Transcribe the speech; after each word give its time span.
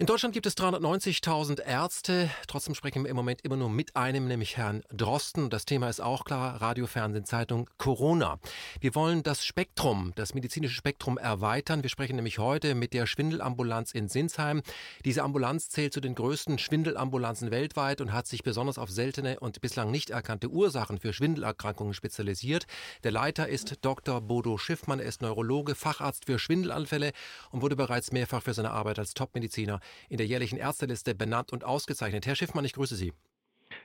In 0.00 0.06
Deutschland 0.06 0.32
gibt 0.32 0.46
es 0.46 0.56
390.000 0.56 1.60
Ärzte. 1.60 2.30
Trotzdem 2.46 2.76
sprechen 2.76 3.02
wir 3.02 3.10
im 3.10 3.16
Moment 3.16 3.40
immer 3.40 3.56
nur 3.56 3.68
mit 3.68 3.96
einem, 3.96 4.28
nämlich 4.28 4.56
Herrn 4.56 4.84
Drosten. 4.92 5.50
Das 5.50 5.64
Thema 5.64 5.88
ist 5.88 5.98
auch 5.98 6.24
klar. 6.24 6.62
Radio, 6.62 6.86
Fernsehen, 6.86 7.24
Zeitung, 7.24 7.68
Corona. 7.78 8.38
Wir 8.78 8.94
wollen 8.94 9.24
das 9.24 9.44
Spektrum, 9.44 10.12
das 10.14 10.34
medizinische 10.34 10.76
Spektrum 10.76 11.18
erweitern. 11.18 11.82
Wir 11.82 11.90
sprechen 11.90 12.14
nämlich 12.14 12.38
heute 12.38 12.76
mit 12.76 12.92
der 12.92 13.06
Schwindelambulanz 13.06 13.90
in 13.90 14.06
Sinsheim. 14.06 14.62
Diese 15.04 15.24
Ambulanz 15.24 15.68
zählt 15.68 15.92
zu 15.92 16.00
den 16.00 16.14
größten 16.14 16.58
Schwindelambulanzen 16.60 17.50
weltweit 17.50 18.00
und 18.00 18.12
hat 18.12 18.28
sich 18.28 18.44
besonders 18.44 18.78
auf 18.78 18.90
seltene 18.90 19.40
und 19.40 19.60
bislang 19.60 19.90
nicht 19.90 20.10
erkannte 20.10 20.48
Ursachen 20.48 21.00
für 21.00 21.12
Schwindelerkrankungen 21.12 21.92
spezialisiert. 21.92 22.66
Der 23.02 23.10
Leiter 23.10 23.48
ist 23.48 23.78
Dr. 23.80 24.20
Bodo 24.20 24.58
Schiffmann. 24.58 25.00
Er 25.00 25.06
ist 25.06 25.22
Neurologe, 25.22 25.74
Facharzt 25.74 26.26
für 26.26 26.38
Schwindelanfälle 26.38 27.10
und 27.50 27.62
wurde 27.62 27.74
bereits 27.74 28.12
mehrfach 28.12 28.44
für 28.44 28.54
seine 28.54 28.70
Arbeit 28.70 29.00
als 29.00 29.12
Topmediziner 29.12 29.80
in 30.08 30.16
der 30.16 30.26
jährlichen 30.26 30.58
Ärzteliste 30.58 31.14
benannt 31.14 31.52
und 31.52 31.64
ausgezeichnet. 31.64 32.26
Herr 32.26 32.36
Schiffmann, 32.36 32.64
ich 32.64 32.72
grüße 32.72 32.96
Sie. 32.96 33.12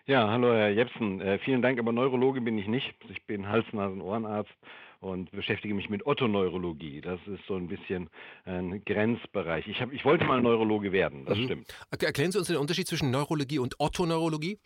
Ja, 0.06 0.30
hallo 0.30 0.54
Herr 0.54 0.70
Jepsen. 0.70 1.22
Äh, 1.22 1.40
vielen 1.40 1.62
Dank, 1.62 1.80
aber 1.80 1.92
Neurologe 1.92 2.42
bin 2.42 2.58
ich 2.58 2.68
nicht. 2.68 2.94
Ich 3.10 3.26
bin 3.26 3.48
Hals-, 3.48 3.72
Nasen-, 3.72 4.02
Ohrenarzt 4.02 4.52
und 5.00 5.32
beschäftige 5.32 5.74
mich 5.74 5.90
mit 5.90 6.06
Ottoneurologie. 6.06 7.02
Das 7.02 7.20
ist 7.28 7.46
so 7.48 7.56
ein 7.56 7.68
bisschen 7.68 8.10
ein 8.46 8.84
Grenzbereich. 8.86 9.68
Ich, 9.68 9.82
hab, 9.82 9.92
ich 9.92 10.04
wollte 10.06 10.26
mal 10.26 10.42
Neurologe 10.42 10.92
werden, 10.92 11.26
das 11.26 11.38
mhm. 11.38 11.44
stimmt. 11.46 11.76
Erklären 11.92 12.32
Sie 12.32 12.38
uns 12.40 12.48
den 12.48 12.58
Unterschied 12.58 12.88
zwischen 12.88 13.12
Neurologie 13.12 13.60
und 13.60 13.80
Ottoneurologie? 13.80 14.60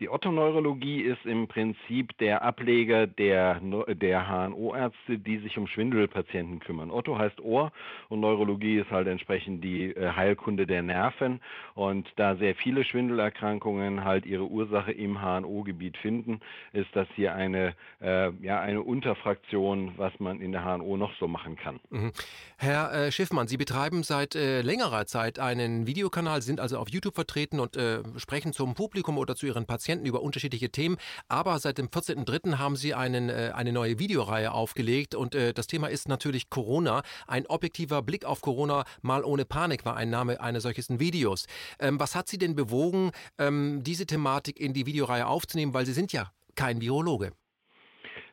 Die 0.00 0.08
Ottoneurologie 0.08 1.02
ist 1.02 1.24
im 1.24 1.46
Prinzip 1.46 2.18
der 2.18 2.42
Ableger 2.42 3.06
der, 3.06 3.60
der 3.60 4.28
HNO-Ärzte, 4.28 5.18
die 5.18 5.38
sich 5.38 5.56
um 5.56 5.68
Schwindelpatienten 5.68 6.58
kümmern. 6.58 6.90
Otto 6.90 7.16
heißt 7.16 7.40
Ohr 7.40 7.70
und 8.08 8.18
Neurologie 8.18 8.78
ist 8.78 8.90
halt 8.90 9.06
entsprechend 9.06 9.62
die 9.62 9.94
äh, 9.94 10.10
Heilkunde 10.10 10.66
der 10.66 10.82
Nerven. 10.82 11.40
Und 11.74 12.08
da 12.16 12.34
sehr 12.34 12.56
viele 12.56 12.82
Schwindelerkrankungen 12.82 14.04
halt 14.04 14.26
ihre 14.26 14.46
Ursache 14.46 14.90
im 14.90 15.22
HNO-Gebiet 15.22 15.96
finden, 15.98 16.40
ist 16.72 16.88
das 16.94 17.06
hier 17.14 17.36
eine, 17.36 17.74
äh, 18.00 18.32
ja, 18.42 18.60
eine 18.60 18.82
Unterfraktion, 18.82 19.92
was 19.96 20.12
man 20.18 20.40
in 20.40 20.50
der 20.50 20.64
HNO 20.64 20.96
noch 20.96 21.14
so 21.20 21.28
machen 21.28 21.54
kann. 21.54 21.78
Mhm. 21.90 22.10
Herr 22.56 22.92
äh, 22.92 23.12
Schiffmann, 23.12 23.46
Sie 23.46 23.56
betreiben 23.56 24.02
seit 24.02 24.34
äh, 24.34 24.60
längerer 24.62 25.06
Zeit 25.06 25.38
einen 25.38 25.86
Videokanal, 25.86 26.42
sind 26.42 26.58
also 26.58 26.78
auf 26.78 26.88
YouTube 26.88 27.14
vertreten 27.14 27.60
und 27.60 27.76
äh, 27.76 28.02
sprechen 28.16 28.52
zum 28.52 28.74
Publikum 28.74 29.18
oder 29.18 29.36
zu 29.36 29.46
Ihren 29.46 29.66
Patienten 29.66 29.83
Patienten 29.84 30.06
über 30.06 30.22
unterschiedliche 30.22 30.70
Themen. 30.70 30.96
Aber 31.28 31.58
seit 31.58 31.76
dem 31.76 31.88
14.03. 31.88 32.56
haben 32.56 32.74
Sie 32.74 32.94
einen, 32.94 33.28
äh, 33.28 33.52
eine 33.54 33.70
neue 33.70 33.98
Videoreihe 33.98 34.50
aufgelegt 34.52 35.14
und 35.14 35.34
äh, 35.34 35.52
das 35.52 35.66
Thema 35.66 35.88
ist 35.88 36.08
natürlich 36.08 36.48
Corona. 36.48 37.02
Ein 37.26 37.44
objektiver 37.46 38.00
Blick 38.00 38.24
auf 38.24 38.40
Corona 38.40 38.84
mal 39.02 39.22
ohne 39.24 39.44
Panik 39.44 39.84
war 39.84 39.94
ein 39.94 40.08
Name 40.08 40.40
eines 40.40 40.62
solchen 40.62 41.00
Videos. 41.00 41.46
Ähm, 41.78 42.00
was 42.00 42.14
hat 42.14 42.28
Sie 42.28 42.38
denn 42.38 42.54
bewogen, 42.54 43.10
ähm, 43.38 43.82
diese 43.84 44.06
Thematik 44.06 44.58
in 44.58 44.72
die 44.72 44.86
Videoreihe 44.86 45.26
aufzunehmen? 45.26 45.74
Weil 45.74 45.84
Sie 45.84 45.92
sind 45.92 46.14
ja 46.14 46.30
kein 46.54 46.80
Virologe. 46.80 47.32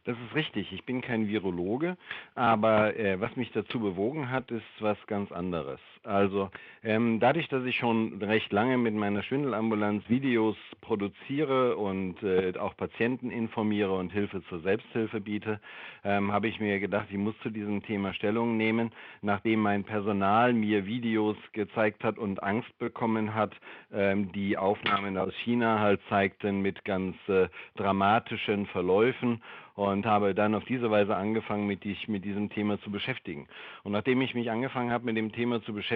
Das 0.05 0.17
ist 0.17 0.33
richtig. 0.33 0.71
Ich 0.71 0.85
bin 0.85 1.01
kein 1.01 1.27
Virologe, 1.27 1.95
aber 2.33 2.95
äh, 2.95 3.19
was 3.19 3.35
mich 3.35 3.51
dazu 3.51 3.79
bewogen 3.79 4.31
hat, 4.31 4.49
ist 4.49 4.63
was 4.79 4.97
ganz 5.05 5.31
anderes. 5.31 5.79
Also 6.03 6.49
ähm, 6.83 7.19
dadurch, 7.19 7.47
dass 7.49 7.63
ich 7.63 7.75
schon 7.75 8.23
recht 8.23 8.51
lange 8.51 8.77
mit 8.79 8.95
meiner 8.95 9.21
Schwindelambulanz 9.21 10.03
Videos 10.09 10.57
produziere 10.81 11.77
und 11.77 12.23
äh, 12.23 12.53
auch 12.57 12.75
Patienten 12.75 13.29
informiere 13.29 13.93
und 13.93 14.11
Hilfe 14.11 14.41
zur 14.49 14.61
Selbsthilfe 14.61 15.21
biete, 15.21 15.59
ähm, 16.03 16.31
habe 16.31 16.47
ich 16.47 16.59
mir 16.59 16.79
gedacht, 16.79 17.05
ich 17.11 17.17
muss 17.17 17.37
zu 17.43 17.51
diesem 17.51 17.83
Thema 17.83 18.15
Stellung 18.15 18.57
nehmen, 18.57 18.91
nachdem 19.21 19.59
mein 19.59 19.83
Personal 19.83 20.53
mir 20.53 20.87
Videos 20.87 21.37
gezeigt 21.53 22.03
hat 22.03 22.17
und 22.17 22.41
Angst 22.41 22.75
bekommen 22.79 23.35
hat, 23.35 23.53
ähm, 23.93 24.31
die 24.31 24.57
Aufnahmen 24.57 25.19
aus 25.19 25.35
China 25.43 25.79
halt 25.79 26.01
zeigten 26.09 26.61
mit 26.61 26.83
ganz 26.83 27.15
äh, 27.27 27.47
dramatischen 27.75 28.65
Verläufen 28.65 29.39
und 29.75 30.05
habe 30.05 30.35
dann 30.35 30.55
auf 30.55 30.65
diese 30.65 30.91
Weise 30.91 31.15
angefangen, 31.15 31.67
mit, 31.67 31.83
dich, 31.83 32.07
mit 32.07 32.25
diesem 32.25 32.49
Thema 32.49 32.79
zu 32.81 32.91
beschäftigen. 32.91 33.47
Und 33.83 33.93
nachdem 33.93 34.21
ich 34.21 34.33
mich 34.33 34.51
angefangen 34.51 34.91
habe, 34.91 35.05
mit 35.05 35.17
dem 35.17 35.31
Thema 35.31 35.61
zu 35.63 35.73
beschäftigen, 35.73 35.90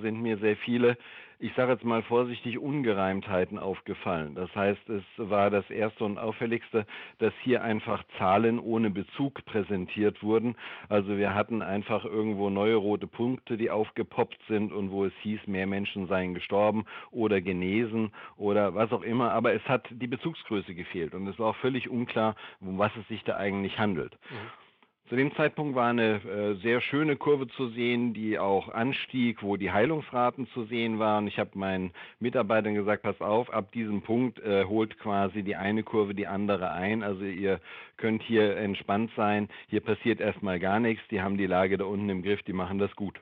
sind 0.00 0.22
mir 0.22 0.38
sehr 0.38 0.56
viele, 0.56 0.96
ich 1.40 1.52
sage 1.54 1.72
jetzt 1.72 1.84
mal 1.84 2.02
vorsichtig, 2.02 2.58
Ungereimtheiten 2.58 3.58
aufgefallen. 3.58 4.34
Das 4.34 4.54
heißt, 4.54 4.88
es 4.88 5.02
war 5.16 5.50
das 5.50 5.68
erste 5.70 6.04
und 6.04 6.18
auffälligste, 6.18 6.86
dass 7.18 7.32
hier 7.42 7.62
einfach 7.64 8.04
Zahlen 8.18 8.58
ohne 8.58 8.90
Bezug 8.90 9.44
präsentiert 9.46 10.22
wurden. 10.22 10.54
Also 10.88 11.16
wir 11.16 11.34
hatten 11.34 11.62
einfach 11.62 12.04
irgendwo 12.04 12.50
neue 12.50 12.76
rote 12.76 13.06
Punkte, 13.06 13.56
die 13.56 13.70
aufgepoppt 13.70 14.38
sind 14.48 14.72
und 14.72 14.90
wo 14.90 15.04
es 15.04 15.12
hieß, 15.22 15.46
mehr 15.46 15.66
Menschen 15.66 16.06
seien 16.06 16.34
gestorben 16.34 16.84
oder 17.10 17.40
genesen 17.40 18.12
oder 18.36 18.74
was 18.74 18.92
auch 18.92 19.02
immer. 19.02 19.32
Aber 19.32 19.52
es 19.52 19.64
hat 19.64 19.88
die 19.90 20.06
Bezugsgröße 20.06 20.74
gefehlt 20.74 21.14
und 21.14 21.26
es 21.26 21.38
war 21.38 21.48
auch 21.48 21.56
völlig 21.56 21.88
unklar, 21.88 22.36
um 22.60 22.78
was 22.78 22.92
es 22.96 23.08
sich 23.08 23.24
da 23.24 23.36
eigentlich 23.36 23.78
handelt. 23.78 24.12
Mhm. 24.30 24.69
Zu 25.10 25.16
dem 25.16 25.34
Zeitpunkt 25.34 25.74
war 25.74 25.90
eine 25.90 26.20
äh, 26.22 26.54
sehr 26.62 26.80
schöne 26.80 27.16
Kurve 27.16 27.48
zu 27.48 27.70
sehen, 27.70 28.14
die 28.14 28.38
auch 28.38 28.68
anstieg, 28.68 29.42
wo 29.42 29.56
die 29.56 29.72
Heilungsraten 29.72 30.46
zu 30.54 30.62
sehen 30.66 31.00
waren. 31.00 31.26
Ich 31.26 31.40
habe 31.40 31.50
meinen 31.54 31.90
Mitarbeitern 32.20 32.76
gesagt, 32.76 33.02
pass 33.02 33.20
auf, 33.20 33.52
ab 33.52 33.72
diesem 33.72 34.02
Punkt 34.02 34.38
äh, 34.38 34.66
holt 34.66 35.00
quasi 35.00 35.42
die 35.42 35.56
eine 35.56 35.82
Kurve 35.82 36.14
die 36.14 36.28
andere 36.28 36.70
ein. 36.70 37.02
Also 37.02 37.24
ihr 37.24 37.58
könnt 37.96 38.22
hier 38.22 38.56
entspannt 38.56 39.10
sein. 39.16 39.48
Hier 39.66 39.80
passiert 39.80 40.20
erstmal 40.20 40.60
gar 40.60 40.78
nichts. 40.78 41.02
Die 41.10 41.20
haben 41.20 41.36
die 41.36 41.46
Lage 41.46 41.76
da 41.76 41.86
unten 41.86 42.08
im 42.08 42.22
Griff, 42.22 42.44
die 42.44 42.52
machen 42.52 42.78
das 42.78 42.94
gut. 42.94 43.20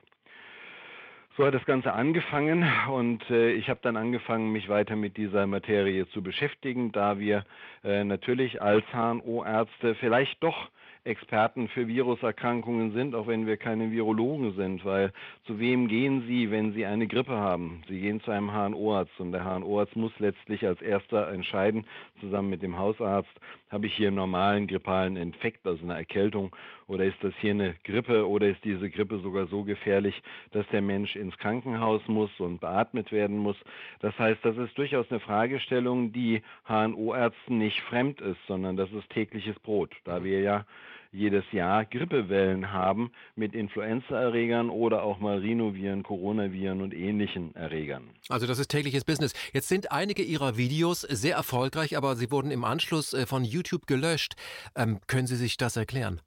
So 1.37 1.45
hat 1.47 1.55
das 1.55 1.65
Ganze 1.65 1.93
angefangen 1.93 2.71
und 2.91 3.27
äh, 3.31 3.53
ich 3.53 3.67
habe 3.67 3.79
dann 3.81 3.97
angefangen, 3.97 4.51
mich 4.51 4.69
weiter 4.69 4.95
mit 4.95 5.17
dieser 5.17 5.47
Materie 5.47 6.07
zu 6.09 6.21
beschäftigen, 6.21 6.91
da 6.91 7.17
wir 7.17 7.45
äh, 7.83 8.03
natürlich 8.03 8.61
als 8.61 8.85
HNO-Ärzte 8.93 9.95
vielleicht 9.95 10.43
doch 10.43 10.69
Experten 11.03 11.67
für 11.69 11.87
Viruserkrankungen 11.87 12.91
sind, 12.91 13.15
auch 13.15 13.27
wenn 13.27 13.47
wir 13.47 13.57
keine 13.57 13.91
Virologen 13.91 14.53
sind, 14.53 14.83
weil 14.83 15.11
zu 15.45 15.59
wem 15.59 15.87
gehen 15.87 16.25
Sie, 16.27 16.51
wenn 16.51 16.73
Sie 16.73 16.85
eine 16.85 17.07
Grippe 17.07 17.37
haben? 17.37 17.81
Sie 17.87 17.99
gehen 17.99 18.21
zu 18.21 18.31
einem 18.31 18.51
HNO-Arzt 18.51 19.19
und 19.19 19.31
der 19.31 19.43
HNO-Arzt 19.43 19.95
muss 19.95 20.11
letztlich 20.19 20.65
als 20.65 20.81
erster 20.81 21.29
entscheiden, 21.29 21.85
zusammen 22.19 22.49
mit 22.49 22.61
dem 22.61 22.77
Hausarzt, 22.77 23.31
habe 23.69 23.85
ich 23.85 23.93
hier 23.93 24.07
einen 24.07 24.17
normalen 24.17 24.67
grippalen 24.67 25.15
Infekt, 25.15 25.65
also 25.65 25.83
eine 25.83 25.95
Erkältung, 25.95 26.55
oder 26.87 27.05
ist 27.05 27.23
das 27.23 27.33
hier 27.39 27.51
eine 27.51 27.75
Grippe 27.83 28.27
oder 28.27 28.47
ist 28.47 28.63
diese 28.63 28.89
Grippe 28.89 29.19
sogar 29.19 29.45
so 29.45 29.63
gefährlich, 29.63 30.21
dass 30.51 30.67
der 30.69 30.81
Mensch 30.81 31.15
ins 31.15 31.37
Krankenhaus 31.37 32.01
muss 32.07 32.31
und 32.39 32.59
beatmet 32.59 33.11
werden 33.11 33.37
muss? 33.37 33.57
Das 33.99 34.17
heißt, 34.17 34.43
das 34.43 34.57
ist 34.57 34.75
durchaus 34.77 35.05
eine 35.11 35.19
Fragestellung, 35.19 36.11
die 36.11 36.41
HNO-Ärzten 36.67 37.59
nicht 37.59 37.79
fremd 37.81 38.21
ist, 38.21 38.39
sondern 38.47 38.75
das 38.75 38.91
ist 38.91 39.07
tägliches 39.11 39.57
Brot, 39.59 39.91
da 40.03 40.23
wir 40.23 40.41
ja 40.41 40.65
jedes 41.11 41.43
Jahr 41.51 41.85
Grippewellen 41.85 42.71
haben 42.71 43.11
mit 43.35 43.53
Influenzaerregern 43.53 44.69
oder 44.69 45.03
auch 45.03 45.19
mal 45.19 45.39
Rhinoviren, 45.39 46.03
Coronaviren 46.03 46.81
und 46.81 46.93
ähnlichen 46.93 47.55
Erregern. 47.55 48.09
Also 48.29 48.45
das 48.47 48.59
ist 48.59 48.69
tägliches 48.69 49.03
Business. 49.05 49.33
Jetzt 49.53 49.67
sind 49.67 49.91
einige 49.91 50.23
Ihrer 50.23 50.57
Videos 50.57 51.01
sehr 51.01 51.35
erfolgreich, 51.35 51.97
aber 51.97 52.15
sie 52.15 52.31
wurden 52.31 52.51
im 52.51 52.63
Anschluss 52.63 53.13
äh, 53.13 53.25
von 53.25 53.43
YouTube 53.43 53.87
gelöscht. 53.87 54.35
Ähm, 54.75 54.99
können 55.07 55.27
Sie 55.27 55.35
sich 55.35 55.57
das 55.57 55.75
erklären? 55.75 56.21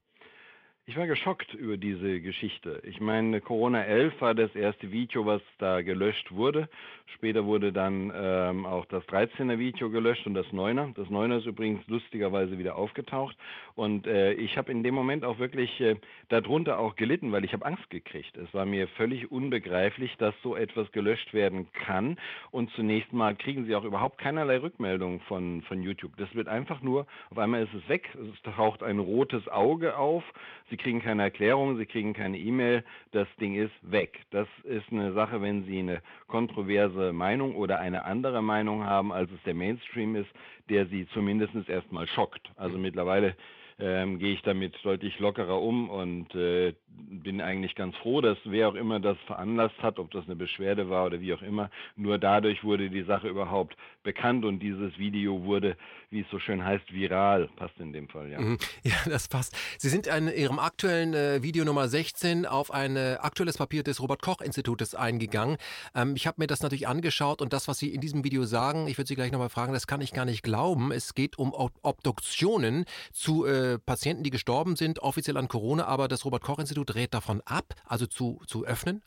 Ich 0.84 0.96
war 0.96 1.06
geschockt 1.06 1.54
über 1.54 1.76
diese 1.76 2.20
Geschichte. 2.20 2.82
Ich 2.82 3.00
meine, 3.00 3.40
Corona 3.40 3.84
11 3.84 4.20
war 4.20 4.34
das 4.34 4.52
erste 4.56 4.90
Video, 4.90 5.24
was 5.24 5.40
da 5.58 5.80
gelöscht 5.80 6.32
wurde. 6.32 6.68
Später 7.14 7.44
wurde 7.44 7.72
dann 7.72 8.12
ähm, 8.12 8.66
auch 8.66 8.84
das 8.86 9.04
13er 9.04 9.60
Video 9.60 9.90
gelöscht 9.90 10.26
und 10.26 10.34
das 10.34 10.46
9er. 10.46 10.92
Das 10.94 11.06
9er 11.06 11.38
ist 11.38 11.46
übrigens 11.46 11.86
lustigerweise 11.86 12.58
wieder 12.58 12.74
aufgetaucht. 12.74 13.36
Und 13.76 14.08
äh, 14.08 14.32
ich 14.32 14.56
habe 14.58 14.72
in 14.72 14.82
dem 14.82 14.92
Moment 14.94 15.24
auch 15.24 15.38
wirklich 15.38 15.80
äh, 15.80 15.94
darunter 16.30 16.80
auch 16.80 16.96
gelitten, 16.96 17.30
weil 17.30 17.44
ich 17.44 17.52
habe 17.52 17.64
Angst 17.64 17.88
gekriegt. 17.90 18.36
Es 18.36 18.52
war 18.52 18.66
mir 18.66 18.88
völlig 18.88 19.30
unbegreiflich, 19.30 20.16
dass 20.16 20.34
so 20.42 20.56
etwas 20.56 20.90
gelöscht 20.90 21.32
werden 21.32 21.68
kann. 21.72 22.18
Und 22.50 22.70
zunächst 22.72 23.12
mal 23.12 23.36
kriegen 23.36 23.66
sie 23.66 23.76
auch 23.76 23.84
überhaupt 23.84 24.18
keinerlei 24.18 24.58
Rückmeldung 24.60 25.20
von, 25.28 25.62
von 25.62 25.80
YouTube. 25.80 26.16
Das 26.16 26.34
wird 26.34 26.48
einfach 26.48 26.82
nur, 26.82 27.06
auf 27.30 27.38
einmal 27.38 27.62
ist 27.62 27.74
es 27.74 27.88
weg, 27.88 28.08
es 28.14 28.42
taucht 28.42 28.82
ein 28.82 28.98
rotes 28.98 29.46
Auge 29.46 29.96
auf. 29.96 30.24
Sie 30.72 30.78
kriegen 30.78 31.02
keine 31.02 31.24
Erklärung, 31.24 31.76
Sie 31.76 31.84
kriegen 31.84 32.14
keine 32.14 32.38
E-Mail, 32.38 32.82
das 33.10 33.28
Ding 33.38 33.56
ist 33.56 33.74
weg. 33.82 34.20
Das 34.30 34.48
ist 34.64 34.90
eine 34.90 35.12
Sache, 35.12 35.42
wenn 35.42 35.64
Sie 35.64 35.80
eine 35.80 36.00
kontroverse 36.28 37.12
Meinung 37.12 37.56
oder 37.56 37.78
eine 37.78 38.06
andere 38.06 38.40
Meinung 38.40 38.82
haben, 38.82 39.12
als 39.12 39.30
es 39.32 39.42
der 39.42 39.52
Mainstream 39.52 40.16
ist, 40.16 40.30
der 40.70 40.86
Sie 40.86 41.06
zumindest 41.08 41.68
erstmal 41.68 42.06
schockt. 42.06 42.50
Also 42.56 42.78
mittlerweile 42.78 43.36
ähm, 43.82 44.20
gehe 44.20 44.34
ich 44.34 44.42
damit 44.42 44.74
deutlich 44.84 45.18
lockerer 45.18 45.60
um 45.60 45.90
und 45.90 46.32
äh, 46.36 46.72
bin 46.88 47.40
eigentlich 47.40 47.74
ganz 47.74 47.96
froh, 47.96 48.20
dass 48.20 48.38
wer 48.44 48.68
auch 48.68 48.74
immer 48.74 49.00
das 49.00 49.18
veranlasst 49.26 49.76
hat, 49.82 49.98
ob 49.98 50.12
das 50.12 50.24
eine 50.26 50.36
Beschwerde 50.36 50.88
war 50.88 51.06
oder 51.06 51.20
wie 51.20 51.34
auch 51.34 51.42
immer, 51.42 51.68
nur 51.96 52.18
dadurch 52.18 52.62
wurde 52.62 52.90
die 52.90 53.02
Sache 53.02 53.28
überhaupt 53.28 53.76
bekannt 54.04 54.44
und 54.44 54.60
dieses 54.60 54.96
Video 54.98 55.42
wurde, 55.44 55.76
wie 56.10 56.20
es 56.20 56.26
so 56.30 56.38
schön 56.38 56.64
heißt, 56.64 56.92
viral. 56.92 57.48
Passt 57.56 57.78
in 57.80 57.92
dem 57.92 58.08
Fall, 58.08 58.30
ja. 58.30 58.40
Mhm. 58.40 58.58
Ja, 58.84 58.94
das 59.06 59.28
passt. 59.28 59.56
Sie 59.78 59.88
sind 59.88 60.06
in 60.06 60.28
Ihrem 60.28 60.58
aktuellen 60.58 61.14
äh, 61.14 61.42
Video 61.42 61.64
Nummer 61.64 61.88
16 61.88 62.46
auf 62.46 62.72
ein 62.72 62.96
äh, 62.96 63.16
aktuelles 63.20 63.58
Papier 63.58 63.82
des 63.82 64.00
Robert-Koch-Institutes 64.00 64.94
eingegangen. 64.94 65.56
Ähm, 65.94 66.14
ich 66.16 66.26
habe 66.26 66.40
mir 66.40 66.46
das 66.46 66.62
natürlich 66.62 66.88
angeschaut 66.88 67.42
und 67.42 67.52
das, 67.52 67.68
was 67.68 67.78
Sie 67.78 67.92
in 67.92 68.00
diesem 68.00 68.24
Video 68.24 68.44
sagen, 68.44 68.86
ich 68.86 68.98
würde 68.98 69.08
Sie 69.08 69.14
gleich 69.14 69.32
nochmal 69.32 69.50
fragen, 69.50 69.72
das 69.72 69.86
kann 69.86 70.00
ich 70.00 70.12
gar 70.12 70.24
nicht 70.24 70.42
glauben. 70.42 70.92
Es 70.92 71.14
geht 71.14 71.38
um 71.38 71.52
Obduktionen 71.52 72.84
zu 73.12 73.46
äh, 73.46 73.71
Patienten, 73.78 74.22
die 74.22 74.30
gestorben 74.30 74.76
sind, 74.76 75.00
offiziell 75.00 75.36
an 75.36 75.48
Corona, 75.48 75.86
aber 75.86 76.08
das 76.08 76.24
Robert-Koch-Institut 76.24 76.94
rät 76.94 77.14
davon 77.14 77.40
ab, 77.44 77.74
also 77.86 78.06
zu, 78.06 78.40
zu 78.46 78.64
öffnen? 78.64 79.02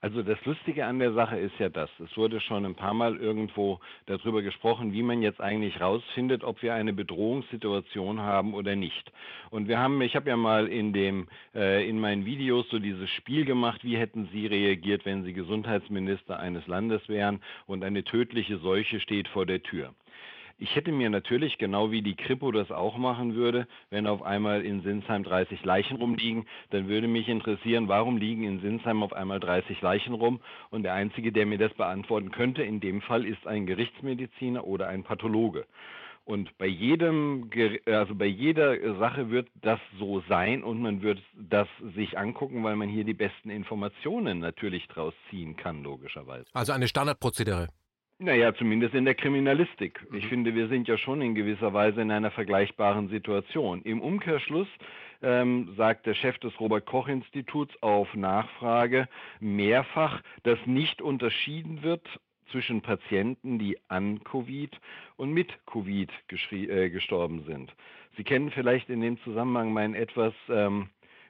Also 0.00 0.22
das 0.22 0.38
Lustige 0.44 0.86
an 0.86 1.00
der 1.00 1.12
Sache 1.12 1.36
ist 1.36 1.58
ja 1.58 1.68
das, 1.68 1.90
es 1.98 2.16
wurde 2.16 2.40
schon 2.40 2.64
ein 2.64 2.76
paar 2.76 2.94
Mal 2.94 3.16
irgendwo 3.16 3.80
darüber 4.06 4.42
gesprochen, 4.42 4.92
wie 4.92 5.02
man 5.02 5.22
jetzt 5.22 5.40
eigentlich 5.40 5.80
rausfindet, 5.80 6.44
ob 6.44 6.62
wir 6.62 6.74
eine 6.74 6.92
Bedrohungssituation 6.92 8.20
haben 8.20 8.54
oder 8.54 8.76
nicht. 8.76 9.10
Und 9.50 9.66
wir 9.66 9.80
haben, 9.80 10.00
ich 10.00 10.14
habe 10.14 10.30
ja 10.30 10.36
mal 10.36 10.68
in 10.68 10.92
dem, 10.92 11.26
äh, 11.52 11.88
in 11.88 11.98
meinen 11.98 12.24
Videos 12.24 12.68
so 12.70 12.78
dieses 12.78 13.10
Spiel 13.10 13.44
gemacht, 13.44 13.82
wie 13.82 13.96
hätten 13.96 14.28
Sie 14.32 14.46
reagiert, 14.46 15.04
wenn 15.04 15.24
Sie 15.24 15.32
Gesundheitsminister 15.32 16.38
eines 16.38 16.68
Landes 16.68 17.08
wären 17.08 17.40
und 17.66 17.82
eine 17.82 18.04
tödliche 18.04 18.58
Seuche 18.58 19.00
steht 19.00 19.26
vor 19.26 19.46
der 19.46 19.64
Tür. 19.64 19.94
Ich 20.60 20.74
hätte 20.74 20.90
mir 20.90 21.08
natürlich, 21.08 21.56
genau 21.58 21.92
wie 21.92 22.02
die 22.02 22.16
Kripo 22.16 22.50
das 22.50 22.72
auch 22.72 22.98
machen 22.98 23.36
würde, 23.36 23.68
wenn 23.90 24.08
auf 24.08 24.22
einmal 24.22 24.62
in 24.62 24.82
Sinsheim 24.82 25.22
30 25.22 25.64
Leichen 25.64 25.98
rumliegen, 25.98 26.46
dann 26.70 26.88
würde 26.88 27.06
mich 27.06 27.28
interessieren, 27.28 27.86
warum 27.86 28.16
liegen 28.16 28.42
in 28.42 28.60
Sinsheim 28.60 29.04
auf 29.04 29.12
einmal 29.12 29.38
30 29.38 29.80
Leichen 29.80 30.14
rum? 30.14 30.40
Und 30.70 30.82
der 30.82 30.94
Einzige, 30.94 31.30
der 31.30 31.46
mir 31.46 31.58
das 31.58 31.72
beantworten 31.74 32.32
könnte, 32.32 32.64
in 32.64 32.80
dem 32.80 33.02
Fall 33.02 33.24
ist 33.24 33.46
ein 33.46 33.66
Gerichtsmediziner 33.66 34.66
oder 34.66 34.88
ein 34.88 35.04
Pathologe. 35.04 35.64
Und 36.24 36.58
bei 36.58 36.66
jedem, 36.66 37.48
also 37.86 38.16
bei 38.16 38.26
jeder 38.26 38.98
Sache 38.98 39.30
wird 39.30 39.48
das 39.62 39.78
so 39.98 40.22
sein 40.28 40.64
und 40.64 40.82
man 40.82 41.02
wird 41.02 41.20
das 41.34 41.68
sich 41.94 42.18
angucken, 42.18 42.64
weil 42.64 42.74
man 42.74 42.88
hier 42.88 43.04
die 43.04 43.14
besten 43.14 43.48
Informationen 43.48 44.40
natürlich 44.40 44.88
draus 44.88 45.14
ziehen 45.30 45.56
kann, 45.56 45.84
logischerweise. 45.84 46.46
Also 46.52 46.72
eine 46.72 46.88
Standardprozedere. 46.88 47.68
Naja, 48.20 48.52
zumindest 48.52 48.94
in 48.94 49.04
der 49.04 49.14
Kriminalistik. 49.14 50.04
Ich 50.12 50.24
mhm. 50.24 50.28
finde, 50.28 50.54
wir 50.56 50.66
sind 50.66 50.88
ja 50.88 50.98
schon 50.98 51.22
in 51.22 51.36
gewisser 51.36 51.72
Weise 51.72 52.02
in 52.02 52.10
einer 52.10 52.32
vergleichbaren 52.32 53.08
Situation. 53.08 53.80
Im 53.82 54.00
Umkehrschluss 54.00 54.66
ähm, 55.22 55.72
sagt 55.76 56.04
der 56.06 56.14
Chef 56.14 56.36
des 56.38 56.58
Robert 56.58 56.84
Koch 56.84 57.06
Instituts 57.06 57.80
auf 57.80 58.12
Nachfrage 58.14 59.08
mehrfach, 59.38 60.20
dass 60.42 60.58
nicht 60.66 61.00
unterschieden 61.00 61.84
wird 61.84 62.02
zwischen 62.50 62.80
Patienten, 62.80 63.60
die 63.60 63.78
an 63.86 64.24
Covid 64.24 64.76
und 65.16 65.32
mit 65.32 65.52
Covid 65.66 66.10
äh, 66.50 66.90
gestorben 66.90 67.44
sind. 67.46 67.72
Sie 68.16 68.24
kennen 68.24 68.50
vielleicht 68.50 68.90
in 68.90 69.00
dem 69.00 69.20
Zusammenhang 69.20 69.72
meinen 69.72 69.94
etwas 69.94 70.34
ähm, 70.48 70.88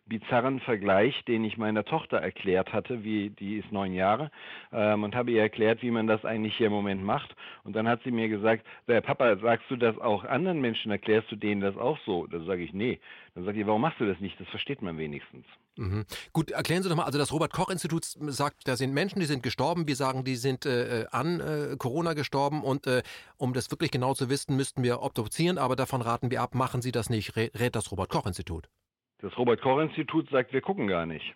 bizarren 0.08 0.60
Vergleich, 0.60 1.22
den 1.26 1.44
ich 1.44 1.56
meiner 1.56 1.84
Tochter 1.84 2.18
erklärt 2.18 2.72
hatte, 2.72 3.04
wie 3.04 3.30
die 3.30 3.58
ist 3.58 3.70
neun 3.72 3.92
Jahre, 3.92 4.30
ähm, 4.72 5.04
und 5.04 5.14
habe 5.14 5.30
ihr 5.30 5.42
erklärt, 5.42 5.82
wie 5.82 5.90
man 5.90 6.06
das 6.06 6.24
eigentlich 6.24 6.56
hier 6.56 6.68
im 6.68 6.72
Moment 6.72 7.02
macht. 7.02 7.34
Und 7.64 7.74
dann 7.74 7.88
hat 7.88 8.02
sie 8.04 8.10
mir 8.10 8.28
gesagt, 8.28 8.64
Papa, 8.86 9.36
sagst 9.36 9.70
du 9.70 9.76
das 9.76 9.98
auch 9.98 10.24
anderen 10.24 10.60
Menschen, 10.60 10.90
erklärst 10.90 11.30
du 11.30 11.36
denen 11.36 11.60
das 11.60 11.76
auch 11.76 11.98
so? 12.06 12.26
Da 12.26 12.40
sage 12.40 12.62
ich, 12.62 12.72
nee. 12.72 13.00
Dann 13.34 13.44
sage 13.44 13.60
ich, 13.60 13.66
warum 13.66 13.82
machst 13.82 14.00
du 14.00 14.06
das 14.06 14.18
nicht? 14.20 14.40
Das 14.40 14.48
versteht 14.48 14.82
man 14.82 14.98
wenigstens. 14.98 15.44
Mhm. 15.76 16.06
Gut, 16.32 16.50
erklären 16.50 16.82
Sie 16.82 16.88
doch 16.88 16.96
mal, 16.96 17.04
also 17.04 17.18
das 17.18 17.32
Robert-Koch-Institut 17.32 18.04
sagt, 18.04 18.66
da 18.66 18.76
sind 18.76 18.92
Menschen, 18.92 19.20
die 19.20 19.26
sind 19.26 19.44
gestorben, 19.44 19.86
wir 19.86 19.94
sagen, 19.94 20.24
die 20.24 20.34
sind 20.34 20.66
äh, 20.66 21.06
an 21.12 21.38
äh, 21.38 21.76
Corona 21.78 22.14
gestorben 22.14 22.64
und 22.64 22.88
äh, 22.88 23.02
um 23.36 23.52
das 23.52 23.70
wirklich 23.70 23.92
genau 23.92 24.14
zu 24.14 24.28
wissen, 24.28 24.56
müssten 24.56 24.82
wir 24.82 25.02
obduzieren, 25.02 25.56
aber 25.56 25.76
davon 25.76 26.02
raten 26.02 26.32
wir 26.32 26.42
ab, 26.42 26.56
machen 26.56 26.82
Sie 26.82 26.90
das 26.90 27.10
nicht, 27.10 27.36
rät 27.36 27.76
das 27.76 27.92
Robert-Koch-Institut. 27.92 28.68
Das 29.20 29.36
Robert-Koch-Institut 29.36 30.30
sagt, 30.30 30.52
wir 30.52 30.60
gucken 30.60 30.86
gar 30.86 31.06
nicht. 31.06 31.34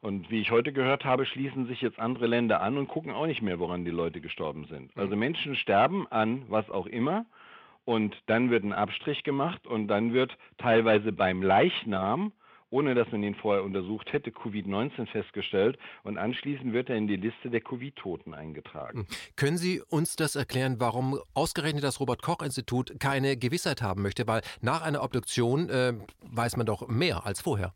Und 0.00 0.30
wie 0.30 0.40
ich 0.40 0.50
heute 0.50 0.72
gehört 0.72 1.04
habe, 1.04 1.26
schließen 1.26 1.66
sich 1.66 1.80
jetzt 1.80 2.00
andere 2.00 2.26
Länder 2.26 2.60
an 2.60 2.76
und 2.76 2.88
gucken 2.88 3.12
auch 3.12 3.26
nicht 3.26 3.40
mehr, 3.40 3.60
woran 3.60 3.84
die 3.84 3.92
Leute 3.92 4.20
gestorben 4.20 4.64
sind. 4.64 4.90
Also 4.96 5.14
Menschen 5.14 5.54
sterben 5.54 6.08
an 6.08 6.44
was 6.48 6.68
auch 6.70 6.86
immer 6.86 7.24
und 7.84 8.16
dann 8.26 8.50
wird 8.50 8.64
ein 8.64 8.72
Abstrich 8.72 9.22
gemacht 9.22 9.64
und 9.64 9.86
dann 9.86 10.12
wird 10.12 10.36
teilweise 10.58 11.12
beim 11.12 11.40
Leichnam 11.40 12.32
ohne 12.72 12.94
dass 12.94 13.10
man 13.12 13.22
ihn 13.22 13.34
vorher 13.34 13.62
untersucht 13.62 14.12
hätte, 14.12 14.30
Covid-19 14.30 15.06
festgestellt 15.06 15.78
und 16.02 16.16
anschließend 16.16 16.72
wird 16.72 16.88
er 16.88 16.96
in 16.96 17.06
die 17.06 17.16
Liste 17.16 17.50
der 17.50 17.60
Covid-Toten 17.60 18.34
eingetragen. 18.34 19.00
Hm. 19.00 19.06
Können 19.36 19.58
Sie 19.58 19.80
uns 19.80 20.16
das 20.16 20.36
erklären, 20.36 20.76
warum 20.78 21.18
ausgerechnet 21.34 21.84
das 21.84 22.00
Robert-Koch-Institut 22.00 22.98
keine 22.98 23.36
Gewissheit 23.36 23.82
haben 23.82 24.02
möchte? 24.02 24.26
Weil 24.26 24.40
nach 24.62 24.82
einer 24.82 25.02
Obduktion 25.02 25.68
äh, 25.68 25.92
weiß 26.22 26.56
man 26.56 26.66
doch 26.66 26.88
mehr 26.88 27.26
als 27.26 27.42
vorher. 27.42 27.74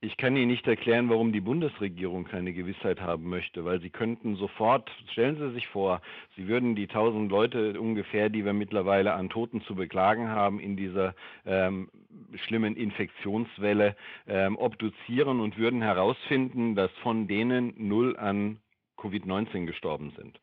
Ich 0.00 0.16
kann 0.16 0.36
Ihnen 0.36 0.46
nicht 0.46 0.68
erklären, 0.68 1.08
warum 1.08 1.32
die 1.32 1.40
Bundesregierung 1.40 2.22
keine 2.24 2.52
Gewissheit 2.52 3.00
haben 3.00 3.28
möchte, 3.28 3.64
weil 3.64 3.80
sie 3.80 3.90
könnten 3.90 4.36
sofort, 4.36 4.88
stellen 5.10 5.36
Sie 5.36 5.50
sich 5.50 5.66
vor, 5.66 6.00
Sie 6.36 6.46
würden 6.46 6.76
die 6.76 6.86
tausend 6.86 7.32
Leute 7.32 7.80
ungefähr, 7.80 8.28
die 8.28 8.44
wir 8.44 8.52
mittlerweile 8.52 9.14
an 9.14 9.28
Toten 9.28 9.60
zu 9.62 9.74
beklagen 9.74 10.28
haben, 10.28 10.60
in 10.60 10.76
dieser 10.76 11.16
ähm, 11.44 11.90
schlimmen 12.46 12.76
Infektionswelle 12.76 13.96
ähm, 14.28 14.56
obduzieren 14.56 15.40
und 15.40 15.58
würden 15.58 15.82
herausfinden, 15.82 16.76
dass 16.76 16.92
von 17.02 17.26
denen 17.26 17.74
null 17.76 18.16
an 18.16 18.60
Covid-19 18.98 19.66
gestorben 19.66 20.12
sind 20.16 20.38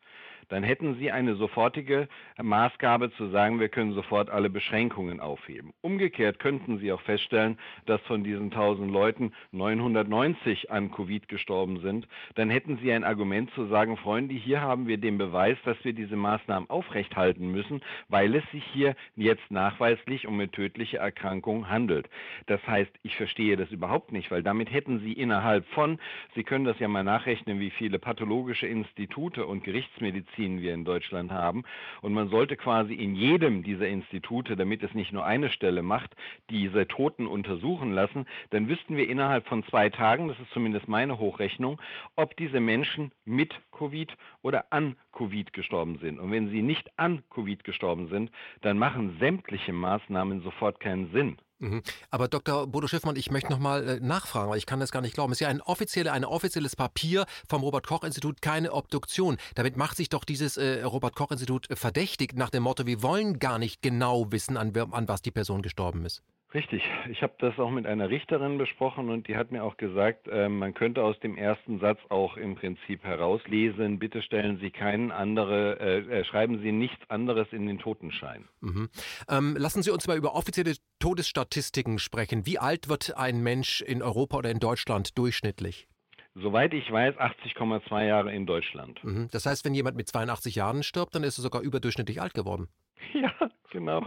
dann 0.48 0.62
hätten 0.62 0.96
Sie 0.96 1.10
eine 1.10 1.34
sofortige 1.34 2.08
Maßgabe 2.40 3.10
zu 3.12 3.28
sagen, 3.28 3.58
wir 3.58 3.68
können 3.68 3.92
sofort 3.92 4.30
alle 4.30 4.48
Beschränkungen 4.48 5.20
aufheben. 5.20 5.72
Umgekehrt 5.80 6.38
könnten 6.38 6.78
Sie 6.78 6.92
auch 6.92 7.00
feststellen, 7.00 7.58
dass 7.86 8.00
von 8.02 8.22
diesen 8.22 8.44
1000 8.52 8.90
Leuten 8.90 9.32
990 9.52 10.70
an 10.70 10.92
Covid 10.92 11.28
gestorben 11.28 11.80
sind. 11.80 12.06
Dann 12.36 12.50
hätten 12.50 12.78
Sie 12.78 12.92
ein 12.92 13.04
Argument 13.04 13.50
zu 13.54 13.66
sagen, 13.66 13.96
Freunde, 13.96 14.34
hier 14.34 14.60
haben 14.60 14.86
wir 14.86 14.98
den 14.98 15.18
Beweis, 15.18 15.56
dass 15.64 15.76
wir 15.84 15.92
diese 15.92 16.16
Maßnahmen 16.16 16.70
aufrechthalten 16.70 17.50
müssen, 17.50 17.80
weil 18.08 18.34
es 18.34 18.44
sich 18.52 18.64
hier 18.72 18.94
jetzt 19.16 19.50
nachweislich 19.50 20.26
um 20.26 20.34
eine 20.34 20.50
tödliche 20.50 20.98
Erkrankung 20.98 21.68
handelt. 21.68 22.08
Das 22.46 22.64
heißt, 22.66 22.92
ich 23.02 23.16
verstehe 23.16 23.56
das 23.56 23.70
überhaupt 23.70 24.12
nicht, 24.12 24.30
weil 24.30 24.42
damit 24.42 24.72
hätten 24.72 25.00
Sie 25.00 25.12
innerhalb 25.12 25.66
von, 25.68 25.98
Sie 26.34 26.44
können 26.44 26.64
das 26.64 26.78
ja 26.78 26.88
mal 26.88 27.04
nachrechnen, 27.04 27.58
wie 27.58 27.70
viele 27.70 27.98
pathologische 27.98 28.66
Institute 28.66 29.44
und 29.44 29.64
Gerichtsmedizin 29.64 30.35
Medizin 30.36 30.60
wir 30.60 30.74
in 30.74 30.84
Deutschland 30.84 31.32
haben. 31.32 31.64
Und 32.02 32.12
man 32.12 32.28
sollte 32.28 32.56
quasi 32.56 32.94
in 32.94 33.14
jedem 33.14 33.62
dieser 33.62 33.88
Institute, 33.88 34.56
damit 34.56 34.82
es 34.82 34.94
nicht 34.94 35.12
nur 35.12 35.24
eine 35.24 35.50
Stelle 35.50 35.82
macht, 35.82 36.14
diese 36.50 36.86
Toten 36.86 37.26
untersuchen 37.26 37.92
lassen, 37.92 38.26
dann 38.50 38.68
wüssten 38.68 38.96
wir 38.96 39.08
innerhalb 39.08 39.46
von 39.46 39.64
zwei 39.64 39.88
Tagen, 39.88 40.28
das 40.28 40.38
ist 40.38 40.50
zumindest 40.52 40.88
meine 40.88 41.18
Hochrechnung, 41.18 41.80
ob 42.16 42.36
diese 42.36 42.60
Menschen 42.60 43.12
mit 43.24 43.54
Covid 43.72 44.14
oder 44.42 44.66
an 44.70 44.96
Covid 45.12 45.52
gestorben 45.52 45.98
sind. 45.98 46.18
Und 46.18 46.30
wenn 46.30 46.50
sie 46.50 46.62
nicht 46.62 46.90
an 46.98 47.22
Covid 47.30 47.64
gestorben 47.64 48.08
sind, 48.08 48.30
dann 48.60 48.78
machen 48.78 49.16
sämtliche 49.18 49.72
Maßnahmen 49.72 50.42
sofort 50.42 50.80
keinen 50.80 51.10
Sinn. 51.12 51.36
Mhm. 51.58 51.82
Aber 52.10 52.28
Dr. 52.28 52.66
Bodo 52.66 52.86
Schiffmann, 52.86 53.16
ich 53.16 53.30
möchte 53.30 53.50
nochmal 53.50 53.88
äh, 53.88 54.00
nachfragen, 54.00 54.50
weil 54.50 54.58
ich 54.58 54.66
kann 54.66 54.80
das 54.80 54.92
gar 54.92 55.00
nicht 55.00 55.14
glauben. 55.14 55.32
Es 55.32 55.36
ist 55.36 55.40
ja 55.40 55.48
ein, 55.48 55.62
offizielle, 55.62 56.12
ein 56.12 56.24
offizielles 56.24 56.76
Papier 56.76 57.24
vom 57.48 57.62
Robert-Koch-Institut, 57.62 58.42
keine 58.42 58.72
Obduktion. 58.72 59.38
Damit 59.54 59.76
macht 59.76 59.96
sich 59.96 60.08
doch 60.08 60.24
dieses 60.24 60.56
äh, 60.56 60.82
Robert-Koch-Institut 60.82 61.68
verdächtig 61.72 62.34
nach 62.34 62.50
dem 62.50 62.64
Motto, 62.64 62.86
wir 62.86 63.02
wollen 63.02 63.38
gar 63.38 63.58
nicht 63.58 63.80
genau 63.80 64.30
wissen, 64.32 64.56
an, 64.56 64.76
an 64.76 65.08
was 65.08 65.22
die 65.22 65.30
Person 65.30 65.62
gestorben 65.62 66.04
ist. 66.04 66.22
Richtig. 66.54 66.82
Ich 67.10 67.22
habe 67.22 67.34
das 67.38 67.58
auch 67.58 67.70
mit 67.70 67.86
einer 67.86 68.08
Richterin 68.08 68.56
besprochen 68.56 69.10
und 69.10 69.26
die 69.26 69.36
hat 69.36 69.50
mir 69.50 69.64
auch 69.64 69.76
gesagt, 69.76 70.28
äh, 70.28 70.48
man 70.48 70.74
könnte 70.74 71.02
aus 71.02 71.18
dem 71.20 71.36
ersten 71.36 71.80
Satz 71.80 71.98
auch 72.08 72.36
im 72.36 72.54
Prinzip 72.54 73.02
herauslesen, 73.02 73.98
bitte 73.98 74.22
stellen 74.22 74.58
Sie 74.58 74.70
keinen 74.70 75.10
andere, 75.10 75.78
äh, 75.80 76.20
äh, 76.20 76.24
schreiben 76.24 76.60
Sie 76.62 76.70
nichts 76.70 77.10
anderes 77.10 77.48
in 77.50 77.66
den 77.66 77.78
Totenschein. 77.78 78.48
Mhm. 78.60 78.88
Ähm, 79.28 79.56
lassen 79.58 79.82
Sie 79.82 79.90
uns 79.90 80.06
mal 80.06 80.16
über 80.16 80.34
offizielle 80.34 80.74
Todesstatistiken 81.00 81.98
sprechen. 81.98 82.46
Wie 82.46 82.58
alt 82.58 82.88
wird 82.88 83.16
ein 83.16 83.42
Mensch 83.42 83.80
in 83.80 84.02
Europa 84.02 84.38
oder 84.38 84.50
in 84.50 84.60
Deutschland 84.60 85.18
durchschnittlich? 85.18 85.88
Soweit 86.36 86.74
ich 86.74 86.90
weiß, 86.90 87.16
80,2 87.16 88.06
Jahre 88.06 88.32
in 88.32 88.46
Deutschland. 88.46 89.02
Mhm. 89.02 89.28
Das 89.32 89.46
heißt, 89.46 89.64
wenn 89.64 89.74
jemand 89.74 89.96
mit 89.96 90.06
82 90.06 90.54
Jahren 90.54 90.82
stirbt, 90.82 91.14
dann 91.14 91.24
ist 91.24 91.38
er 91.38 91.42
sogar 91.42 91.62
überdurchschnittlich 91.62 92.20
alt 92.22 92.34
geworden. 92.34 92.68
Ja, 93.12 93.32
genau. 93.70 94.04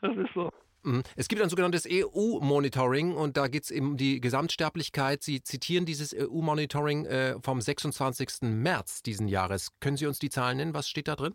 Das 0.00 0.16
ist 0.16 0.32
so. 0.34 0.50
Mhm. 0.82 1.02
Es 1.16 1.28
gibt 1.28 1.42
ein 1.42 1.48
sogenanntes 1.48 1.86
EU-Monitoring 1.90 3.14
und 3.14 3.36
da 3.36 3.48
geht 3.48 3.64
es 3.64 3.70
um 3.70 3.96
die 3.96 4.20
Gesamtsterblichkeit. 4.20 5.22
Sie 5.22 5.42
zitieren 5.42 5.84
dieses 5.84 6.14
EU-Monitoring 6.14 7.06
äh, 7.06 7.34
vom 7.40 7.60
26. 7.60 8.42
März 8.42 9.02
diesen 9.02 9.28
Jahres. 9.28 9.70
Können 9.80 9.96
Sie 9.96 10.06
uns 10.06 10.18
die 10.18 10.30
Zahlen 10.30 10.56
nennen? 10.56 10.74
Was 10.74 10.88
steht 10.88 11.08
da 11.08 11.16
drin? 11.16 11.34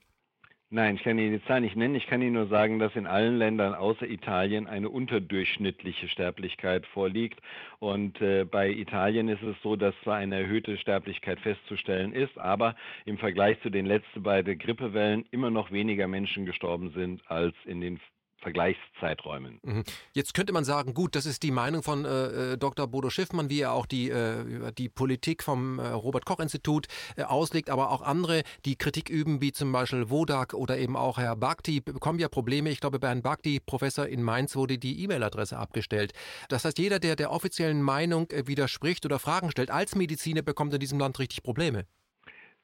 Nein, 0.71 0.95
ich 0.95 1.03
kann 1.03 1.19
Ihnen 1.19 1.39
die 1.39 1.45
Zahl 1.45 1.61
nicht 1.61 1.75
nennen. 1.75 1.93
Ich 1.93 2.07
kann 2.07 2.23
Ihnen 2.23 2.33
nur 2.33 2.47
sagen, 2.47 2.79
dass 2.79 2.95
in 2.95 3.05
allen 3.05 3.37
Ländern 3.37 3.75
außer 3.75 4.09
Italien 4.09 4.65
eine 4.65 4.89
unterdurchschnittliche 4.89 6.09
Sterblichkeit 6.09 6.87
vorliegt. 6.87 7.39
Und 7.79 8.19
äh, 8.19 8.45
bei 8.45 8.71
Italien 8.71 9.29
ist 9.29 9.43
es 9.43 9.55
so, 9.61 9.75
dass 9.75 9.93
zwar 10.03 10.15
eine 10.15 10.41
erhöhte 10.41 10.77
Sterblichkeit 10.77 11.39
festzustellen 11.39 12.13
ist, 12.13 12.35
aber 12.39 12.75
im 13.05 13.19
Vergleich 13.19 13.61
zu 13.61 13.69
den 13.69 13.85
letzten 13.85 14.23
beiden 14.23 14.57
Grippewellen 14.57 15.25
immer 15.29 15.51
noch 15.51 15.71
weniger 15.71 16.07
Menschen 16.07 16.47
gestorben 16.47 16.91
sind 16.95 17.21
als 17.29 17.55
in 17.65 17.79
den 17.79 17.99
Vergleichszeiträumen. 18.45 19.59
Mhm. 19.63 19.83
Jetzt 20.13 20.35
könnte 20.35 20.53
man 20.53 20.63
sagen, 20.63 20.93
gut, 20.93 21.15
das 21.15 21.25
ist 21.25 21.41
die 21.41 21.49
Meinung 21.49 21.81
von 21.81 22.05
äh, 22.05 22.53
äh 22.53 22.57
Dr. 22.57 22.85
Bodo 22.87 23.09
Schiffmann, 23.09 23.49
wie 23.49 23.61
er 23.61 23.71
auch 23.71 23.87
die, 23.87 24.11
äh, 24.11 24.71
die 24.71 24.87
Politik 24.87 25.41
vom 25.41 25.79
äh, 25.79 25.87
Robert-Koch-Institut 25.87 26.85
äh, 27.17 27.23
auslegt, 27.23 27.71
aber 27.71 27.89
auch 27.89 28.03
andere, 28.03 28.43
die 28.65 28.75
Kritik 28.75 29.09
üben, 29.09 29.41
wie 29.41 29.51
zum 29.51 29.71
Beispiel 29.71 30.11
Wodak 30.11 30.53
oder 30.53 30.77
eben 30.77 30.95
auch 30.95 31.17
Herr 31.17 31.35
Bhakti, 31.35 31.81
bekommen 31.81 32.19
ja 32.19 32.29
Probleme. 32.29 32.69
Ich 32.69 32.79
glaube, 32.79 32.99
bei 32.99 33.07
Herrn 33.07 33.23
Bhakti, 33.23 33.59
Professor 33.59 34.05
in 34.05 34.21
Mainz, 34.21 34.55
wurde 34.55 34.77
die 34.77 35.03
E-Mail-Adresse 35.03 35.57
abgestellt. 35.57 36.13
Das 36.47 36.65
heißt, 36.65 36.77
jeder, 36.77 36.99
der 36.99 37.15
der 37.15 37.31
offiziellen 37.31 37.81
Meinung 37.81 38.29
äh, 38.29 38.45
widerspricht 38.45 39.05
oder 39.05 39.17
Fragen 39.17 39.49
stellt, 39.49 39.71
als 39.71 39.95
Mediziner 39.95 40.43
bekommt 40.43 40.71
in 40.75 40.79
diesem 40.79 40.99
Land 40.99 41.17
richtig 41.17 41.41
Probleme. 41.41 41.87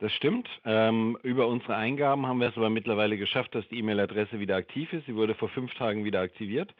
Das 0.02 0.12
stimmt. 0.14 0.50
Ähm, 0.66 1.16
über 1.22 1.48
unsere 1.48 1.76
Eingaben 1.76 2.26
haben 2.26 2.40
wir 2.40 2.50
es 2.50 2.58
aber 2.58 2.72
mittlerweile 2.72 3.18
geschafft, 3.18 3.54
dass 3.54 3.68
die 3.68 3.78
E-Mail-Adresse 3.78 4.40
wieder 4.40 4.56
aktiv 4.56 4.92
ist. 4.94 5.06
Sie 5.06 5.16
wurde 5.16 5.36
vor 5.36 5.50
fünf 5.50 5.72
Tagen 5.76 6.04
wieder 6.04 6.22
aktiviert. 6.22 6.74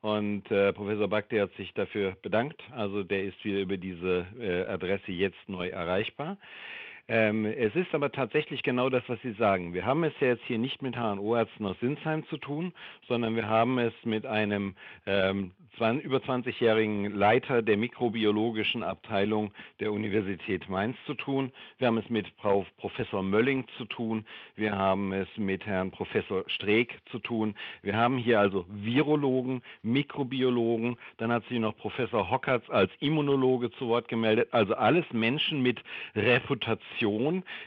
Und 0.00 0.50
äh, 0.50 0.72
Professor 0.72 1.06
Bakti 1.06 1.36
hat 1.36 1.52
sich 1.56 1.74
dafür 1.74 2.16
bedankt. 2.22 2.62
Also 2.70 3.02
der 3.02 3.24
ist 3.24 3.44
wieder 3.44 3.60
über 3.60 3.76
diese 3.76 4.26
äh, 4.40 4.64
Adresse 4.64 5.12
jetzt 5.12 5.46
neu 5.46 5.68
erreichbar. 5.68 6.38
Ähm, 7.06 7.44
es 7.44 7.74
ist 7.76 7.94
aber 7.94 8.10
tatsächlich 8.12 8.62
genau 8.62 8.88
das, 8.88 9.02
was 9.08 9.20
Sie 9.20 9.32
sagen. 9.32 9.74
Wir 9.74 9.84
haben 9.84 10.04
es 10.04 10.14
ja 10.20 10.28
jetzt 10.28 10.44
hier 10.46 10.58
nicht 10.58 10.80
mit 10.80 10.96
HNO-Ärzten 10.96 11.66
aus 11.66 11.78
Sinsheim 11.80 12.26
zu 12.28 12.38
tun, 12.38 12.72
sondern 13.08 13.36
wir 13.36 13.46
haben 13.46 13.78
es 13.78 13.92
mit 14.04 14.24
einem 14.24 14.74
ähm, 15.04 15.52
über 16.02 16.18
20-jährigen 16.18 17.10
Leiter 17.14 17.60
der 17.60 17.76
mikrobiologischen 17.76 18.82
Abteilung 18.82 19.52
der 19.80 19.92
Universität 19.92 20.68
Mainz 20.70 20.96
zu 21.04 21.14
tun. 21.14 21.52
Wir 21.78 21.88
haben 21.88 21.98
es 21.98 22.08
mit 22.08 22.26
Professor 22.38 23.22
Mölling 23.22 23.66
zu 23.76 23.84
tun. 23.84 24.24
Wir 24.54 24.78
haben 24.78 25.12
es 25.12 25.28
mit 25.36 25.66
Herrn 25.66 25.90
Professor 25.90 26.44
Streeck 26.46 27.00
zu 27.10 27.18
tun. 27.18 27.54
Wir 27.82 27.96
haben 27.96 28.16
hier 28.16 28.40
also 28.40 28.64
Virologen, 28.68 29.62
Mikrobiologen. 29.82 30.96
Dann 31.18 31.32
hat 31.32 31.44
sich 31.48 31.58
noch 31.58 31.76
Professor 31.76 32.30
Hockertz 32.30 32.70
als 32.70 32.90
Immunologe 33.00 33.70
zu 33.72 33.88
Wort 33.88 34.08
gemeldet. 34.08 34.48
Also 34.52 34.74
alles 34.74 35.04
Menschen 35.12 35.60
mit 35.60 35.82
Reputation, 36.14 36.93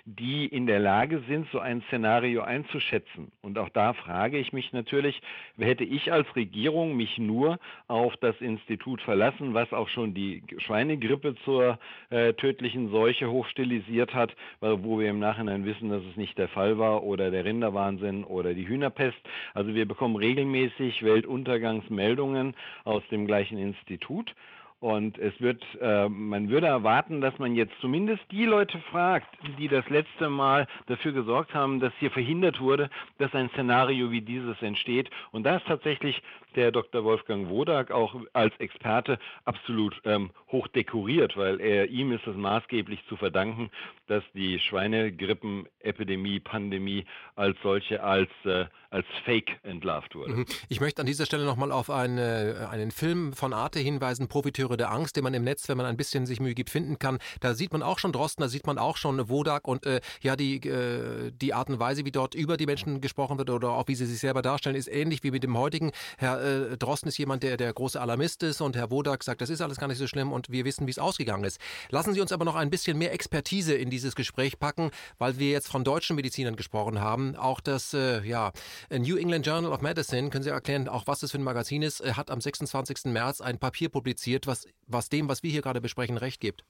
die 0.05 0.45
in 0.45 0.67
der 0.67 0.79
Lage 0.79 1.21
sind, 1.27 1.47
so 1.51 1.59
ein 1.59 1.81
Szenario 1.87 2.41
einzuschätzen. 2.41 3.31
Und 3.41 3.57
auch 3.57 3.69
da 3.69 3.93
frage 3.93 4.37
ich 4.37 4.53
mich 4.53 4.73
natürlich, 4.73 5.21
hätte 5.57 5.83
ich 5.83 6.11
als 6.11 6.35
Regierung 6.35 6.95
mich 6.95 7.17
nur 7.17 7.59
auf 7.87 8.15
das 8.17 8.39
Institut 8.41 9.01
verlassen, 9.01 9.53
was 9.53 9.71
auch 9.73 9.89
schon 9.89 10.13
die 10.13 10.43
Schweinegrippe 10.57 11.35
zur 11.43 11.79
äh, 12.09 12.33
tödlichen 12.33 12.89
Seuche 12.91 13.29
hochstilisiert 13.29 14.13
hat, 14.13 14.35
wo 14.61 14.99
wir 14.99 15.09
im 15.09 15.19
Nachhinein 15.19 15.65
wissen, 15.65 15.89
dass 15.89 16.03
es 16.03 16.17
nicht 16.17 16.37
der 16.37 16.47
Fall 16.47 16.77
war, 16.77 17.03
oder 17.03 17.31
der 17.31 17.45
Rinderwahnsinn 17.45 18.23
oder 18.23 18.53
die 18.53 18.67
Hühnerpest. 18.67 19.17
Also 19.53 19.73
wir 19.73 19.87
bekommen 19.87 20.15
regelmäßig 20.15 21.03
Weltuntergangsmeldungen 21.03 22.55
aus 22.83 23.03
dem 23.09 23.27
gleichen 23.27 23.57
Institut. 23.57 24.33
Und 24.79 25.17
es 25.17 25.33
wird, 25.41 25.63
äh, 25.81 26.07
man 26.07 26.49
würde 26.49 26.67
erwarten, 26.67 27.19
dass 27.19 27.37
man 27.39 27.55
jetzt 27.55 27.73
zumindest 27.81 28.23
die 28.31 28.45
Leute 28.45 28.77
fragt, 28.91 29.27
die 29.57 29.67
das 29.67 29.89
letzte 29.89 30.29
Mal 30.29 30.67
dafür 30.85 31.13
gesorgt 31.13 31.55
haben, 31.55 31.79
dass 31.79 31.91
hier 31.99 32.11
verhindert 32.11 32.59
wurde, 32.59 32.91
dass 33.17 33.33
ein 33.33 33.49
Szenario 33.49 34.11
wie 34.11 34.21
dieses 34.21 34.61
entsteht. 34.61 35.09
Und 35.31 35.43
da 35.45 35.57
ist 35.57 35.65
tatsächlich 35.65 36.21
der 36.55 36.71
Dr. 36.71 37.03
Wolfgang 37.03 37.49
Wodak 37.49 37.91
auch 37.91 38.15
als 38.33 38.53
Experte 38.59 39.19
absolut 39.45 39.99
ähm, 40.05 40.31
hoch 40.51 40.67
dekoriert, 40.67 41.37
weil 41.37 41.59
er, 41.61 41.87
ihm 41.87 42.11
ist 42.11 42.25
es 42.25 42.35
maßgeblich 42.35 42.99
zu 43.07 43.15
verdanken, 43.17 43.69
dass 44.07 44.23
die 44.33 44.59
Schweinegrippenepidemie, 44.59 46.39
Pandemie 46.39 47.05
als 47.35 47.57
solche 47.61 48.01
als, 48.03 48.29
äh, 48.45 48.65
als 48.89 49.05
Fake 49.25 49.59
entlarvt 49.63 50.15
wurde. 50.15 50.33
Mhm. 50.33 50.45
Ich 50.69 50.79
möchte 50.79 51.01
an 51.01 51.05
dieser 51.05 51.25
Stelle 51.25 51.45
nochmal 51.45 51.71
auf 51.71 51.89
eine, 51.89 52.69
einen 52.71 52.91
Film 52.91 53.33
von 53.33 53.53
Arte 53.53 53.79
hinweisen, 53.79 54.27
Profiteure 54.27 54.77
der 54.77 54.91
Angst, 54.91 55.17
den 55.17 55.23
man 55.23 55.33
im 55.33 55.43
Netz, 55.43 55.67
wenn 55.67 55.77
man 55.77 55.85
ein 55.85 55.97
bisschen 55.97 56.25
sich 56.25 56.39
Mühe 56.39 56.55
gibt, 56.55 56.69
finden 56.69 56.97
kann. 56.97 57.19
Da 57.41 57.53
sieht 57.53 57.73
man 57.73 57.83
auch 57.83 57.99
schon 57.99 58.13
Drosten, 58.13 58.41
da 58.41 58.47
sieht 58.47 58.65
man 58.65 58.77
auch 58.77 58.97
schon 58.97 59.29
Wodak 59.29 59.67
und 59.67 59.85
äh, 59.85 60.01
ja, 60.21 60.35
die, 60.35 60.57
äh, 60.67 61.31
die 61.31 61.53
Art 61.53 61.69
und 61.69 61.79
Weise, 61.79 62.05
wie 62.05 62.11
dort 62.11 62.33
über 62.33 62.57
die 62.57 62.65
Menschen 62.65 63.01
gesprochen 63.01 63.37
wird 63.37 63.49
oder 63.49 63.71
auch 63.71 63.87
wie 63.87 63.95
sie 63.95 64.05
sich 64.05 64.19
selber 64.19 64.41
darstellen, 64.41 64.75
ist 64.75 64.87
ähnlich 64.87 65.23
wie 65.23 65.31
mit 65.31 65.43
dem 65.43 65.57
heutigen. 65.57 65.91
Herr 66.17 66.36
äh, 66.41 66.77
Drosten 66.77 67.09
ist 67.09 67.17
jemand, 67.17 67.43
der 67.43 67.57
der 67.57 67.73
große 67.73 67.99
Alarmist 67.99 68.43
ist 68.43 68.61
und 68.61 68.75
Herr 68.75 68.91
Wodak 68.91 69.23
sagt, 69.23 69.41
das 69.41 69.49
ist 69.49 69.61
alles 69.61 69.77
gar 69.77 69.87
nicht 69.87 69.97
so 69.97 70.07
schlimm 70.07 70.31
und 70.31 70.49
wir 70.49 70.65
wissen, 70.65 70.87
wie 70.87 70.91
es 70.91 70.99
ausgegangen 70.99 71.43
ist. 71.43 71.59
Lassen 71.89 72.13
Sie 72.13 72.21
uns 72.21 72.31
aber 72.31 72.45
noch 72.45 72.55
ein 72.55 72.69
bisschen 72.69 72.97
mehr 72.97 73.13
Expertise 73.13 73.73
in 73.73 73.89
dieses 73.89 74.15
Gespräch 74.15 74.59
packen, 74.59 74.91
weil 75.17 75.39
wir 75.39 75.51
jetzt 75.51 75.67
von 75.67 75.83
deutschen 75.83 76.15
Medizinern 76.15 76.55
gesprochen 76.55 77.01
haben. 77.01 77.35
Auch 77.35 77.59
das 77.59 77.93
äh, 77.93 78.21
ja, 78.23 78.51
New 78.89 79.17
England 79.17 79.45
Journal 79.45 79.71
of 79.71 79.81
Medicine, 79.81 80.29
können 80.29 80.43
Sie 80.43 80.49
erklären, 80.49 80.87
auch 80.87 81.07
was 81.07 81.19
das 81.19 81.31
für 81.31 81.37
ein 81.37 81.43
Magazin 81.43 81.81
ist, 81.81 82.01
äh, 82.01 82.13
hat 82.13 82.31
am 82.31 82.41
26. 82.41 83.05
März 83.05 83.41
ein 83.41 83.59
Papier 83.59 83.89
publiziert, 83.89 84.47
was, 84.47 84.67
was 84.85 85.09
dem, 85.09 85.29
was 85.29 85.43
wir 85.43 85.51
hier 85.51 85.61
gerade 85.61 85.81
besprechen, 85.81 86.17
recht 86.17 86.39
gibt. 86.39 86.63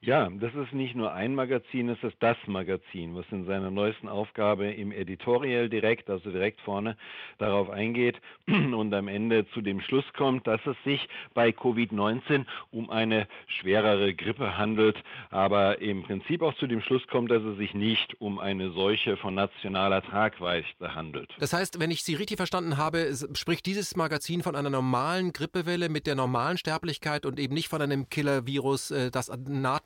Ja, 0.00 0.28
das 0.30 0.54
ist 0.54 0.72
nicht 0.72 0.94
nur 0.94 1.12
ein 1.12 1.34
Magazin, 1.34 1.88
es 1.88 2.00
ist 2.04 2.16
das 2.20 2.36
Magazin, 2.46 3.16
was 3.16 3.26
in 3.32 3.46
seiner 3.46 3.72
neuesten 3.72 4.08
Aufgabe 4.08 4.70
im 4.70 4.92
Editorial 4.92 5.68
direkt, 5.68 6.08
also 6.08 6.30
direkt 6.30 6.60
vorne, 6.60 6.96
darauf 7.38 7.68
eingeht 7.68 8.20
und 8.46 8.94
am 8.94 9.08
Ende 9.08 9.48
zu 9.48 9.60
dem 9.60 9.80
Schluss 9.80 10.04
kommt, 10.16 10.46
dass 10.46 10.60
es 10.66 10.76
sich 10.84 11.08
bei 11.34 11.48
Covid-19 11.48 12.44
um 12.70 12.90
eine 12.90 13.26
schwerere 13.48 14.14
Grippe 14.14 14.56
handelt, 14.56 15.02
aber 15.30 15.80
im 15.80 16.04
Prinzip 16.04 16.42
auch 16.42 16.54
zu 16.54 16.68
dem 16.68 16.80
Schluss 16.80 17.04
kommt, 17.08 17.32
dass 17.32 17.42
es 17.42 17.58
sich 17.58 17.74
nicht 17.74 18.20
um 18.20 18.38
eine 18.38 18.70
Seuche 18.70 19.16
von 19.16 19.34
nationaler 19.34 20.02
Tragweite 20.02 20.94
handelt. 20.94 21.34
Das 21.40 21.52
heißt, 21.52 21.80
wenn 21.80 21.90
ich 21.90 22.04
Sie 22.04 22.14
richtig 22.14 22.36
verstanden 22.36 22.76
habe, 22.76 23.12
spricht 23.34 23.66
dieses 23.66 23.96
Magazin 23.96 24.44
von 24.44 24.54
einer 24.54 24.70
normalen 24.70 25.32
Grippewelle 25.32 25.88
mit 25.88 26.06
der 26.06 26.14
normalen 26.14 26.56
Sterblichkeit 26.56 27.26
und 27.26 27.40
eben 27.40 27.54
nicht 27.54 27.68
von 27.68 27.82
einem 27.82 28.08
Killer-Virus, 28.08 28.92
äh, 28.92 29.10
das 29.10 29.28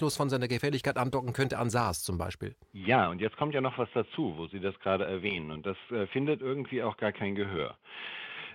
nahtlos 0.02 0.16
von 0.16 0.28
seiner 0.28 0.48
Gefährlichkeit 0.48 0.96
andocken 0.96 1.32
könnte 1.32 1.58
an 1.58 1.70
SARS 1.70 2.02
zum 2.02 2.18
Beispiel. 2.18 2.54
Ja, 2.72 3.08
und 3.10 3.20
jetzt 3.20 3.36
kommt 3.36 3.54
ja 3.54 3.60
noch 3.60 3.78
was 3.78 3.88
dazu, 3.94 4.34
wo 4.36 4.46
Sie 4.48 4.58
das 4.58 4.78
gerade 4.80 5.04
erwähnen. 5.04 5.52
Und 5.52 5.64
das 5.64 5.76
äh, 5.90 6.06
findet 6.08 6.40
irgendwie 6.40 6.82
auch 6.82 6.96
gar 6.96 7.12
kein 7.12 7.34
Gehör. 7.36 7.76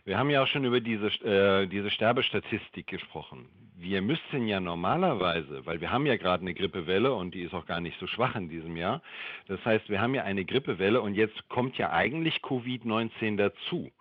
Wir 0.04 0.18
haben 0.18 0.30
ja 0.30 0.44
auch 0.44 0.48
schon 0.48 0.66
über 0.66 0.82
diese, 0.82 1.08
äh, 1.24 1.68
diese 1.68 1.90
Sterbestatistik 1.90 2.88
gesprochen. 2.88 3.50
Wir 3.78 4.02
müssten 4.02 4.48
ja 4.48 4.60
normalerweise, 4.60 5.66
weil 5.66 5.80
wir 5.82 5.92
haben 5.92 6.06
ja 6.06 6.18
gerade 6.18 6.42
eine 6.42 6.54
Grippewelle 6.54 7.14
und 7.14 7.34
die 7.34 7.44
ist 7.44 7.54
auch 7.54 7.66
gar 7.66 7.80
nicht 7.80 7.98
so 8.00 8.08
schwach 8.08 8.36
in 8.36 8.50
diesem 8.50 8.76
Jahr. 8.76 9.02
Das 9.48 9.64
heißt, 9.64 9.90
wir 9.90 10.02
haben 10.02 10.16
ja 10.16 10.24
eine 10.24 10.46
Grippewelle 10.46 11.02
und 11.02 11.14
jetzt 11.14 11.48
kommt 11.50 11.78
ja 11.78 11.92
eigentlich 11.92 12.38
Covid-19 12.38 13.38
dazu. 13.38 13.92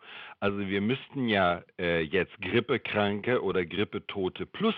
Also 0.40 0.58
wir 0.58 0.80
müssten 0.80 1.28
ja 1.28 1.62
äh, 1.78 2.02
jetzt 2.02 2.40
Grippekranke 2.40 3.42
oder 3.42 3.64
Grippetote 3.64 4.46
plus 4.46 4.74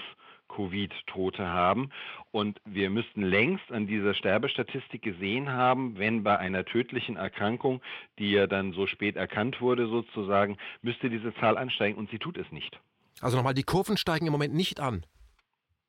Covid-Tote 0.48 1.46
haben. 1.46 1.90
Und 2.30 2.60
wir 2.64 2.90
müssten 2.90 3.22
längst 3.22 3.70
an 3.70 3.86
dieser 3.86 4.14
Sterbestatistik 4.14 5.02
gesehen 5.02 5.50
haben, 5.50 5.98
wenn 5.98 6.22
bei 6.22 6.38
einer 6.38 6.64
tödlichen 6.64 7.16
Erkrankung, 7.16 7.80
die 8.18 8.32
ja 8.32 8.46
dann 8.46 8.72
so 8.72 8.86
spät 8.86 9.16
erkannt 9.16 9.60
wurde 9.60 9.86
sozusagen, 9.88 10.56
müsste 10.82 11.10
diese 11.10 11.34
Zahl 11.34 11.56
ansteigen 11.56 11.96
und 11.96 12.10
sie 12.10 12.18
tut 12.18 12.36
es 12.36 12.50
nicht. 12.50 12.78
Also 13.20 13.36
nochmal, 13.36 13.54
die 13.54 13.64
Kurven 13.64 13.96
steigen 13.96 14.26
im 14.26 14.32
Moment 14.32 14.54
nicht 14.54 14.80
an. 14.80 15.04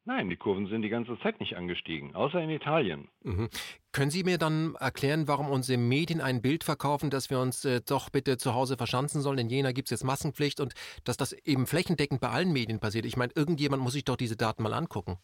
Nein, 0.05 0.29
die 0.29 0.37
Kurven 0.37 0.67
sind 0.67 0.81
die 0.81 0.89
ganze 0.89 1.19
Zeit 1.19 1.39
nicht 1.39 1.55
angestiegen, 1.55 2.15
außer 2.15 2.41
in 2.41 2.49
Italien. 2.49 3.09
Mhm. 3.23 3.49
Können 3.91 4.09
Sie 4.09 4.23
mir 4.23 4.37
dann 4.37 4.75
erklären, 4.79 5.27
warum 5.27 5.49
unsere 5.49 5.77
Medien 5.77 6.21
ein 6.21 6.41
Bild 6.41 6.63
verkaufen, 6.63 7.09
dass 7.09 7.29
wir 7.29 7.39
uns 7.39 7.65
äh, 7.65 7.81
doch 7.87 8.09
bitte 8.09 8.37
zu 8.37 8.53
Hause 8.53 8.77
verschanzen 8.77 9.21
sollen? 9.21 9.39
In 9.39 9.49
Jena 9.49 9.71
gibt 9.71 9.87
es 9.87 9.91
jetzt 9.91 10.03
Massenpflicht 10.03 10.61
und 10.61 10.73
dass 11.03 11.17
das 11.17 11.33
eben 11.33 11.67
flächendeckend 11.67 12.21
bei 12.21 12.29
allen 12.29 12.51
Medien 12.51 12.79
passiert. 12.79 13.05
Ich 13.05 13.17
meine, 13.17 13.33
irgendjemand 13.35 13.83
muss 13.83 13.93
sich 13.93 14.05
doch 14.05 14.15
diese 14.15 14.35
Daten 14.35 14.63
mal 14.63 14.73
angucken. 14.73 15.17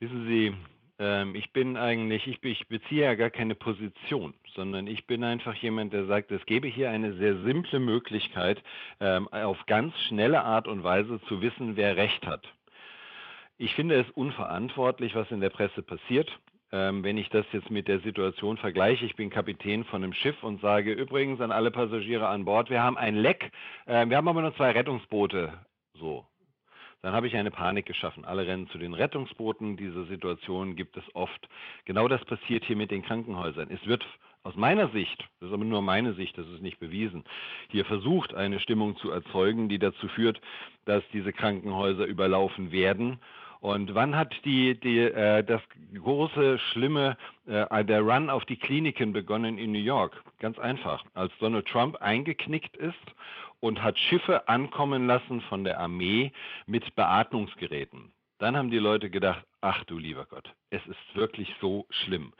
Wissen 0.00 0.26
Sie, 0.26 0.54
ähm, 0.98 1.34
ich 1.34 1.52
bin 1.52 1.76
eigentlich, 1.76 2.26
ich, 2.26 2.42
ich, 2.42 2.68
beziehe 2.68 3.04
ja 3.04 3.14
gar 3.14 3.30
keine 3.30 3.54
Position, 3.54 4.34
sondern 4.54 4.86
ich 4.86 5.06
bin 5.06 5.24
einfach 5.24 5.54
jemand, 5.54 5.92
der 5.92 6.06
sagt, 6.06 6.30
es 6.30 6.44
gäbe 6.46 6.68
hier 6.68 6.90
eine 6.90 7.14
sehr 7.14 7.42
simple 7.42 7.80
Möglichkeit, 7.80 8.62
ähm, 9.00 9.28
auf 9.28 9.58
ganz 9.66 9.94
schnelle 10.00 10.42
Art 10.42 10.68
und 10.68 10.84
Weise 10.84 11.20
zu 11.28 11.40
wissen, 11.42 11.76
wer 11.76 11.96
Recht 11.96 12.26
hat. 12.26 12.46
Ich 13.58 13.74
finde 13.74 13.98
es 13.98 14.10
unverantwortlich, 14.10 15.14
was 15.14 15.30
in 15.30 15.40
der 15.40 15.48
Presse 15.48 15.82
passiert. 15.82 16.30
Ähm, 16.72 17.02
wenn 17.04 17.16
ich 17.16 17.30
das 17.30 17.46
jetzt 17.52 17.70
mit 17.70 17.88
der 17.88 18.00
Situation 18.00 18.58
vergleiche, 18.58 19.06
ich 19.06 19.16
bin 19.16 19.30
Kapitän 19.30 19.84
von 19.84 20.02
einem 20.02 20.12
Schiff 20.12 20.42
und 20.42 20.60
sage 20.60 20.92
übrigens 20.92 21.40
an 21.40 21.52
alle 21.52 21.70
Passagiere 21.70 22.28
an 22.28 22.44
Bord, 22.44 22.68
wir 22.68 22.82
haben 22.82 22.98
ein 22.98 23.14
Leck, 23.14 23.50
äh, 23.86 24.06
wir 24.06 24.16
haben 24.16 24.28
aber 24.28 24.42
nur 24.42 24.54
zwei 24.56 24.72
Rettungsboote. 24.72 25.54
So. 25.94 26.26
Dann 27.00 27.14
habe 27.14 27.28
ich 27.28 27.36
eine 27.36 27.50
Panik 27.50 27.86
geschaffen. 27.86 28.24
Alle 28.24 28.46
rennen 28.46 28.68
zu 28.68 28.78
den 28.78 28.92
Rettungsbooten. 28.92 29.76
Diese 29.76 30.04
Situation 30.06 30.74
gibt 30.76 30.96
es 30.96 31.04
oft. 31.14 31.48
Genau 31.84 32.08
das 32.08 32.24
passiert 32.24 32.64
hier 32.64 32.76
mit 32.76 32.90
den 32.90 33.02
Krankenhäusern. 33.02 33.70
Es 33.70 33.86
wird 33.86 34.04
aus 34.42 34.54
meiner 34.54 34.88
Sicht, 34.90 35.18
das 35.40 35.48
ist 35.48 35.54
aber 35.54 35.64
nur 35.64 35.82
meine 35.82 36.14
Sicht, 36.14 36.38
das 36.38 36.46
ist 36.48 36.62
nicht 36.62 36.78
bewiesen, 36.78 37.24
hier 37.68 37.84
versucht, 37.84 38.32
eine 38.32 38.60
Stimmung 38.60 38.96
zu 38.96 39.10
erzeugen, 39.10 39.68
die 39.68 39.78
dazu 39.78 40.06
führt, 40.08 40.40
dass 40.84 41.02
diese 41.12 41.32
Krankenhäuser 41.32 42.04
überlaufen 42.04 42.70
werden. 42.70 43.18
Und 43.60 43.94
wann 43.94 44.16
hat 44.16 44.34
die, 44.44 44.78
die, 44.78 44.98
äh, 45.00 45.42
das 45.42 45.62
große, 45.94 46.58
schlimme, 46.58 47.16
äh, 47.46 47.84
der 47.84 48.00
Run 48.02 48.30
auf 48.30 48.44
die 48.44 48.56
Kliniken 48.56 49.12
begonnen 49.12 49.58
in 49.58 49.72
New 49.72 49.78
York? 49.78 50.22
Ganz 50.38 50.58
einfach, 50.58 51.04
als 51.14 51.32
Donald 51.38 51.66
Trump 51.66 51.96
eingeknickt 51.96 52.76
ist 52.76 52.94
und 53.60 53.82
hat 53.82 53.98
Schiffe 53.98 54.48
ankommen 54.48 55.06
lassen 55.06 55.40
von 55.42 55.64
der 55.64 55.80
Armee 55.80 56.32
mit 56.66 56.94
Beatmungsgeräten. 56.94 58.12
Dann 58.38 58.56
haben 58.56 58.70
die 58.70 58.78
Leute 58.78 59.08
gedacht, 59.08 59.44
ach 59.62 59.84
du 59.84 59.98
lieber 59.98 60.26
Gott, 60.26 60.54
es 60.70 60.86
ist 60.86 61.14
wirklich 61.14 61.54
so 61.60 61.86
schlimm. 61.90 62.32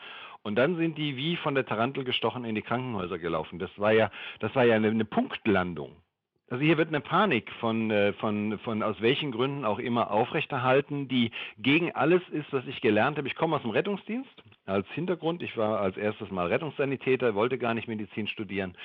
Und 0.43 0.55
dann 0.55 0.77
sind 0.77 0.97
die 0.97 1.17
wie 1.17 1.37
von 1.37 1.55
der 1.55 1.67
Tarantel 1.67 2.05
gestochen 2.05 2.45
in 2.45 2.55
die 2.55 2.63
Krankenhäuser 2.63 3.19
gelaufen. 3.19 3.59
Das 3.59 3.71
war 3.79 3.93
ja, 3.93 4.11
das 4.39 4.55
war 4.55 4.65
ja 4.65 4.77
eine, 4.77 4.89
eine 4.91 5.05
Punktlandung. 5.05 5.97
Also 6.49 6.63
hier 6.63 6.79
wird 6.79 6.89
eine 6.89 7.01
Panik 7.01 7.51
von, 7.59 7.91
äh, 7.91 8.13
von, 8.15 8.59
von 8.61 8.83
aus 8.83 9.01
welchen 9.01 9.33
Gründen 9.33 9.65
auch 9.65 9.81
immer 9.81 10.13
aufrechterhalten, 10.13 11.09
die 11.09 11.33
gegen 11.59 11.93
alles 11.93 12.23
ist, 12.31 12.53
was 12.53 12.65
ich 12.69 12.81
gelernt 12.81 13.19
habe. 13.19 13.27
Ich 13.27 13.35
komme 13.35 13.57
aus 13.57 13.63
dem 13.63 13.73
Rettungsdienst 13.73 14.31
als 14.65 14.87
Hintergrund. 14.91 15.43
Ich 15.43 15.57
war 15.57 15.81
als 15.81 15.97
erstes 15.97 16.31
mal 16.31 16.47
Rettungssanitäter, 16.47 17.35
wollte 17.35 17.59
gar 17.59 17.75
nicht 17.75 17.89
Medizin 17.89 18.29
studieren. 18.29 18.77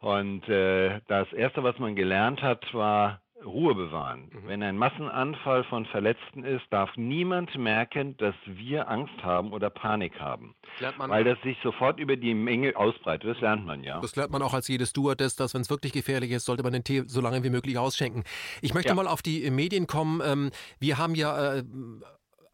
Und 0.00 0.48
äh, 0.48 1.00
das 1.06 1.32
Erste, 1.32 1.62
was 1.62 1.78
man 1.78 1.94
gelernt 1.94 2.42
hat, 2.42 2.72
war 2.74 3.20
Ruhe 3.44 3.74
bewahren. 3.74 4.30
Mhm. 4.32 4.48
Wenn 4.48 4.62
ein 4.62 4.76
Massenanfall 4.76 5.64
von 5.64 5.86
Verletzten 5.86 6.44
ist, 6.44 6.64
darf 6.70 6.90
niemand 6.96 7.56
merken, 7.56 8.16
dass 8.16 8.34
wir 8.46 8.88
Angst 8.88 9.22
haben 9.22 9.52
oder 9.52 9.70
Panik 9.70 10.18
haben. 10.20 10.54
weil 10.98 11.24
das 11.24 11.40
sich 11.42 11.56
sofort 11.62 12.00
über 12.00 12.16
die 12.16 12.34
Menge 12.34 12.76
ausbreitet. 12.76 13.30
Das 13.30 13.40
lernt 13.40 13.64
man 13.64 13.82
ja. 13.82 14.00
Das 14.00 14.16
lernt 14.16 14.32
man 14.32 14.42
auch 14.42 14.54
als 14.54 14.68
jedes 14.68 14.90
Stewardess, 14.90 15.36
dass 15.36 15.54
wenn 15.54 15.62
es 15.62 15.70
wirklich 15.70 15.92
gefährlich 15.92 16.30
ist, 16.30 16.44
sollte 16.44 16.62
man 16.62 16.72
den 16.72 16.84
Tee 16.84 17.04
so 17.06 17.20
lange 17.20 17.42
wie 17.44 17.50
möglich 17.50 17.78
ausschenken. 17.78 18.24
Ich 18.62 18.74
möchte 18.74 18.90
ja. 18.90 18.94
mal 18.94 19.06
auf 19.06 19.22
die 19.22 19.50
Medien 19.50 19.86
kommen. 19.86 20.20
Ähm, 20.24 20.50
wir 20.78 20.98
haben 20.98 21.14
ja 21.14 21.54
äh, 21.56 21.64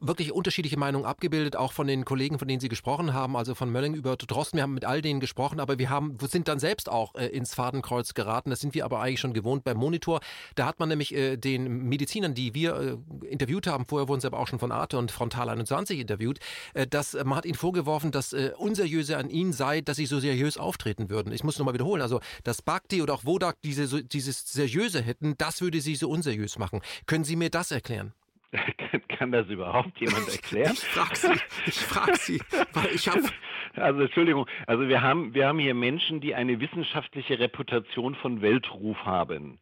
wirklich 0.00 0.32
unterschiedliche 0.32 0.78
Meinungen 0.78 1.04
abgebildet, 1.04 1.56
auch 1.56 1.72
von 1.72 1.86
den 1.86 2.04
Kollegen, 2.04 2.38
von 2.38 2.48
denen 2.48 2.60
Sie 2.60 2.68
gesprochen 2.68 3.12
haben, 3.12 3.36
also 3.36 3.54
von 3.54 3.70
Mölling 3.70 3.94
über 3.94 4.16
Drosten. 4.16 4.58
Wir 4.58 4.62
haben 4.62 4.74
mit 4.74 4.84
all 4.84 5.02
denen 5.02 5.20
gesprochen, 5.20 5.60
aber 5.60 5.78
wir 5.78 5.90
haben, 5.90 6.16
sind 6.28 6.48
dann 6.48 6.58
selbst 6.58 6.88
auch 6.88 7.14
äh, 7.14 7.26
ins 7.26 7.54
Fadenkreuz 7.54 8.14
geraten. 8.14 8.50
Das 8.50 8.60
sind 8.60 8.74
wir 8.74 8.84
aber 8.84 9.00
eigentlich 9.00 9.20
schon 9.20 9.32
gewohnt 9.32 9.64
beim 9.64 9.76
Monitor. 9.76 10.20
Da 10.54 10.66
hat 10.66 10.78
man 10.78 10.88
nämlich 10.88 11.14
äh, 11.14 11.36
den 11.36 11.88
Medizinern, 11.88 12.34
die 12.34 12.54
wir 12.54 13.00
äh, 13.22 13.26
interviewt 13.26 13.66
haben, 13.66 13.86
vorher 13.86 14.08
wurden 14.08 14.20
sie 14.20 14.26
aber 14.26 14.38
auch 14.38 14.48
schon 14.48 14.58
von 14.58 14.72
Arte 14.72 14.98
und 14.98 15.10
Frontal 15.10 15.48
21 15.48 15.98
interviewt, 15.98 16.38
äh, 16.74 16.86
dass 16.86 17.14
man 17.14 17.36
hat 17.36 17.46
ihnen 17.46 17.54
vorgeworfen, 17.54 18.10
dass 18.10 18.32
äh, 18.32 18.52
unseriöse 18.56 19.16
an 19.16 19.30
ihnen 19.30 19.52
sei, 19.52 19.80
dass 19.80 19.96
sie 19.96 20.06
so 20.06 20.20
seriös 20.20 20.58
auftreten 20.58 21.10
würden. 21.10 21.32
Ich 21.32 21.44
muss 21.44 21.58
nochmal 21.58 21.74
wiederholen, 21.74 22.02
also 22.02 22.20
dass 22.42 22.62
Bhakti 22.62 23.02
oder 23.02 23.14
auch 23.14 23.24
Wodak 23.24 23.56
diese, 23.62 23.86
so, 23.86 24.00
dieses 24.00 24.50
Seriöse 24.50 25.02
hätten, 25.02 25.34
das 25.38 25.60
würde 25.60 25.80
sie 25.80 25.94
so 25.94 26.08
unseriös 26.08 26.58
machen. 26.58 26.80
Können 27.06 27.24
Sie 27.24 27.36
mir 27.36 27.50
das 27.50 27.70
erklären? 27.70 28.12
Kann 29.08 29.32
das 29.32 29.48
überhaupt 29.48 29.98
jemand 30.00 30.28
erklären? 30.28 30.72
Ich 30.72 30.84
frage 30.84 31.16
Sie, 31.16 31.40
ich 31.66 31.80
frage 31.80 32.16
Sie, 32.16 32.40
weil 32.72 32.94
ich 32.94 33.08
habe 33.08 33.22
also 33.76 34.02
Entschuldigung, 34.02 34.46
also 34.66 34.88
wir 34.88 35.02
haben, 35.02 35.34
wir 35.34 35.48
haben 35.48 35.58
hier 35.58 35.74
Menschen, 35.74 36.20
die 36.20 36.34
eine 36.34 36.60
wissenschaftliche 36.60 37.38
Reputation 37.38 38.14
von 38.14 38.42
Weltruf 38.42 38.98
haben. 39.04 39.58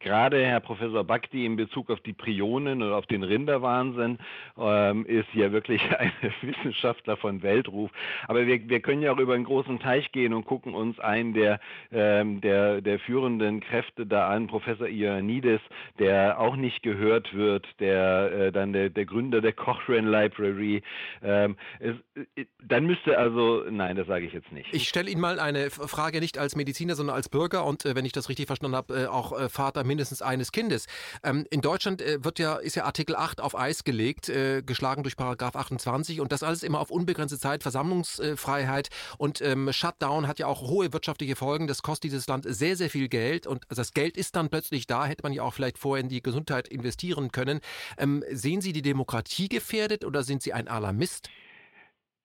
Gerade 0.00 0.44
Herr 0.44 0.60
Professor 0.60 1.04
Bakti 1.04 1.44
in 1.44 1.56
Bezug 1.56 1.90
auf 1.90 2.00
die 2.00 2.12
Prionen 2.12 2.82
oder 2.82 2.96
auf 2.96 3.06
den 3.06 3.22
Rinderwahnsinn 3.22 4.18
ähm, 4.58 5.06
ist 5.06 5.28
ja 5.34 5.52
wirklich 5.52 5.82
ein 5.98 6.12
Wissenschaftler 6.40 7.16
von 7.16 7.42
Weltruf. 7.42 7.90
Aber 8.26 8.46
wir, 8.46 8.68
wir 8.68 8.80
können 8.80 9.02
ja 9.02 9.12
auch 9.12 9.18
über 9.18 9.34
einen 9.34 9.44
großen 9.44 9.78
Teich 9.80 10.10
gehen 10.12 10.32
und 10.32 10.44
gucken 10.44 10.74
uns 10.74 10.98
einen 10.98 11.34
der, 11.34 11.60
ähm, 11.92 12.40
der, 12.40 12.80
der 12.80 12.98
führenden 13.00 13.60
Kräfte 13.60 14.06
da 14.06 14.28
an, 14.28 14.46
Professor 14.46 14.88
Ioannidis, 14.88 15.60
der 15.98 16.40
auch 16.40 16.56
nicht 16.56 16.82
gehört 16.82 17.34
wird, 17.34 17.66
der 17.78 18.32
äh, 18.32 18.52
dann 18.52 18.72
der, 18.72 18.90
der 18.90 19.04
Gründer 19.04 19.40
der 19.40 19.52
Cochrane 19.52 20.10
Library. 20.10 20.82
Ähm, 21.22 21.56
es, 21.78 21.96
äh, 22.36 22.46
dann 22.62 22.86
müsste 22.86 23.18
also, 23.18 23.64
nein, 23.70 23.96
das 23.96 24.06
sage 24.06 24.26
ich 24.26 24.32
jetzt 24.32 24.50
nicht. 24.52 24.72
Ich 24.72 24.88
stelle 24.88 25.10
Ihnen 25.10 25.20
mal 25.20 25.38
eine 25.38 25.70
Frage 25.70 26.20
nicht 26.20 26.38
als 26.38 26.56
Mediziner, 26.56 26.94
sondern 26.94 27.14
als 27.14 27.28
Bürger 27.28 27.64
und 27.64 27.84
äh, 27.84 27.94
wenn 27.94 28.04
ich 28.04 28.12
das 28.12 28.28
richtig 28.28 28.46
verstanden 28.46 28.76
habe, 28.76 29.02
äh, 29.02 29.06
auch 29.06 29.38
äh, 29.38 29.48
Vater 29.82 29.84
mindestens 29.84 30.22
eines 30.22 30.52
Kindes. 30.52 30.86
Ähm, 31.22 31.46
in 31.50 31.60
Deutschland 31.60 32.00
äh, 32.00 32.24
wird 32.24 32.38
ja, 32.38 32.56
ist 32.56 32.76
ja 32.76 32.84
Artikel 32.84 33.16
8 33.16 33.40
auf 33.40 33.56
Eis 33.58 33.84
gelegt, 33.84 34.28
äh, 34.28 34.62
geschlagen 34.62 35.02
durch 35.02 35.16
Paragraph 35.16 35.56
28 35.56 36.20
und 36.20 36.32
das 36.32 36.42
alles 36.42 36.62
immer 36.62 36.80
auf 36.80 36.90
unbegrenzte 36.90 37.38
Zeit, 37.38 37.62
Versammlungsfreiheit 37.62 38.88
und 39.18 39.40
ähm, 39.40 39.72
Shutdown 39.72 40.28
hat 40.28 40.38
ja 40.38 40.46
auch 40.46 40.62
hohe 40.62 40.92
wirtschaftliche 40.92 41.36
Folgen. 41.36 41.66
Das 41.66 41.82
kostet 41.82 42.04
dieses 42.04 42.26
Land 42.26 42.46
sehr, 42.48 42.76
sehr 42.76 42.90
viel 42.90 43.08
Geld 43.08 43.46
und 43.46 43.64
das 43.68 43.92
Geld 43.92 44.16
ist 44.16 44.36
dann 44.36 44.48
plötzlich 44.48 44.86
da, 44.86 45.06
hätte 45.06 45.22
man 45.22 45.32
ja 45.32 45.42
auch 45.42 45.54
vielleicht 45.54 45.78
vorher 45.78 46.02
in 46.02 46.08
die 46.08 46.22
Gesundheit 46.22 46.68
investieren 46.68 47.32
können. 47.32 47.60
Ähm, 47.98 48.24
sehen 48.30 48.60
Sie 48.60 48.72
die 48.72 48.82
Demokratie 48.82 49.48
gefährdet 49.48 50.04
oder 50.04 50.22
sind 50.22 50.42
Sie 50.42 50.52
ein 50.52 50.68
Alarmist? 50.68 51.28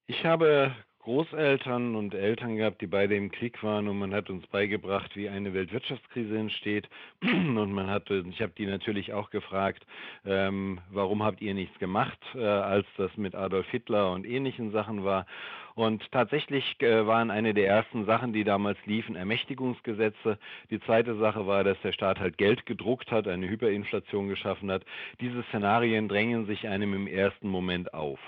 Ich 0.08 0.23
habe 0.23 0.73
Großeltern 1.07 1.95
und 1.95 2.13
Eltern 2.13 2.57
gehabt, 2.57 2.81
die 2.81 2.87
beide 2.87 3.15
im 3.15 3.31
Krieg 3.31 3.63
waren 3.63 3.87
und 3.87 3.97
man 3.97 4.13
hat 4.13 4.29
uns 4.29 4.45
beigebracht, 4.47 5.15
wie 5.15 5.29
eine 5.29 5.53
Weltwirtschaftskrise 5.53 6.37
entsteht. 6.37 6.89
Und 7.21 7.71
man 7.71 7.87
hat, 7.87 8.11
ich 8.11 8.41
habe 8.41 8.51
die 8.57 8.65
natürlich 8.65 9.13
auch 9.13 9.29
gefragt, 9.29 9.87
ähm, 10.25 10.81
warum 10.91 11.23
habt 11.23 11.41
ihr 11.41 11.53
nichts 11.53 11.79
gemacht, 11.79 12.19
äh, 12.35 12.43
als 12.43 12.85
das 12.97 13.15
mit 13.15 13.35
Adolf 13.35 13.69
Hitler 13.69 14.11
und 14.11 14.25
ähnlichen 14.25 14.71
Sachen 14.73 15.05
war. 15.05 15.25
Und 15.75 16.11
tatsächlich 16.11 16.75
äh, 16.81 17.07
waren 17.07 17.31
eine 17.31 17.53
der 17.53 17.67
ersten 17.67 18.05
Sachen, 18.05 18.33
die 18.33 18.43
damals 18.43 18.77
liefen, 18.85 19.15
Ermächtigungsgesetze. 19.15 20.37
Die 20.71 20.81
zweite 20.81 21.15
Sache 21.15 21.47
war, 21.47 21.63
dass 21.63 21.79
der 21.83 21.93
Staat 21.93 22.19
halt 22.19 22.37
Geld 22.37 22.65
gedruckt 22.65 23.11
hat, 23.11 23.29
eine 23.29 23.47
Hyperinflation 23.47 24.27
geschaffen 24.27 24.69
hat. 24.69 24.83
Diese 25.21 25.43
Szenarien 25.43 26.09
drängen 26.09 26.47
sich 26.47 26.67
einem 26.67 26.93
im 26.93 27.07
ersten 27.07 27.47
Moment 27.47 27.93
auf. 27.93 28.19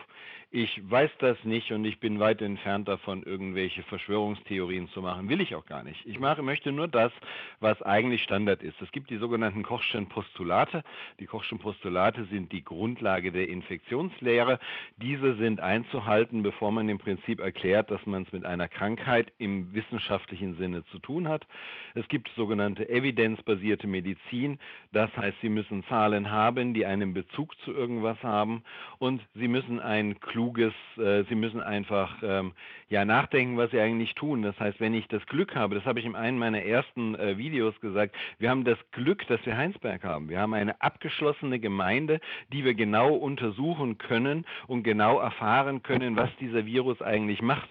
Ich 0.51 0.81
weiß 0.89 1.12
das 1.19 1.38
nicht 1.43 1.71
und 1.71 1.85
ich 1.85 1.99
bin 1.99 2.19
weit 2.19 2.41
entfernt 2.41 2.88
davon, 2.88 3.21
irgendwelche 3.21 3.83
Verschwörungstheorien 3.83 4.89
zu 4.89 5.03
machen. 5.03 5.29
Will 5.29 5.41
ich 5.41 5.53
auch 5.53 5.67
gar 5.67 5.83
nicht. 5.83 6.03
Ich 6.07 6.17
mache, 6.17 6.41
möchte 6.41 6.71
nur 6.71 6.88
das, 6.88 7.12
was 7.59 7.79
eigentlich 7.83 8.23
Standard 8.23 8.63
ist. 8.63 8.81
Es 8.81 8.91
gibt 8.91 9.12
die 9.12 9.17
sogenannten 9.17 9.62
Kochschen 9.62 10.09
Postulate. 10.09 10.83
Die 11.19 11.27
Kochschen 11.27 11.59
Postulate 11.59 12.25
sind 12.31 12.51
die 12.51 12.63
Grundlage 12.63 13.31
der 13.31 13.47
Infektionslehre. 13.47 14.57
Diese 14.97 15.35
sind 15.35 15.59
einzuhalten, 15.59 16.41
bevor 16.41 16.71
man 16.71 16.89
im 16.89 16.97
Prinzip 16.97 17.41
erklärt, 17.41 17.91
dass 17.91 18.03
man 18.07 18.23
es 18.23 18.31
mit 18.31 18.43
einer 18.43 18.67
Krankheit 18.67 19.31
im 19.38 19.71
wissenschaftlichen 19.75 20.57
Sinne 20.57 20.83
zu 20.85 20.97
tun 20.97 21.27
hat. 21.27 21.45
Es 21.93 22.07
gibt 22.07 22.27
sogenannte 22.35 22.89
evidenzbasierte 22.89 23.85
Medizin. 23.85 24.57
Das 24.93 25.15
heißt, 25.15 25.38
Sie 25.43 25.49
müssen 25.49 25.83
Zahlen 25.83 26.31
haben, 26.31 26.73
die 26.73 26.88
einen 26.88 27.13
Bezug 27.13 27.55
zu 27.59 27.71
irgendwas 27.71 28.17
haben 28.23 28.63
und 28.97 29.21
Sie 29.35 29.47
müssen 29.47 29.79
ein 29.79 30.19
kluges, 30.39 30.73
äh, 30.97 31.25
sie 31.28 31.36
müssen 31.36 31.60
einfach 31.60 32.15
ähm, 32.23 32.54
ja 32.88 33.04
nachdenken, 33.04 33.58
was 33.58 33.71
sie 33.71 33.80
eigentlich 33.82 34.15
tun. 34.15 34.41
Das 34.41 34.58
heißt, 34.58 34.80
wenn 34.80 34.93
ich 34.93 35.06
das 35.10 35.25
Glück 35.25 35.54
habe, 35.54 35.75
das 35.75 35.84
habe 35.84 35.99
ich 35.99 36.06
in 36.06 36.15
einem 36.15 36.38
meiner 36.38 36.63
ersten 36.63 37.15
äh, 37.15 37.38
Videos 37.38 37.78
gesagt, 37.82 38.15
wir 38.38 38.49
haben 38.49 38.63
das 38.63 38.78
Glück, 38.93 39.28
dass 39.28 39.45
wir 39.45 39.58
Heinsberg 39.58 40.06
haben. 40.06 40.30
Wir 40.30 40.39
haben 40.39 40.54
eine 40.54 40.82
abgeschlossene 40.82 41.60
Gemeinde, 41.60 42.21
die 42.54 42.63
wir 42.63 42.73
genau 42.73 43.13
untersuchen 43.15 43.97
können 43.97 44.45
und 44.67 44.84
genau 44.84 45.19
erfahren 45.19 45.84
können, 45.84 46.15
was 46.15 46.30
dieser 46.39 46.65
Virus 46.65 47.02
eigentlich 47.02 47.41
macht. 47.41 47.69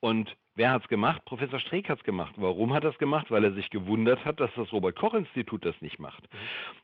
Und 0.00 0.36
Wer 0.56 0.72
hat 0.72 0.82
es 0.82 0.88
gemacht? 0.88 1.24
Professor 1.24 1.58
Streeck 1.58 1.88
hat 1.88 2.00
es 2.00 2.04
gemacht. 2.04 2.34
Warum 2.36 2.74
hat 2.74 2.84
er 2.84 2.90
es 2.90 2.98
gemacht? 2.98 3.30
Weil 3.30 3.44
er 3.44 3.52
sich 3.52 3.70
gewundert 3.70 4.26
hat, 4.26 4.40
dass 4.40 4.50
das 4.56 4.70
Robert-Koch-Institut 4.72 5.64
das 5.64 5.80
nicht 5.80 5.98
macht. 5.98 6.28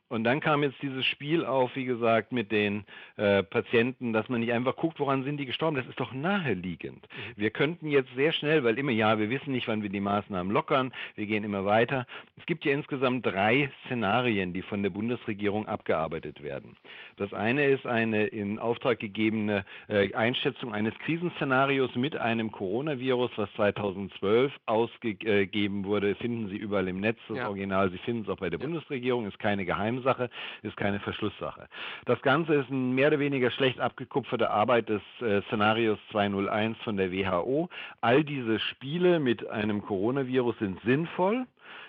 Und 0.09 0.25
dann 0.25 0.41
kam 0.41 0.63
jetzt 0.63 0.81
dieses 0.83 1.05
Spiel 1.05 1.45
auf, 1.45 1.75
wie 1.75 1.85
gesagt, 1.85 2.33
mit 2.33 2.53
den 2.53 2.85
äh, 3.17 3.43
Patienten, 3.43 4.13
dass 4.13 4.29
man 4.29 4.41
nicht 4.41 4.53
einfach 4.53 4.77
guckt, 4.77 5.01
woran 5.01 5.25
sind 5.25 5.39
die 5.39 5.47
gestorben. 5.47 5.77
Das 5.77 5.87
ist 5.87 5.99
doch 5.99 6.13
naheliegend. 6.13 7.03
Mhm. 7.03 7.33
Wir 7.37 7.51
könnten 7.51 7.89
jetzt 7.89 8.15
sehr 8.15 8.33
schnell, 8.33 8.63
weil 8.63 8.79
immer, 8.79 8.93
ja, 8.93 9.19
wir 9.19 9.31
wissen 9.31 9.53
nicht, 9.53 9.67
wann 9.67 9.83
wir 9.83 9.89
die 9.89 10.01
Maßnahmen 10.01 10.53
lockern, 10.53 10.93
wir 11.17 11.27
gehen 11.27 11.43
immer 11.45 11.65
weiter. 11.65 12.07
Es 12.37 12.47
gibt 12.47 12.65
ja 12.65 12.73
insgesamt 12.73 13.27
drei 13.27 13.71
Szenarien, 13.85 14.53
die 14.53 14.63
von 14.63 14.83
der 14.83 14.91
Bundesregierung 14.91 15.67
abgearbeitet 15.67 16.43
werden. 16.43 16.77
Das 17.17 17.33
eine 17.33 17.67
ist 17.67 17.87
eine 17.87 18.27
in 18.27 18.59
Auftrag 18.59 19.01
gegebene 19.01 19.65
äh, 19.89 20.13
Einschätzung 20.15 20.73
eines 20.73 20.95
Krisenszenarios 21.01 21.95
mit 21.95 22.17
einem 22.17 22.53
Coronavirus, 22.53 23.31
was 23.37 23.53
2012 23.55 24.53
ausgegeben 24.67 25.85
wurde. 25.85 26.15
Finden 26.17 26.49
Sie 26.49 26.57
überall 26.57 26.89
im 26.89 27.01
Netz 27.01 27.19
das 27.29 27.39
ja. 27.39 27.49
Original. 27.49 27.91
Sie 27.91 27.99
finden 27.99 28.23
es 28.23 28.29
auch 28.29 28.39
bei 28.39 28.51
der 28.51 28.61
ja. 28.61 28.67
Bundesregierung, 28.67 29.27
ist 29.27 29.39
keine 29.39 29.65
Geheimnis. 29.65 29.96
Geheimsache, 29.97 30.31
ist 30.63 30.77
keine 30.77 31.01
Verschlusssache. 31.01 31.69
Das 32.05 32.21
Ganze 32.23 32.55
ist 32.55 32.71
eine 32.71 32.79
mehr 32.79 33.09
oder 33.09 33.19
weniger 33.19 33.51
schlecht 33.51 33.81
abgekupferte 33.81 34.51
Arbeit 34.51 34.89
des 34.89 35.03
äh, 35.21 35.43
Szenarios 35.43 35.99
201 36.11 36.79
von 36.79 36.97
der 36.97 37.13
WHO. 37.13 37.69
All 38.01 38.25
diese 38.25 38.59
Spiele 38.59 39.21
mit 39.21 39.49
einem 39.49 39.83
Coronavirus 39.83 40.59
sind 40.59 40.81
sinnvoll 40.83 41.47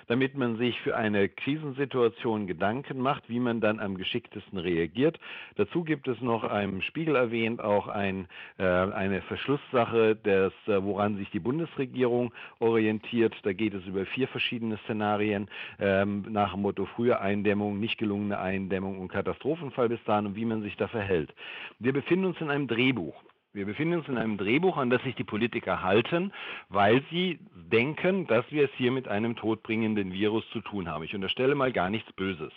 damit 0.08 0.36
man 0.36 0.58
sich 0.58 0.80
für 0.82 0.96
eine 0.96 1.30
Krisensituation 1.30 2.48
Gedanken 2.48 3.00
macht, 3.00 3.30
wie 3.30 3.39
man 3.39 3.62
dann 3.62 3.80
am 3.80 3.98
geschicktesten 3.98 4.58
reagiert. 4.58 5.20
Dazu 5.56 5.84
gibt 5.84 6.08
es 6.08 6.20
noch 6.22 6.43
im 6.43 6.82
Spiegel 6.82 7.15
erwähnt 7.15 7.62
auch 7.62 7.88
ein, 7.88 8.28
äh, 8.58 8.63
eine 8.63 9.22
Verschlusssache, 9.22 10.15
des, 10.15 10.54
äh, 10.67 10.84
woran 10.84 11.17
sich 11.17 11.30
die 11.32 11.39
Bundesregierung 11.39 12.34
orientiert. 12.60 13.36
Da 13.43 13.54
geht 13.54 13.74
es 13.74 13.86
über 13.86 14.06
vier 14.06 14.28
verschiedene 14.28 14.78
Szenarien 14.86 15.50
ähm, 15.80 16.26
nach 16.30 16.54
dem 16.54 16.62
Motto 16.62 16.86
frühe 16.86 17.20
Eindämmung, 17.20 17.80
nicht 17.80 17.98
gelungene 17.98 18.39
Eindämmung 18.39 19.00
und 19.00 19.10
Katastrophenfall 19.10 19.89
bis 19.89 20.04
dahin 20.06 20.28
und 20.28 20.36
wie 20.36 20.46
man 20.46 20.62
sich 20.62 20.76
da 20.78 20.88
verhält. 20.88 21.34
Wir 21.80 21.93
befinden 21.93 22.26
uns 22.26 22.41
in 22.41 22.50
einem 22.50 22.67
Drehbuch. 22.67 23.15
Wir 23.58 23.65
befinden 23.65 23.96
uns 23.96 24.08
in 24.08 24.20
einem 24.20 24.38
Drehbuch, 24.38 24.78
an 24.78 24.91
das 24.91 25.02
sich 25.02 25.15
die 25.15 25.24
Politiker 25.24 25.82
halten, 25.82 26.32
weil 26.70 27.02
sie 27.10 27.39
denken, 27.56 28.28
dass 28.28 28.46
wir 28.52 28.65
es 28.65 28.70
hier 28.78 28.91
mit 28.91 29.08
einem 29.08 29.36
todbringenden 29.36 30.13
Virus 30.13 30.48
zu 30.52 30.62
tun 30.62 30.88
haben. 30.88 31.04
Ich 31.04 31.15
unterstelle 31.15 31.56
mal 31.56 31.72
gar 31.72 31.89
nichts 31.89 32.13
Böses. 32.13 32.54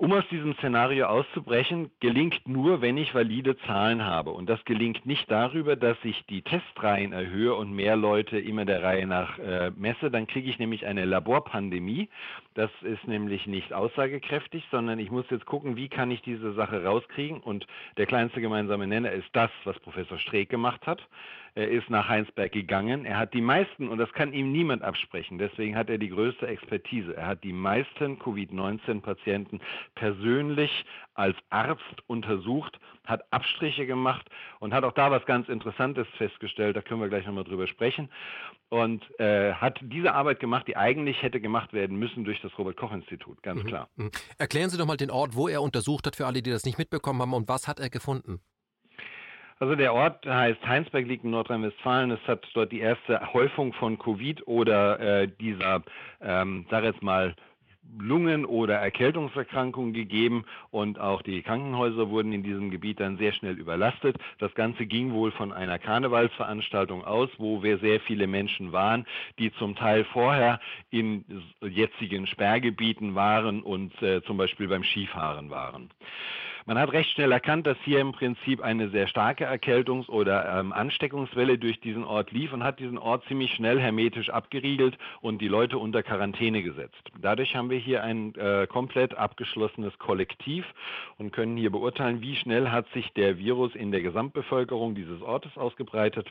Um 0.00 0.14
aus 0.14 0.26
diesem 0.30 0.54
Szenario 0.54 1.08
auszubrechen, 1.08 1.90
gelingt 2.00 2.48
nur, 2.48 2.80
wenn 2.80 2.96
ich 2.96 3.14
valide 3.14 3.58
Zahlen 3.66 4.02
habe. 4.02 4.30
Und 4.30 4.48
das 4.48 4.64
gelingt 4.64 5.04
nicht 5.04 5.30
darüber, 5.30 5.76
dass 5.76 5.98
ich 6.04 6.24
die 6.24 6.40
Testreihen 6.40 7.12
erhöhe 7.12 7.54
und 7.54 7.70
mehr 7.74 7.96
Leute 7.96 8.38
immer 8.38 8.64
der 8.64 8.82
Reihe 8.82 9.06
nach 9.06 9.38
äh, 9.38 9.70
messe. 9.76 10.10
Dann 10.10 10.26
kriege 10.26 10.48
ich 10.48 10.58
nämlich 10.58 10.86
eine 10.86 11.04
Laborpandemie. 11.04 12.08
Das 12.54 12.70
ist 12.80 13.06
nämlich 13.06 13.46
nicht 13.46 13.74
aussagekräftig, 13.74 14.64
sondern 14.70 14.98
ich 14.98 15.10
muss 15.10 15.26
jetzt 15.28 15.44
gucken, 15.44 15.76
wie 15.76 15.90
kann 15.90 16.10
ich 16.10 16.22
diese 16.22 16.54
Sache 16.54 16.82
rauskriegen. 16.82 17.38
Und 17.38 17.66
der 17.98 18.06
kleinste 18.06 18.40
gemeinsame 18.40 18.86
Nenner 18.86 19.12
ist 19.12 19.28
das, 19.34 19.50
was 19.64 19.78
Professor 19.80 20.18
Streeck 20.18 20.48
gemacht 20.48 20.86
hat. 20.86 21.06
Er 21.54 21.68
ist 21.68 21.90
nach 21.90 22.08
Heinsberg 22.08 22.52
gegangen. 22.52 23.04
Er 23.04 23.18
hat 23.18 23.34
die 23.34 23.40
meisten, 23.40 23.88
und 23.88 23.98
das 23.98 24.12
kann 24.12 24.32
ihm 24.32 24.52
niemand 24.52 24.82
absprechen, 24.82 25.38
deswegen 25.38 25.76
hat 25.76 25.90
er 25.90 25.98
die 25.98 26.08
größte 26.08 26.46
Expertise. 26.46 27.16
Er 27.16 27.26
hat 27.26 27.44
die 27.44 27.52
meisten 27.52 28.18
Covid-19-Patienten 28.18 29.60
persönlich 29.94 30.84
als 31.14 31.36
Arzt 31.50 31.82
untersucht, 32.06 32.78
hat 33.04 33.24
Abstriche 33.32 33.86
gemacht 33.86 34.26
und 34.60 34.72
hat 34.72 34.84
auch 34.84 34.92
da 34.92 35.10
was 35.10 35.24
ganz 35.26 35.48
Interessantes 35.48 36.06
festgestellt. 36.16 36.76
Da 36.76 36.82
können 36.82 37.00
wir 37.00 37.08
gleich 37.08 37.26
nochmal 37.26 37.44
drüber 37.44 37.66
sprechen. 37.66 38.10
Und 38.68 39.04
äh, 39.18 39.52
hat 39.54 39.80
diese 39.82 40.14
Arbeit 40.14 40.38
gemacht, 40.38 40.68
die 40.68 40.76
eigentlich 40.76 41.22
hätte 41.22 41.40
gemacht 41.40 41.72
werden 41.72 41.98
müssen 41.98 42.24
durch 42.24 42.40
das 42.40 42.56
Robert-Koch-Institut, 42.56 43.42
ganz 43.42 43.64
mhm. 43.64 43.66
klar. 43.66 43.88
Mhm. 43.96 44.12
Erklären 44.38 44.70
Sie 44.70 44.78
doch 44.78 44.86
mal 44.86 44.96
den 44.96 45.10
Ort, 45.10 45.34
wo 45.34 45.48
er 45.48 45.60
untersucht 45.60 46.06
hat, 46.06 46.14
für 46.14 46.26
alle, 46.26 46.40
die 46.40 46.50
das 46.50 46.64
nicht 46.64 46.78
mitbekommen 46.78 47.20
haben, 47.20 47.34
und 47.34 47.48
was 47.48 47.66
hat 47.66 47.80
er 47.80 47.90
gefunden? 47.90 48.40
Also 49.60 49.74
der 49.74 49.92
Ort 49.92 50.24
heißt 50.24 50.66
Heinsberg, 50.66 51.06
liegt 51.06 51.22
in 51.22 51.32
Nordrhein-Westfalen. 51.32 52.10
Es 52.12 52.26
hat 52.26 52.48
dort 52.54 52.72
die 52.72 52.80
erste 52.80 53.34
Häufung 53.34 53.74
von 53.74 53.98
Covid 53.98 54.46
oder 54.48 54.98
äh, 54.98 55.28
dieser, 55.38 55.82
ähm, 56.22 56.64
sag 56.70 56.82
jetzt 56.82 57.02
mal, 57.02 57.34
Lungen- 57.98 58.46
oder 58.46 58.76
Erkältungserkrankungen 58.76 59.92
gegeben 59.92 60.46
und 60.70 60.98
auch 60.98 61.20
die 61.20 61.42
Krankenhäuser 61.42 62.08
wurden 62.08 62.32
in 62.32 62.42
diesem 62.42 62.70
Gebiet 62.70 63.00
dann 63.00 63.18
sehr 63.18 63.32
schnell 63.32 63.58
überlastet. 63.58 64.16
Das 64.38 64.54
Ganze 64.54 64.86
ging 64.86 65.12
wohl 65.12 65.30
von 65.32 65.52
einer 65.52 65.78
Karnevalsveranstaltung 65.78 67.04
aus, 67.04 67.28
wo 67.36 67.62
wir 67.62 67.78
sehr 67.78 68.00
viele 68.00 68.28
Menschen 68.28 68.72
waren, 68.72 69.06
die 69.38 69.52
zum 69.54 69.76
Teil 69.76 70.04
vorher 70.04 70.60
in 70.90 71.24
jetzigen 71.60 72.26
Sperrgebieten 72.26 73.14
waren 73.14 73.62
und 73.62 74.00
äh, 74.00 74.22
zum 74.22 74.38
Beispiel 74.38 74.68
beim 74.68 74.84
Skifahren 74.84 75.50
waren. 75.50 75.90
Man 76.66 76.78
hat 76.78 76.92
recht 76.92 77.10
schnell 77.10 77.32
erkannt, 77.32 77.66
dass 77.66 77.78
hier 77.84 78.00
im 78.00 78.12
Prinzip 78.12 78.60
eine 78.60 78.90
sehr 78.90 79.06
starke 79.06 79.46
Erkältungs- 79.46 80.08
oder 80.08 80.58
ähm, 80.58 80.72
Ansteckungswelle 80.72 81.58
durch 81.58 81.80
diesen 81.80 82.04
Ort 82.04 82.32
lief 82.32 82.52
und 82.52 82.62
hat 82.62 82.78
diesen 82.78 82.98
Ort 82.98 83.24
ziemlich 83.26 83.52
schnell 83.54 83.80
hermetisch 83.80 84.30
abgeriegelt 84.30 84.98
und 85.20 85.40
die 85.40 85.48
Leute 85.48 85.78
unter 85.78 86.02
Quarantäne 86.02 86.62
gesetzt. 86.62 87.10
Dadurch 87.20 87.54
haben 87.56 87.70
wir 87.70 87.78
hier 87.78 88.02
ein 88.02 88.34
äh, 88.34 88.66
komplett 88.66 89.14
abgeschlossenes 89.14 89.98
Kollektiv 89.98 90.64
und 91.16 91.32
können 91.32 91.56
hier 91.56 91.70
beurteilen, 91.70 92.20
wie 92.20 92.36
schnell 92.36 92.70
hat 92.70 92.88
sich 92.92 93.10
der 93.14 93.38
Virus 93.38 93.74
in 93.74 93.90
der 93.90 94.02
Gesamtbevölkerung 94.02 94.94
dieses 94.94 95.22
Ortes 95.22 95.56
ausgebreitet. 95.56 96.30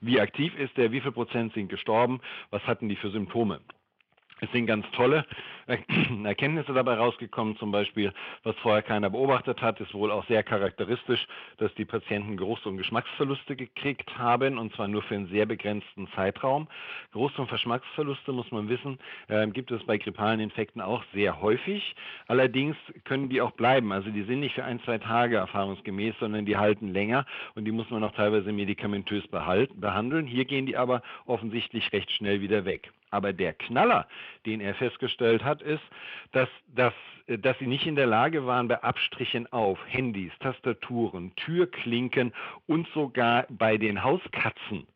Wie 0.00 0.20
aktiv 0.20 0.56
ist 0.56 0.76
der? 0.76 0.92
Wie 0.92 1.00
viel 1.00 1.12
Prozent 1.12 1.52
sind 1.54 1.68
gestorben? 1.68 2.20
Was 2.50 2.62
hatten 2.66 2.88
die 2.88 2.96
für 2.96 3.10
Symptome? 3.10 3.60
Es 4.40 4.50
sind 4.52 4.66
ganz 4.66 4.84
tolle 4.92 5.24
Erkenntnisse 6.24 6.72
dabei 6.72 6.94
rausgekommen, 6.94 7.56
zum 7.56 7.70
Beispiel, 7.70 8.12
was 8.42 8.56
vorher 8.56 8.82
keiner 8.82 9.10
beobachtet 9.10 9.62
hat, 9.62 9.80
ist 9.80 9.94
wohl 9.94 10.10
auch 10.10 10.26
sehr 10.26 10.42
charakteristisch, 10.42 11.26
dass 11.58 11.74
die 11.74 11.84
Patienten 11.84 12.36
Geruchs- 12.36 12.66
und 12.66 12.76
Geschmacksverluste 12.76 13.56
gekriegt 13.56 14.18
haben, 14.18 14.58
und 14.58 14.74
zwar 14.74 14.88
nur 14.88 15.02
für 15.02 15.14
einen 15.14 15.28
sehr 15.28 15.46
begrenzten 15.46 16.08
Zeitraum. 16.14 16.68
Geruchs- 17.12 17.38
und 17.38 17.50
Geschmacksverluste, 17.50 18.32
muss 18.32 18.50
man 18.50 18.68
wissen, 18.68 18.98
äh, 19.28 19.46
gibt 19.48 19.70
es 19.70 19.82
bei 19.84 19.96
grippalen 19.96 20.40
Infekten 20.40 20.80
auch 20.80 21.02
sehr 21.12 21.40
häufig. 21.40 21.94
Allerdings 22.26 22.76
können 23.04 23.28
die 23.28 23.40
auch 23.40 23.52
bleiben. 23.52 23.92
Also 23.92 24.10
die 24.10 24.22
sind 24.24 24.40
nicht 24.40 24.54
für 24.54 24.64
ein, 24.64 24.80
zwei 24.80 24.98
Tage 24.98 25.36
erfahrungsgemäß, 25.36 26.14
sondern 26.20 26.44
die 26.44 26.56
halten 26.56 26.92
länger 26.92 27.26
und 27.54 27.64
die 27.64 27.72
muss 27.72 27.88
man 27.90 28.04
auch 28.04 28.12
teilweise 28.12 28.52
medikamentös 28.52 29.24
behandeln. 29.28 30.26
Hier 30.26 30.44
gehen 30.44 30.66
die 30.66 30.76
aber 30.76 31.02
offensichtlich 31.26 31.92
recht 31.92 32.10
schnell 32.10 32.40
wieder 32.40 32.64
weg. 32.64 32.90
Aber 33.10 33.32
der 33.32 33.52
Knaller, 33.52 34.08
den 34.44 34.60
er 34.60 34.74
festgestellt 34.74 35.44
hat, 35.44 35.53
ist, 35.62 35.82
dass, 36.32 36.48
dass, 36.74 36.94
dass 37.26 37.58
sie 37.58 37.66
nicht 37.66 37.86
in 37.86 37.96
der 37.96 38.06
Lage 38.06 38.46
waren, 38.46 38.68
bei 38.68 38.82
Abstrichen 38.82 39.50
auf 39.52 39.78
Handys, 39.86 40.32
Tastaturen, 40.40 41.34
Türklinken 41.36 42.32
und 42.66 42.88
sogar 42.88 43.46
bei 43.48 43.76
den 43.76 44.02
Hauskatzen 44.02 44.86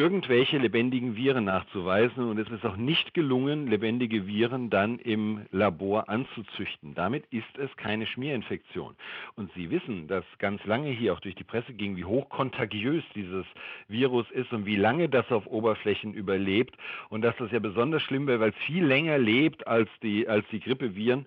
irgendwelche 0.00 0.56
lebendigen 0.56 1.14
Viren 1.14 1.44
nachzuweisen 1.44 2.30
und 2.30 2.38
es 2.38 2.48
ist 2.48 2.64
auch 2.64 2.78
nicht 2.78 3.12
gelungen, 3.12 3.66
lebendige 3.66 4.26
Viren 4.26 4.70
dann 4.70 4.98
im 4.98 5.42
Labor 5.52 6.08
anzuzüchten. 6.08 6.94
Damit 6.94 7.26
ist 7.30 7.58
es 7.58 7.68
keine 7.76 8.06
Schmierinfektion. 8.06 8.96
Und 9.36 9.52
Sie 9.52 9.70
wissen, 9.70 10.08
dass 10.08 10.24
ganz 10.38 10.64
lange 10.64 10.88
hier 10.88 11.12
auch 11.12 11.20
durch 11.20 11.34
die 11.34 11.44
Presse 11.44 11.74
ging, 11.74 11.98
wie 11.98 12.06
hochkontagiös 12.06 13.04
dieses 13.14 13.44
Virus 13.88 14.30
ist 14.30 14.50
und 14.54 14.64
wie 14.64 14.76
lange 14.76 15.10
das 15.10 15.30
auf 15.30 15.46
Oberflächen 15.46 16.14
überlebt 16.14 16.74
und 17.10 17.20
dass 17.20 17.36
das 17.36 17.52
ja 17.52 17.58
besonders 17.58 18.02
schlimm 18.02 18.26
wäre, 18.26 18.40
weil 18.40 18.50
es 18.50 18.64
viel 18.66 18.86
länger 18.86 19.18
lebt 19.18 19.66
als 19.66 19.90
die, 20.02 20.26
als 20.26 20.46
die 20.50 20.60
Grippeviren. 20.60 21.26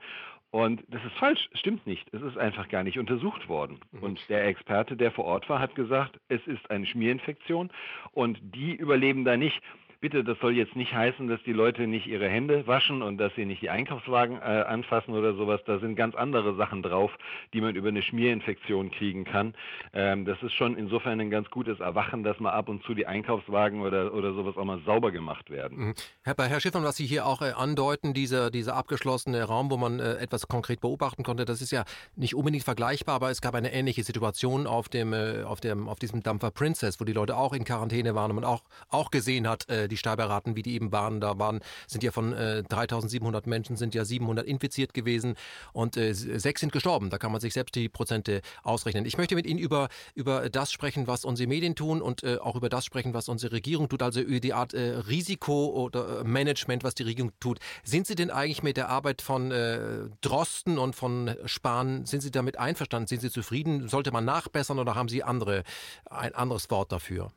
Und 0.53 0.83
das 0.87 1.03
ist 1.03 1.15
falsch, 1.15 1.49
stimmt 1.55 1.87
nicht. 1.87 2.13
Es 2.13 2.21
ist 2.21 2.37
einfach 2.37 2.69
gar 2.69 2.83
nicht 2.83 2.99
untersucht 2.99 3.49
worden. 3.49 3.79
Mhm. 3.91 4.03
Und 4.03 4.29
der 4.29 4.45
Experte, 4.45 4.95
der 4.95 5.11
vor 5.11 5.25
Ort 5.25 5.49
war, 5.49 5.59
hat 5.59 5.73
gesagt, 5.73 6.19
es 6.29 6.45
ist 6.45 6.69
eine 6.69 6.85
Schmierinfektion 6.85 7.71
und 8.11 8.39
die 8.39 8.75
überleben 8.75 9.25
da 9.25 9.35
nicht 9.35 9.59
bitte, 10.03 10.25
das 10.25 10.37
soll 10.39 10.53
jetzt 10.53 10.75
nicht 10.75 10.93
heißen, 10.93 11.29
dass 11.29 11.41
die 11.43 11.53
Leute 11.53 11.87
nicht 11.87 12.07
ihre 12.07 12.27
Hände 12.27 12.67
waschen 12.67 13.01
und 13.01 13.17
dass 13.19 13.33
sie 13.35 13.45
nicht 13.45 13.61
die 13.61 13.69
Einkaufswagen 13.69 14.35
äh, 14.35 14.65
anfassen 14.67 15.13
oder 15.13 15.33
sowas. 15.33 15.61
Da 15.65 15.79
sind 15.79 15.95
ganz 15.95 16.13
andere 16.13 16.55
Sachen 16.55 16.83
drauf, 16.83 17.09
die 17.53 17.61
man 17.61 17.73
über 17.73 17.87
eine 17.87 18.01
Schmierinfektion 18.01 18.91
kriegen 18.91 19.23
kann. 19.23 19.53
Ähm, 19.93 20.25
das 20.25 20.43
ist 20.43 20.51
schon 20.55 20.75
insofern 20.75 21.21
ein 21.21 21.29
ganz 21.29 21.49
gutes 21.49 21.79
Erwachen, 21.79 22.21
dass 22.25 22.37
mal 22.41 22.51
ab 22.51 22.67
und 22.67 22.83
zu 22.83 22.93
die 22.93 23.07
Einkaufswagen 23.07 23.79
oder, 23.79 24.13
oder 24.13 24.33
sowas 24.33 24.57
auch 24.57 24.65
mal 24.65 24.81
sauber 24.85 25.13
gemacht 25.13 25.49
werden. 25.49 25.77
Mhm. 25.77 25.93
Herr, 26.23 26.35
Herr 26.37 26.59
Schiffmann, 26.59 26.83
was 26.83 26.97
Sie 26.97 27.05
hier 27.05 27.25
auch 27.25 27.41
äh, 27.41 27.53
andeuten, 27.55 28.13
dieser, 28.13 28.51
dieser 28.51 28.75
abgeschlossene 28.75 29.41
Raum, 29.45 29.71
wo 29.71 29.77
man 29.77 30.01
äh, 30.01 30.15
etwas 30.15 30.49
konkret 30.49 30.81
beobachten 30.81 31.23
konnte, 31.23 31.45
das 31.45 31.61
ist 31.61 31.71
ja 31.71 31.85
nicht 32.17 32.35
unbedingt 32.35 32.65
vergleichbar, 32.65 33.15
aber 33.15 33.29
es 33.29 33.39
gab 33.39 33.55
eine 33.55 33.71
ähnliche 33.71 34.03
Situation 34.03 34.67
auf, 34.67 34.89
dem, 34.89 35.13
äh, 35.13 35.43
auf, 35.43 35.61
dem, 35.61 35.87
auf 35.87 35.97
diesem 35.97 36.21
Dampfer 36.23 36.51
Princess, 36.51 36.99
wo 36.99 37.05
die 37.05 37.13
Leute 37.13 37.37
auch 37.37 37.53
in 37.53 37.63
Quarantäne 37.63 38.15
waren 38.15 38.31
und 38.31 38.35
man 38.35 38.43
auch, 38.43 38.63
auch 38.89 39.09
gesehen 39.09 39.47
hat, 39.47 39.69
äh, 39.69 39.87
die 39.93 39.97
Sterberaten, 39.97 40.56
wie 40.56 40.63
die 40.63 40.73
eben 40.73 40.91
waren, 40.91 41.21
da 41.21 41.38
waren, 41.38 41.60
sind 41.88 42.03
ja 42.03 42.12
von 42.12 42.34
äh, 42.34 42.63
3700 42.63 43.45
Menschen 43.47 43.77
sind 43.77 43.93
ja 43.93 44.06
700 44.06 44.45
infiziert 44.45 44.93
gewesen 44.93 45.36
und 45.71 45.97
äh, 45.97 46.13
sechs 46.13 46.62
sind 46.62 46.73
gestorben. 46.73 47.10
Da 47.10 47.17
kann 47.17 47.32
man 47.32 47.41
sich 47.41 47.53
selbst 47.53 47.75
die 47.75 47.89
Prozente 47.89 48.41
ausrechnen. 48.63 49.06
Ich 49.06 49.17
möchte 49.17 49.36
mit 49.36 49.45
Ihnen 49.45 49.60
über, 49.60 49.89
über 50.15 50.49
das 50.49 50.71
sprechen, 50.71 51.08
was 51.08 51.25
unsere 51.25 51.47
Medien 51.47 51.75
tun 51.75 52.01
und 52.01 52.23
äh, 52.23 52.38
auch 52.38 52.56
über 52.56 52.69
das 52.69 52.86
sprechen, 52.86 53.13
was 53.13 53.29
unsere 53.29 53.53
Regierung 53.53 53.88
tut, 53.88 54.01
also 54.01 54.19
über 54.19 54.39
die 54.39 54.53
Art 54.53 54.73
äh, 54.73 54.97
Risiko 55.08 55.67
oder 55.67 56.21
äh, 56.21 56.23
Management, 56.23 56.84
was 56.84 56.95
die 56.95 57.03
Regierung 57.03 57.32
tut. 57.39 57.60
Sind 57.84 58.08
Sie 58.08 58.15
denn 58.15 58.32
eigentlich 58.32 58.63
mit 58.63 58.77
der 58.77 58.89
Arbeit 58.89 59.21
von 59.21 59.51
äh, 59.51 60.10
Drosten 60.21 60.77
und 60.79 60.95
von 60.95 61.36
Spahn, 61.45 62.06
sind 62.06 62.21
Sie 62.21 62.32
damit 62.32 62.58
einverstanden? 62.58 63.08
Sind 63.08 63.21
Sie 63.21 63.29
zufrieden? 63.29 63.88
Sollte 63.88 64.12
man 64.12 64.25
nachbessern 64.25 64.79
oder 64.79 64.95
haben 64.95 65.10
Sie 65.10 65.23
andere, 65.23 65.63
ein 66.10 66.34
anderes 66.34 66.69
Wort 66.71 66.91
dafür? 66.91 67.32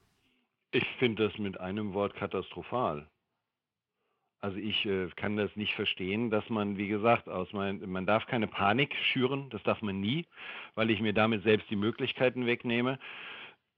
Ich 0.72 0.86
finde 0.98 1.28
das 1.28 1.38
mit 1.38 1.58
einem 1.60 1.94
Wort 1.94 2.14
katastrophal. 2.14 3.08
Also 4.40 4.58
ich 4.58 4.84
äh, 4.84 5.08
kann 5.16 5.36
das 5.36 5.54
nicht 5.56 5.74
verstehen, 5.74 6.30
dass 6.30 6.48
man, 6.50 6.76
wie 6.76 6.88
gesagt, 6.88 7.28
aus 7.28 7.52
mein, 7.52 7.80
man 7.88 8.06
darf 8.06 8.26
keine 8.26 8.46
Panik 8.46 8.94
schüren, 9.12 9.48
das 9.50 9.62
darf 9.62 9.80
man 9.82 10.00
nie, 10.00 10.26
weil 10.74 10.90
ich 10.90 11.00
mir 11.00 11.14
damit 11.14 11.42
selbst 11.42 11.70
die 11.70 11.76
Möglichkeiten 11.76 12.46
wegnehme. 12.46 12.98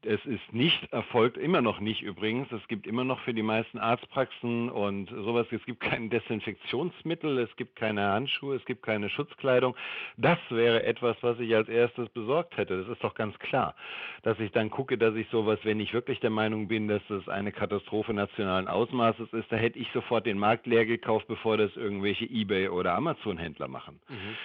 Es 0.02 0.24
ist 0.26 0.52
nicht 0.52 0.92
erfolgt, 0.92 1.36
immer 1.36 1.60
noch 1.60 1.80
nicht 1.80 2.02
übrigens. 2.02 2.50
Es 2.52 2.66
gibt 2.68 2.86
immer 2.86 3.04
noch 3.04 3.20
für 3.20 3.34
die 3.34 3.42
meisten 3.42 3.78
Arztpraxen 3.78 4.70
und 4.70 5.08
sowas, 5.10 5.46
es 5.50 5.64
gibt 5.64 5.80
kein 5.80 6.08
Desinfektionsmittel, 6.08 7.38
es 7.38 7.54
gibt 7.56 7.76
keine 7.76 8.02
Handschuhe, 8.02 8.56
es 8.56 8.64
gibt 8.64 8.82
keine 8.82 9.10
Schutzkleidung. 9.10 9.74
Das 10.16 10.38
wäre 10.50 10.84
etwas, 10.84 11.16
was 11.22 11.38
ich 11.40 11.54
als 11.54 11.68
erstes 11.68 12.08
besorgt 12.10 12.56
hätte. 12.56 12.78
Das 12.78 12.88
ist 12.88 13.02
doch 13.02 13.14
ganz 13.14 13.38
klar, 13.38 13.74
dass 14.22 14.38
ich 14.38 14.52
dann 14.52 14.70
gucke, 14.70 14.98
dass 14.98 15.14
ich 15.16 15.28
sowas, 15.30 15.58
wenn 15.64 15.80
ich 15.80 15.92
wirklich 15.92 16.20
der 16.20 16.30
Meinung 16.30 16.68
bin, 16.68 16.88
dass 16.88 17.02
es 17.10 17.28
eine 17.28 17.50
Katastrophe 17.50 18.14
nationalen 18.14 18.68
Ausmaßes 18.68 19.32
ist, 19.32 19.50
da 19.50 19.56
hätte 19.56 19.78
ich 19.78 19.90
sofort 19.92 20.26
den 20.26 20.38
Markt 20.38 20.66
leer 20.66 20.86
gekauft, 20.86 21.26
bevor 21.26 21.56
das 21.56 21.74
irgendwelche 21.76 22.24
eBay 22.24 22.68
oder 22.68 22.94
Amazon-Händler 22.94 23.68
machen. 23.68 24.00
Mhm 24.08 24.36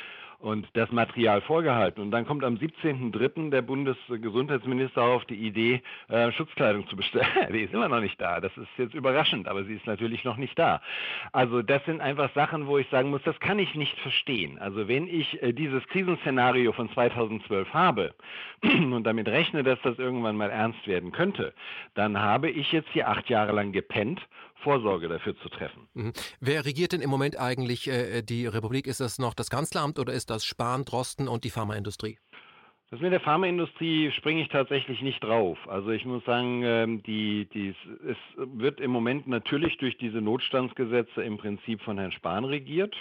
und 0.44 0.68
das 0.74 0.92
Material 0.92 1.40
vorgehalten. 1.40 2.02
Und 2.02 2.12
dann 2.12 2.26
kommt 2.26 2.44
am 2.44 2.56
17.03. 2.56 3.50
der 3.50 3.62
Bundesgesundheitsminister 3.62 5.02
auf 5.02 5.24
die 5.24 5.36
Idee, 5.36 5.82
äh, 6.10 6.34
Schutzkleidung 6.34 6.86
zu 6.90 6.98
bestellen. 6.98 7.26
die 7.54 7.62
ist 7.62 7.74
immer 7.74 7.88
noch 7.88 8.02
nicht 8.02 8.20
da. 8.20 8.42
Das 8.42 8.52
ist 8.58 8.68
jetzt 8.78 8.94
überraschend, 8.94 9.48
aber 9.48 9.64
sie 9.64 9.76
ist 9.76 9.88
natürlich 9.88 10.26
noch 10.26 10.36
nicht 10.36 10.60
da. 10.60 10.82
Also 11.32 11.62
das 11.62 11.84
sind 11.86 12.02
einfach 12.02 12.30
Sachen, 12.36 12.68
wo 12.68 12.78
ich 12.78 12.90
sagen 12.90 13.10
muss, 13.10 13.22
das 13.24 13.40
kann 13.40 13.58
ich 13.58 13.74
nicht 13.76 13.98
verstehen. 14.00 14.60
Also 14.60 14.90
wenn 14.90 15.08
ich 15.08 15.42
äh, 15.42 15.54
dieses 15.54 15.82
Krisenszenario 15.88 16.74
von 16.74 16.92
2012 16.92 17.74
habe 17.74 18.14
und 18.64 19.06
damit 19.06 19.30
rechne, 19.30 19.64
dass 19.64 19.80
das 19.82 19.98
irgendwann 19.98 20.36
mal 20.36 20.50
ernst 20.50 20.86
werden 20.88 21.14
könnte, 21.14 21.54
dann 21.94 22.20
habe 22.20 22.50
ich 22.50 22.70
jetzt 22.74 22.90
hier 22.90 23.08
acht 23.08 23.30
Jahre 23.30 23.54
lang 23.54 23.72
gepennt 23.72 24.20
Vorsorge 24.64 25.08
dafür 25.08 25.36
zu 25.38 25.50
treffen. 25.50 25.88
Mhm. 25.94 26.14
Wer 26.40 26.66
regiert 26.66 26.94
denn 26.94 27.02
im 27.02 27.10
Moment 27.10 27.40
eigentlich 27.40 27.88
äh, 27.88 28.22
die 28.22 28.48
Republik? 28.48 28.88
Ist 28.88 29.00
das 29.00 29.20
noch 29.20 29.34
das 29.34 29.50
Kanzleramt 29.50 30.00
oder 30.00 30.14
ist 30.14 30.30
das 30.30 30.46
Spahn, 30.46 30.86
Drosten 30.86 31.28
und 31.28 31.44
die 31.44 31.50
Pharmaindustrie? 31.50 32.18
Das 32.94 33.02
mit 33.02 33.12
der 33.12 33.22
Pharmaindustrie 33.22 34.12
springe 34.12 34.44
ich 34.44 34.50
tatsächlich 34.50 35.02
nicht 35.02 35.24
drauf. 35.24 35.58
Also 35.68 35.90
ich 35.90 36.06
muss 36.06 36.24
sagen, 36.26 36.62
ähm, 36.64 37.02
die, 37.02 37.48
die, 37.52 37.74
es 38.08 38.18
wird 38.38 38.80
im 38.80 38.92
Moment 38.92 39.28
natürlich 39.28 39.78
durch 39.80 39.98
diese 39.98 40.22
Notstandsgesetze 40.22 41.24
im 41.24 41.38
Prinzip 41.40 41.82
von 41.82 41.98
Herrn 41.98 42.12
Spahn 42.12 42.46
regiert. 42.46 42.96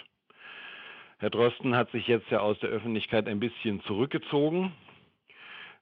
Herr 1.19 1.29
Drosten 1.29 1.77
hat 1.77 1.91
sich 1.93 2.09
jetzt 2.09 2.31
ja 2.31 2.41
aus 2.41 2.59
der 2.61 2.71
Öffentlichkeit 2.71 3.29
ein 3.29 3.39
bisschen 3.39 3.83
zurückgezogen. 3.83 4.73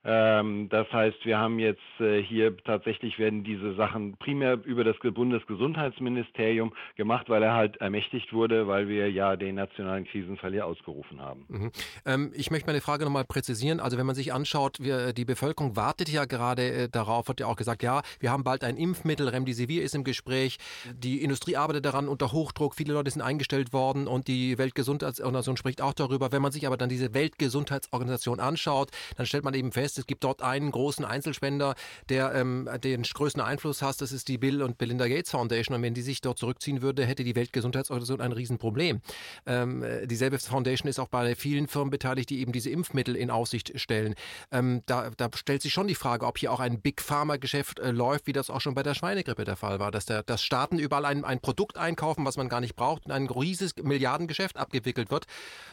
Ähm, 0.02 0.68
das 0.70 0.90
heißt, 0.92 1.24
wir 1.24 1.38
haben 1.38 1.58
jetzt 1.58 1.80
äh, 1.98 2.22
hier 2.22 2.56
tatsächlich 2.64 3.18
werden 3.18 3.44
diese 3.44 3.74
Sachen 3.74 4.16
primär 4.16 4.58
über 4.64 4.82
das 4.82 4.96
Bundesgesundheitsministerium 4.98 6.72
gemacht, 6.96 7.28
weil 7.28 7.42
er 7.42 7.54
halt 7.54 7.76
ermächtigt 7.78 8.32
wurde, 8.32 8.66
weil 8.66 8.88
wir 8.88 9.10
ja 9.10 9.36
den 9.36 9.56
nationalen 9.56 10.06
Krisenfall 10.06 10.52
hier 10.52 10.64
ausgerufen 10.64 11.20
haben. 11.20 11.44
Mhm. 11.48 11.72
Ähm, 12.06 12.32
ich 12.34 12.50
möchte 12.50 12.66
meine 12.66 12.80
Frage 12.80 13.04
nochmal 13.04 13.24
präzisieren. 13.24 13.78
Also 13.78 13.98
wenn 13.98 14.06
man 14.06 14.14
sich 14.14 14.32
anschaut, 14.32 14.78
wir, 14.80 15.12
die 15.12 15.26
Bevölkerung 15.26 15.76
wartet 15.76 16.08
ja 16.08 16.24
gerade 16.24 16.72
äh, 16.72 16.88
darauf, 16.88 17.28
wird 17.28 17.40
ja 17.40 17.46
auch 17.46 17.56
gesagt, 17.56 17.82
ja, 17.82 18.00
wir 18.20 18.30
haben 18.30 18.44
bald 18.44 18.64
ein 18.64 18.78
Impfmittel, 18.78 19.28
Remdesivir 19.28 19.82
ist 19.82 19.94
im 19.94 20.04
Gespräch, 20.04 20.56
die 20.94 21.22
Industrie 21.22 21.56
arbeitet 21.56 21.84
daran 21.84 22.08
unter 22.08 22.32
Hochdruck, 22.32 22.74
viele 22.74 22.94
Leute 22.94 23.10
sind 23.10 23.20
eingestellt 23.20 23.74
worden 23.74 24.06
und 24.06 24.28
die 24.28 24.56
Weltgesundheitsorganisation 24.56 25.58
spricht 25.58 25.82
auch 25.82 25.92
darüber. 25.92 26.32
Wenn 26.32 26.40
man 26.40 26.52
sich 26.52 26.66
aber 26.66 26.78
dann 26.78 26.88
diese 26.88 27.12
Weltgesundheitsorganisation 27.12 28.40
anschaut, 28.40 28.88
dann 29.18 29.26
stellt 29.26 29.44
man 29.44 29.52
eben 29.52 29.72
fest, 29.72 29.89
fest, 29.90 29.98
es 29.98 30.06
gibt 30.06 30.24
dort 30.24 30.42
einen 30.42 30.70
großen 30.70 31.04
Einzelspender, 31.04 31.74
der 32.08 32.34
ähm, 32.34 32.68
den 32.82 33.02
größten 33.02 33.42
Einfluss 33.42 33.82
hat, 33.82 34.00
das 34.00 34.12
ist 34.12 34.28
die 34.28 34.38
Bill 34.38 34.62
und 34.62 34.78
Belinda 34.78 35.08
Gates 35.08 35.30
Foundation. 35.30 35.76
Und 35.76 35.82
wenn 35.82 35.94
die 35.94 36.02
sich 36.02 36.20
dort 36.20 36.38
zurückziehen 36.38 36.82
würde, 36.82 37.04
hätte 37.04 37.24
die 37.24 37.34
Weltgesundheitsorganisation 37.34 38.20
ein 38.20 38.32
Riesenproblem. 38.32 39.00
Ähm, 39.46 39.84
dieselbe 40.04 40.38
Foundation 40.38 40.88
ist 40.88 40.98
auch 41.00 41.08
bei 41.08 41.34
vielen 41.34 41.66
Firmen 41.66 41.90
beteiligt, 41.90 42.30
die 42.30 42.40
eben 42.40 42.52
diese 42.52 42.70
Impfmittel 42.70 43.16
in 43.16 43.30
Aussicht 43.30 43.78
stellen. 43.80 44.14
Ähm, 44.52 44.82
da, 44.86 45.10
da, 45.16 45.28
stellt 45.34 45.62
sich 45.62 45.72
schon 45.72 45.88
die 45.88 45.94
Frage, 45.94 46.26
ob 46.26 46.38
hier 46.38 46.52
auch 46.52 46.60
ein 46.60 46.80
Big 46.80 47.00
Pharma-Geschäft 47.00 47.80
äh, 47.80 47.90
läuft, 47.90 48.26
wie 48.26 48.32
das 48.32 48.50
auch 48.50 48.60
schon 48.60 48.74
bei 48.74 48.82
der 48.82 48.94
Schweinegrippe 48.94 49.44
der 49.44 49.56
Fall 49.56 49.80
war, 49.80 49.90
dass, 49.90 50.06
der, 50.06 50.22
dass 50.22 50.42
Staaten 50.42 50.78
überall 50.78 51.04
ein, 51.04 51.24
ein 51.24 51.40
Produkt 51.40 51.76
einkaufen, 51.76 52.24
was 52.24 52.36
man 52.36 52.48
gar 52.48 52.60
nicht 52.60 52.76
braucht, 52.76 53.06
und 53.06 53.12
ein 53.12 53.26
riesiges 53.26 53.74
Milliardengeschäft 53.82 54.56
abgewickelt 54.56 55.10
wird. 55.10 55.26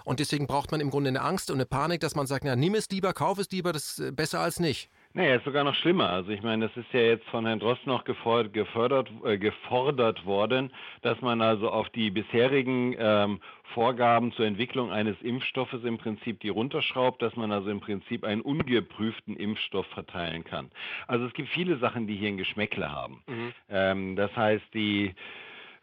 Und 0.03 0.19
deswegen 0.19 0.47
braucht 0.47 0.71
man 0.71 0.79
im 0.79 0.89
Grunde 0.89 1.09
eine 1.09 1.21
Angst 1.21 1.51
und 1.51 1.57
eine 1.57 1.65
Panik, 1.65 2.01
dass 2.01 2.15
man 2.15 2.27
sagt, 2.27 2.45
na, 2.45 2.55
nimm 2.55 2.75
es 2.75 2.89
lieber, 2.89 3.13
kauf 3.13 3.37
es 3.37 3.49
lieber, 3.51 3.73
das 3.73 3.99
äh, 3.99 4.06
besser 4.11 4.39
als 4.39 4.59
nicht. 4.59 4.89
Naja, 5.17 5.35
ist 5.35 5.45
sogar 5.45 5.63
noch 5.63 5.73
schlimmer. 5.73 6.11
Also 6.11 6.29
ich 6.29 6.43
meine, 6.43 6.67
das 6.67 6.77
ist 6.77 6.93
ja 6.93 6.99
jetzt 6.99 7.25
von 7.29 7.43
Herrn 7.45 7.59
Drost 7.59 7.87
noch 7.87 8.03
gefordert, 8.03 8.53
gefördert, 8.53 9.09
äh, 9.25 9.39
gefordert 9.39 10.23
worden, 10.27 10.71
dass 11.01 11.19
man 11.21 11.41
also 11.41 11.71
auf 11.71 11.89
die 11.89 12.11
bisherigen 12.11 12.95
ähm, 12.99 13.39
Vorgaben 13.73 14.31
zur 14.33 14.45
Entwicklung 14.45 14.91
eines 14.91 15.19
Impfstoffes 15.23 15.83
im 15.83 15.97
Prinzip 15.97 16.39
die 16.41 16.49
runterschraubt, 16.49 17.19
dass 17.23 17.35
man 17.35 17.51
also 17.51 17.71
im 17.71 17.79
Prinzip 17.79 18.23
einen 18.23 18.41
ungeprüften 18.41 19.35
Impfstoff 19.35 19.87
verteilen 19.87 20.43
kann. 20.43 20.69
Also 21.07 21.25
es 21.25 21.33
gibt 21.33 21.49
viele 21.49 21.77
Sachen, 21.79 22.05
die 22.05 22.15
hier 22.15 22.29
ein 22.29 22.37
Geschmäckle 22.37 22.91
haben. 22.91 23.23
Mhm. 23.25 23.53
Ähm, 23.69 24.15
das 24.17 24.35
heißt, 24.35 24.65
die 24.75 25.15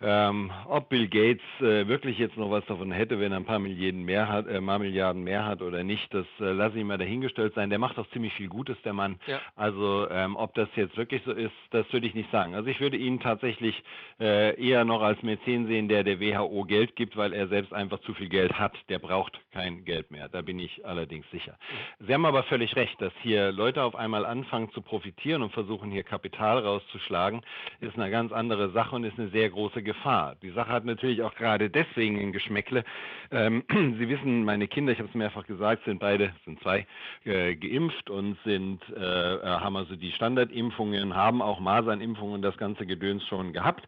ähm, 0.00 0.50
ob 0.68 0.88
Bill 0.88 1.08
Gates 1.08 1.42
äh, 1.60 1.86
wirklich 1.86 2.18
jetzt 2.18 2.36
noch 2.36 2.50
was 2.50 2.64
davon 2.66 2.90
hätte, 2.92 3.20
wenn 3.20 3.32
er 3.32 3.38
ein 3.38 3.44
paar 3.44 3.58
Milliarden 3.58 4.04
mehr 4.04 4.28
hat, 4.28 4.46
äh, 4.46 4.60
Milliarden 4.60 5.22
mehr 5.22 5.44
hat 5.44 5.62
oder 5.62 5.84
nicht, 5.84 6.12
das 6.12 6.26
äh, 6.40 6.52
lasse 6.52 6.78
ich 6.78 6.84
mal 6.84 6.98
dahingestellt 6.98 7.54
sein. 7.54 7.70
Der 7.70 7.78
macht 7.78 7.98
auch 7.98 8.08
ziemlich 8.10 8.32
viel 8.34 8.48
Gutes, 8.48 8.76
der 8.82 8.92
Mann. 8.92 9.18
Ja. 9.26 9.40
Also 9.56 10.08
ähm, 10.10 10.36
ob 10.36 10.54
das 10.54 10.68
jetzt 10.76 10.96
wirklich 10.96 11.22
so 11.24 11.32
ist, 11.32 11.52
das 11.70 11.90
würde 11.92 12.06
ich 12.06 12.14
nicht 12.14 12.30
sagen. 12.30 12.54
Also 12.54 12.68
ich 12.68 12.80
würde 12.80 12.96
ihn 12.96 13.20
tatsächlich 13.20 13.82
äh, 14.20 14.60
eher 14.60 14.84
noch 14.84 15.02
als 15.02 15.22
Mäzen 15.22 15.66
sehen, 15.66 15.88
der 15.88 16.02
der 16.02 16.20
WHO 16.20 16.64
Geld 16.64 16.96
gibt, 16.96 17.16
weil 17.16 17.32
er 17.32 17.48
selbst 17.48 17.72
einfach 17.72 18.00
zu 18.00 18.14
viel 18.14 18.28
Geld 18.28 18.58
hat. 18.58 18.74
Der 18.88 18.98
braucht 18.98 19.40
kein 19.52 19.84
Geld 19.84 20.10
mehr. 20.10 20.28
Da 20.28 20.42
bin 20.42 20.58
ich 20.58 20.84
allerdings 20.84 21.30
sicher. 21.30 21.52
Mhm. 21.52 22.06
Sie 22.06 22.14
haben 22.14 22.26
aber 22.26 22.42
völlig 22.44 22.74
recht, 22.76 23.00
dass 23.00 23.12
hier 23.22 23.52
Leute 23.52 23.82
auf 23.82 23.94
einmal 23.94 24.26
anfangen 24.26 24.70
zu 24.72 24.82
profitieren 24.82 25.42
und 25.42 25.52
versuchen 25.52 25.90
hier 25.90 26.02
Kapital 26.02 26.58
rauszuschlagen, 26.58 27.42
ist 27.80 27.96
eine 27.96 28.10
ganz 28.10 28.32
andere 28.32 28.70
Sache 28.70 28.96
und 28.96 29.04
ist 29.04 29.18
eine 29.18 29.28
sehr 29.28 29.50
große 29.50 29.82
Gefahr. 29.84 30.36
Die 30.42 30.50
Sache 30.50 30.70
hat 30.70 30.84
natürlich 30.84 31.22
auch 31.22 31.34
gerade 31.34 31.70
deswegen 31.70 32.18
ein 32.20 32.32
Geschmäckle. 32.32 32.84
Ähm, 33.30 33.64
Sie 33.70 34.08
wissen, 34.08 34.44
meine 34.44 34.66
Kinder, 34.68 34.92
ich 34.92 34.98
habe 34.98 35.08
es 35.08 35.14
mehrfach 35.14 35.46
gesagt, 35.46 35.84
sind 35.84 36.00
beide, 36.00 36.32
sind 36.44 36.60
zwei, 36.60 36.86
äh, 37.24 37.54
geimpft 37.54 38.10
und 38.10 38.36
sind, 38.44 38.80
äh, 38.96 39.34
äh 39.34 39.40
haben 39.44 39.76
also 39.76 39.96
die 39.96 40.12
Standardimpfungen, 40.12 41.14
haben 41.14 41.42
auch 41.42 41.60
Masernimpfungen 41.60 42.34
und 42.34 42.42
das 42.42 42.56
ganze 42.56 42.86
Gedöns 42.86 43.24
schon 43.26 43.52
gehabt. 43.52 43.86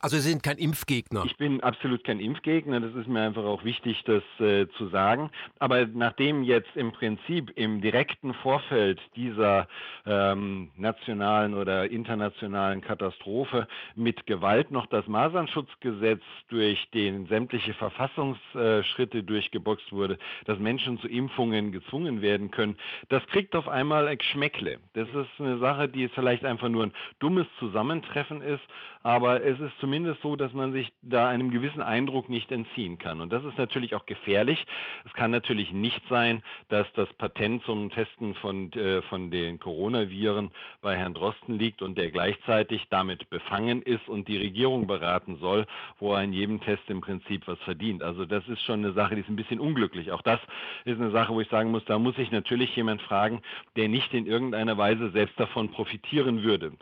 Also 0.00 0.16
Sie 0.16 0.30
sind 0.30 0.42
kein 0.42 0.58
Impfgegner. 0.58 1.24
Ich 1.24 1.36
bin 1.36 1.60
absolut 1.62 2.04
kein 2.04 2.20
Impfgegner, 2.20 2.80
das 2.80 2.94
ist 2.94 3.08
mir 3.08 3.22
einfach 3.22 3.44
auch 3.44 3.64
wichtig, 3.64 4.02
das 4.04 4.22
äh, 4.38 4.66
zu 4.78 4.88
sagen. 4.88 5.30
Aber 5.58 5.86
nachdem 5.86 6.42
jetzt 6.44 6.70
im 6.74 6.92
Prinzip 6.92 7.50
im 7.56 7.80
direkten 7.80 8.34
Vorfeld 8.34 9.00
dieser 9.16 9.66
ähm, 10.06 10.70
nationalen 10.76 11.54
oder 11.54 11.90
internationalen 11.90 12.80
Katastrophe 12.80 13.66
mit 13.94 14.26
Gewalt 14.26 14.70
noch 14.70 14.86
das 14.86 15.06
Masernschutzgesetz 15.06 16.22
durch 16.48 16.88
den 16.94 17.26
sämtliche 17.26 17.74
Verfassungsschritte 17.74 19.22
durchgeboxt 19.22 19.92
wurde, 19.92 20.18
dass 20.46 20.58
Menschen 20.58 20.98
zu 21.00 21.08
Impfungen 21.08 21.72
gezwungen 21.72 22.22
werden 22.22 22.50
können, 22.50 22.76
das 23.08 23.26
kriegt 23.26 23.56
auf 23.56 23.68
einmal 23.68 24.06
ein 24.06 24.18
Geschmäckle. 24.18 24.78
Das 24.94 25.08
ist 25.08 25.40
eine 25.40 25.58
Sache, 25.58 25.88
die 25.88 26.08
vielleicht 26.08 26.44
einfach 26.44 26.68
nur 26.68 26.84
ein 26.84 26.92
dummes 27.18 27.46
Zusammentreffen 27.58 28.42
ist, 28.42 28.62
aber 29.02 29.42
es 29.42 29.58
ist 29.58 29.79
zumindest 29.80 30.22
so, 30.22 30.36
dass 30.36 30.52
man 30.52 30.72
sich 30.72 30.92
da 31.02 31.28
einem 31.28 31.50
gewissen 31.50 31.82
Eindruck 31.82 32.28
nicht 32.28 32.52
entziehen 32.52 32.98
kann. 32.98 33.20
Und 33.20 33.32
das 33.32 33.44
ist 33.44 33.58
natürlich 33.58 33.94
auch 33.94 34.06
gefährlich. 34.06 34.64
Es 35.04 35.12
kann 35.14 35.30
natürlich 35.30 35.72
nicht 35.72 36.00
sein, 36.08 36.42
dass 36.68 36.86
das 36.94 37.12
Patent 37.14 37.64
zum 37.64 37.90
Testen 37.90 38.34
von, 38.36 38.72
äh, 38.72 39.02
von 39.02 39.30
den 39.30 39.58
Coronaviren 39.58 40.50
bei 40.80 40.96
Herrn 40.96 41.14
Drosten 41.14 41.58
liegt 41.58 41.82
und 41.82 41.98
der 41.98 42.10
gleichzeitig 42.10 42.86
damit 42.90 43.30
befangen 43.30 43.82
ist 43.82 44.08
und 44.08 44.28
die 44.28 44.36
Regierung 44.38 44.86
beraten 44.86 45.38
soll, 45.40 45.66
wo 45.98 46.14
er 46.14 46.22
in 46.22 46.32
jedem 46.32 46.60
Test 46.60 46.82
im 46.88 47.00
Prinzip 47.00 47.46
was 47.46 47.58
verdient. 47.60 48.02
Also 48.02 48.24
das 48.24 48.46
ist 48.48 48.62
schon 48.62 48.84
eine 48.84 48.92
Sache, 48.92 49.14
die 49.14 49.22
ist 49.22 49.28
ein 49.28 49.36
bisschen 49.36 49.60
unglücklich. 49.60 50.12
Auch 50.12 50.22
das 50.22 50.40
ist 50.84 51.00
eine 51.00 51.10
Sache, 51.10 51.32
wo 51.32 51.40
ich 51.40 51.48
sagen 51.48 51.70
muss, 51.70 51.84
da 51.86 51.98
muss 51.98 52.18
ich 52.18 52.30
natürlich 52.30 52.74
jemand 52.76 53.02
fragen, 53.02 53.42
der 53.76 53.88
nicht 53.88 54.12
in 54.14 54.26
irgendeiner 54.26 54.76
Weise 54.76 55.10
selbst 55.10 55.38
davon 55.38 55.70
profitieren 55.70 56.42
würde. 56.42 56.70
Mhm. 56.70 56.76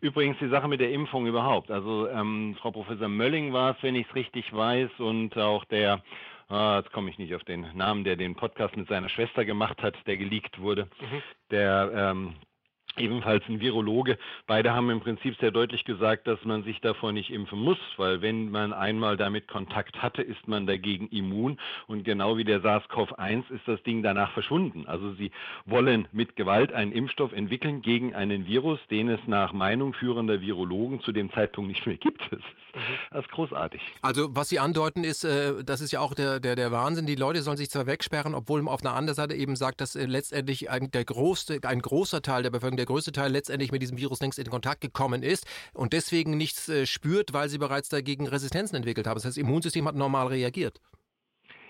Übrigens 0.00 0.38
die 0.38 0.48
Sache 0.48 0.68
mit 0.68 0.80
der 0.80 0.92
Impfung 0.92 1.26
überhaupt. 1.26 1.70
Also 1.70 2.08
ähm, 2.08 2.56
Frau 2.60 2.70
Professor 2.70 3.08
Mölling 3.08 3.52
war 3.52 3.72
es, 3.72 3.82
wenn 3.82 3.94
ich 3.94 4.06
es 4.08 4.14
richtig 4.14 4.52
weiß, 4.52 4.90
und 4.98 5.36
auch 5.36 5.64
der 5.66 6.02
Ah, 6.50 6.78
jetzt 6.78 6.90
komme 6.90 7.08
ich 7.10 7.16
nicht 7.16 7.32
auf 7.36 7.44
den 7.44 7.64
Namen, 7.76 8.02
der 8.02 8.16
den 8.16 8.34
Podcast 8.34 8.76
mit 8.76 8.88
seiner 8.88 9.08
Schwester 9.08 9.44
gemacht 9.44 9.80
hat, 9.82 9.94
der 10.08 10.16
geleakt 10.16 10.60
wurde. 10.60 10.88
Mhm. 11.00 11.22
Der 11.52 11.92
ähm, 11.94 12.34
ebenfalls 13.00 13.42
ein 13.48 13.60
Virologe. 13.60 14.18
Beide 14.46 14.72
haben 14.72 14.90
im 14.90 15.00
Prinzip 15.00 15.36
sehr 15.40 15.50
deutlich 15.50 15.84
gesagt, 15.84 16.26
dass 16.26 16.44
man 16.44 16.62
sich 16.64 16.80
davor 16.80 17.12
nicht 17.12 17.30
impfen 17.30 17.58
muss, 17.58 17.78
weil 17.96 18.22
wenn 18.22 18.50
man 18.50 18.72
einmal 18.72 19.16
damit 19.16 19.48
Kontakt 19.48 20.02
hatte, 20.02 20.22
ist 20.22 20.46
man 20.46 20.66
dagegen 20.66 21.08
immun 21.08 21.58
und 21.86 22.04
genau 22.04 22.36
wie 22.36 22.44
der 22.44 22.60
SARS-CoV-1 22.60 23.50
ist 23.50 23.66
das 23.66 23.82
Ding 23.82 24.02
danach 24.02 24.32
verschwunden. 24.32 24.84
Also 24.86 25.12
sie 25.14 25.30
wollen 25.66 26.06
mit 26.12 26.36
Gewalt 26.36 26.72
einen 26.72 26.92
Impfstoff 26.92 27.32
entwickeln 27.32 27.82
gegen 27.82 28.14
einen 28.14 28.46
Virus, 28.46 28.78
den 28.90 29.08
es 29.08 29.20
nach 29.26 29.52
Meinung 29.52 29.94
führender 29.94 30.40
Virologen 30.40 31.00
zu 31.00 31.12
dem 31.12 31.32
Zeitpunkt 31.32 31.68
nicht 31.68 31.86
mehr 31.86 31.96
gibt. 31.96 32.20
Das 32.30 32.38
ist, 32.38 32.69
mhm. 32.74 32.80
das 33.10 33.24
ist 33.24 33.30
großartig. 33.32 33.80
Also 34.02 34.34
was 34.34 34.48
Sie 34.48 34.58
andeuten 34.58 35.04
ist, 35.04 35.24
äh, 35.24 35.62
das 35.64 35.80
ist 35.80 35.92
ja 35.92 36.00
auch 36.00 36.14
der, 36.14 36.40
der, 36.40 36.56
der 36.56 36.72
Wahnsinn, 36.72 37.06
die 37.06 37.14
Leute 37.14 37.42
sollen 37.42 37.56
sich 37.56 37.70
zwar 37.70 37.86
wegsperren, 37.86 38.34
obwohl 38.34 38.62
man 38.62 38.72
auf 38.72 38.80
einer 38.80 38.94
anderen 38.94 39.14
Seite 39.14 39.34
eben 39.34 39.56
sagt, 39.56 39.80
dass 39.80 39.96
äh, 39.96 40.06
letztendlich 40.06 40.70
ein, 40.70 40.90
der 40.90 41.04
große, 41.04 41.60
ein 41.64 41.80
großer 41.80 42.22
Teil 42.22 42.42
der 42.42 42.50
Bevölkerung, 42.50 42.76
der 42.76 42.86
größte 42.86 43.12
Teil 43.12 43.32
letztendlich 43.32 43.72
mit 43.72 43.82
diesem 43.82 43.98
Virus 43.98 44.20
längst 44.20 44.38
in 44.38 44.48
Kontakt 44.48 44.80
gekommen 44.80 45.22
ist 45.22 45.46
und 45.74 45.92
deswegen 45.92 46.36
nichts 46.36 46.68
äh, 46.68 46.86
spürt, 46.86 47.32
weil 47.32 47.48
sie 47.48 47.58
bereits 47.58 47.88
dagegen 47.88 48.26
Resistenzen 48.26 48.76
entwickelt 48.76 49.06
haben. 49.06 49.14
Das 49.16 49.24
heißt, 49.24 49.36
das 49.36 49.42
Immunsystem 49.42 49.86
hat 49.86 49.94
normal 49.94 50.28
reagiert. 50.28 50.80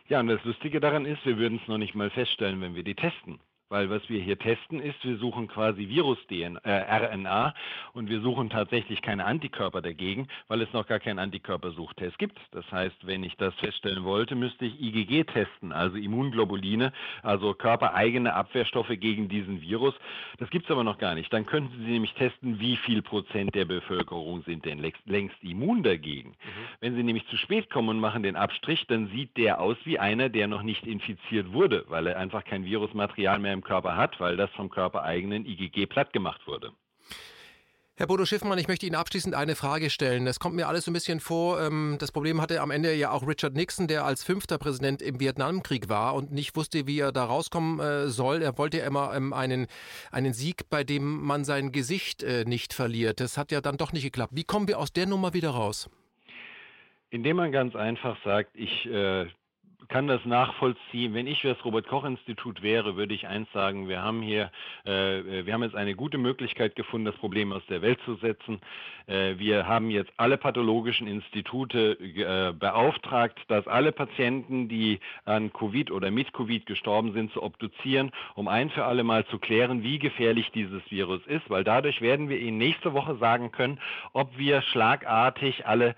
Ja, 0.08 0.18
und 0.18 0.26
das 0.26 0.42
Lustige 0.42 0.80
daran 0.80 1.06
ist, 1.06 1.24
wir 1.24 1.38
würden 1.38 1.60
es 1.62 1.68
noch 1.68 1.78
nicht 1.78 1.94
mal 1.94 2.10
feststellen, 2.10 2.60
wenn 2.60 2.74
wir 2.74 2.82
die 2.82 2.96
testen. 2.96 3.38
Weil 3.70 3.88
was 3.88 4.02
wir 4.08 4.20
hier 4.20 4.36
testen 4.36 4.80
ist, 4.80 5.02
wir 5.04 5.16
suchen 5.18 5.46
quasi 5.46 5.88
Virus-RNA 5.88 7.48
äh, 7.48 7.52
und 7.92 8.10
wir 8.10 8.20
suchen 8.20 8.50
tatsächlich 8.50 9.00
keine 9.00 9.24
Antikörper 9.24 9.80
dagegen, 9.80 10.26
weil 10.48 10.60
es 10.60 10.72
noch 10.72 10.88
gar 10.88 10.98
keinen 10.98 11.20
Antikörpersuchtest 11.20 12.18
gibt. 12.18 12.36
Das 12.50 12.68
heißt, 12.72 13.06
wenn 13.06 13.22
ich 13.22 13.36
das 13.36 13.54
feststellen 13.54 14.02
wollte, 14.02 14.34
müsste 14.34 14.64
ich 14.64 14.80
IgG 14.80 15.22
testen, 15.22 15.70
also 15.70 15.96
Immunglobuline, 15.96 16.92
also 17.22 17.54
körpereigene 17.54 18.34
Abwehrstoffe 18.34 18.88
gegen 18.98 19.28
diesen 19.28 19.62
Virus. 19.62 19.94
Das 20.38 20.50
gibt 20.50 20.64
es 20.64 20.70
aber 20.72 20.82
noch 20.82 20.98
gar 20.98 21.14
nicht. 21.14 21.32
Dann 21.32 21.46
könnten 21.46 21.78
Sie 21.78 21.92
nämlich 21.92 22.12
testen, 22.14 22.58
wie 22.58 22.76
viel 22.76 23.02
Prozent 23.02 23.54
der 23.54 23.66
Bevölkerung 23.66 24.42
sind 24.42 24.64
denn 24.64 24.84
längst 25.06 25.44
immun 25.44 25.84
dagegen. 25.84 26.30
Mhm. 26.30 26.34
Wenn 26.80 26.96
Sie 26.96 27.04
nämlich 27.04 27.24
zu 27.28 27.36
spät 27.36 27.70
kommen 27.70 27.90
und 27.90 28.00
machen 28.00 28.24
den 28.24 28.34
Abstrich, 28.34 28.84
dann 28.88 29.10
sieht 29.10 29.36
der 29.36 29.60
aus 29.60 29.76
wie 29.84 30.00
einer, 30.00 30.28
der 30.28 30.48
noch 30.48 30.62
nicht 30.62 30.88
infiziert 30.88 31.52
wurde, 31.52 31.84
weil 31.86 32.08
er 32.08 32.18
einfach 32.18 32.42
kein 32.42 32.64
Virusmaterial 32.64 33.38
mehr 33.38 33.52
im 33.52 33.59
im 33.60 33.64
Körper 33.64 33.96
hat, 33.96 34.18
weil 34.20 34.36
das 34.36 34.50
vom 34.52 34.70
körpereigenen 34.70 35.44
IgG 35.44 35.86
platt 35.86 36.12
gemacht 36.12 36.46
wurde. 36.46 36.72
Herr 37.96 38.06
Bodo 38.06 38.24
Schiffmann, 38.24 38.58
ich 38.58 38.66
möchte 38.66 38.86
Ihnen 38.86 38.94
abschließend 38.94 39.34
eine 39.34 39.54
Frage 39.54 39.90
stellen. 39.90 40.26
Es 40.26 40.40
kommt 40.40 40.56
mir 40.56 40.68
alles 40.68 40.86
so 40.86 40.90
ein 40.90 40.94
bisschen 40.94 41.20
vor, 41.20 41.60
ähm, 41.60 41.98
das 42.00 42.12
Problem 42.12 42.40
hatte 42.40 42.62
am 42.62 42.70
Ende 42.70 42.94
ja 42.94 43.10
auch 43.10 43.28
Richard 43.28 43.52
Nixon, 43.52 43.88
der 43.88 44.06
als 44.06 44.24
fünfter 44.24 44.56
Präsident 44.56 45.02
im 45.02 45.20
Vietnamkrieg 45.20 45.90
war 45.90 46.14
und 46.14 46.32
nicht 46.32 46.56
wusste, 46.56 46.86
wie 46.86 46.98
er 46.98 47.12
da 47.12 47.24
rauskommen 47.24 47.78
äh, 47.78 48.08
soll. 48.08 48.40
Er 48.40 48.56
wollte 48.56 48.78
immer 48.78 49.14
ähm, 49.14 49.34
einen, 49.34 49.66
einen 50.10 50.32
Sieg, 50.32 50.70
bei 50.70 50.82
dem 50.82 51.20
man 51.20 51.44
sein 51.44 51.72
Gesicht 51.72 52.22
äh, 52.22 52.46
nicht 52.46 52.72
verliert. 52.72 53.20
Das 53.20 53.36
hat 53.36 53.52
ja 53.52 53.60
dann 53.60 53.76
doch 53.76 53.92
nicht 53.92 54.04
geklappt. 54.04 54.32
Wie 54.34 54.44
kommen 54.44 54.66
wir 54.66 54.78
aus 54.78 54.94
der 54.94 55.06
Nummer 55.06 55.34
wieder 55.34 55.50
raus? 55.50 55.90
Indem 57.10 57.36
man 57.36 57.52
ganz 57.52 57.76
einfach 57.76 58.16
sagt, 58.24 58.52
ich 58.54 58.86
äh, 58.86 59.26
kann 59.88 60.06
das 60.06 60.24
nachvollziehen. 60.24 61.14
Wenn 61.14 61.26
ich 61.26 61.42
das 61.42 61.64
Robert-Koch-Institut 61.64 62.62
wäre, 62.62 62.96
würde 62.96 63.14
ich 63.14 63.26
eins 63.26 63.50
sagen, 63.52 63.88
wir 63.88 64.02
haben 64.02 64.22
hier, 64.22 64.50
äh, 64.84 65.44
wir 65.44 65.52
haben 65.52 65.62
jetzt 65.62 65.76
eine 65.76 65.94
gute 65.94 66.18
Möglichkeit 66.18 66.76
gefunden, 66.76 67.06
das 67.06 67.16
Problem 67.16 67.52
aus 67.52 67.62
der 67.68 67.82
Welt 67.82 67.98
zu 68.04 68.14
setzen. 68.16 68.60
Äh, 69.06 69.38
wir 69.38 69.66
haben 69.66 69.90
jetzt 69.90 70.12
alle 70.16 70.36
pathologischen 70.36 71.06
Institute 71.06 71.98
äh, 72.00 72.52
beauftragt, 72.52 73.38
dass 73.48 73.66
alle 73.66 73.92
Patienten, 73.92 74.68
die 74.68 75.00
an 75.24 75.52
Covid 75.52 75.90
oder 75.90 76.10
mit 76.10 76.32
Covid 76.32 76.66
gestorben 76.66 77.12
sind, 77.12 77.32
zu 77.32 77.42
obduzieren, 77.42 78.12
um 78.34 78.48
ein 78.48 78.70
für 78.70 78.84
alle 78.84 79.04
Mal 79.04 79.26
zu 79.26 79.38
klären, 79.38 79.82
wie 79.82 79.98
gefährlich 79.98 80.50
dieses 80.52 80.82
Virus 80.90 81.20
ist, 81.26 81.48
weil 81.50 81.64
dadurch 81.64 82.00
werden 82.00 82.28
wir 82.28 82.38
Ihnen 82.38 82.58
nächste 82.58 82.92
Woche 82.92 83.16
sagen 83.16 83.50
können, 83.52 83.80
ob 84.12 84.36
wir 84.38 84.62
schlagartig 84.62 85.66
alle 85.66 85.94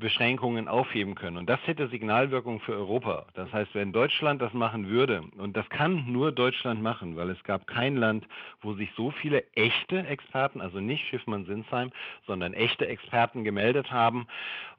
Beschränkungen 0.00 0.66
aufheben 0.66 1.14
können. 1.14 1.36
Und 1.36 1.48
das 1.48 1.60
hätte 1.66 1.88
Signalwirkung 1.88 2.60
für 2.60 2.72
Europa. 2.72 3.26
Das 3.34 3.52
heißt, 3.52 3.74
wenn 3.74 3.92
Deutschland 3.92 4.42
das 4.42 4.52
machen 4.52 4.88
würde, 4.88 5.22
und 5.38 5.56
das 5.56 5.68
kann 5.68 6.10
nur 6.10 6.32
Deutschland 6.32 6.82
machen, 6.82 7.16
weil 7.16 7.30
es 7.30 7.42
gab 7.44 7.66
kein 7.68 7.96
Land, 7.96 8.26
wo 8.62 8.74
sich 8.74 8.90
so 8.96 9.12
viele 9.12 9.44
echte 9.54 10.04
Experten, 10.06 10.60
also 10.60 10.80
nicht 10.80 11.06
Schiffmann-Sinsheim, 11.06 11.92
sondern 12.26 12.54
echte 12.54 12.88
Experten 12.88 13.44
gemeldet 13.44 13.92
haben 13.92 14.26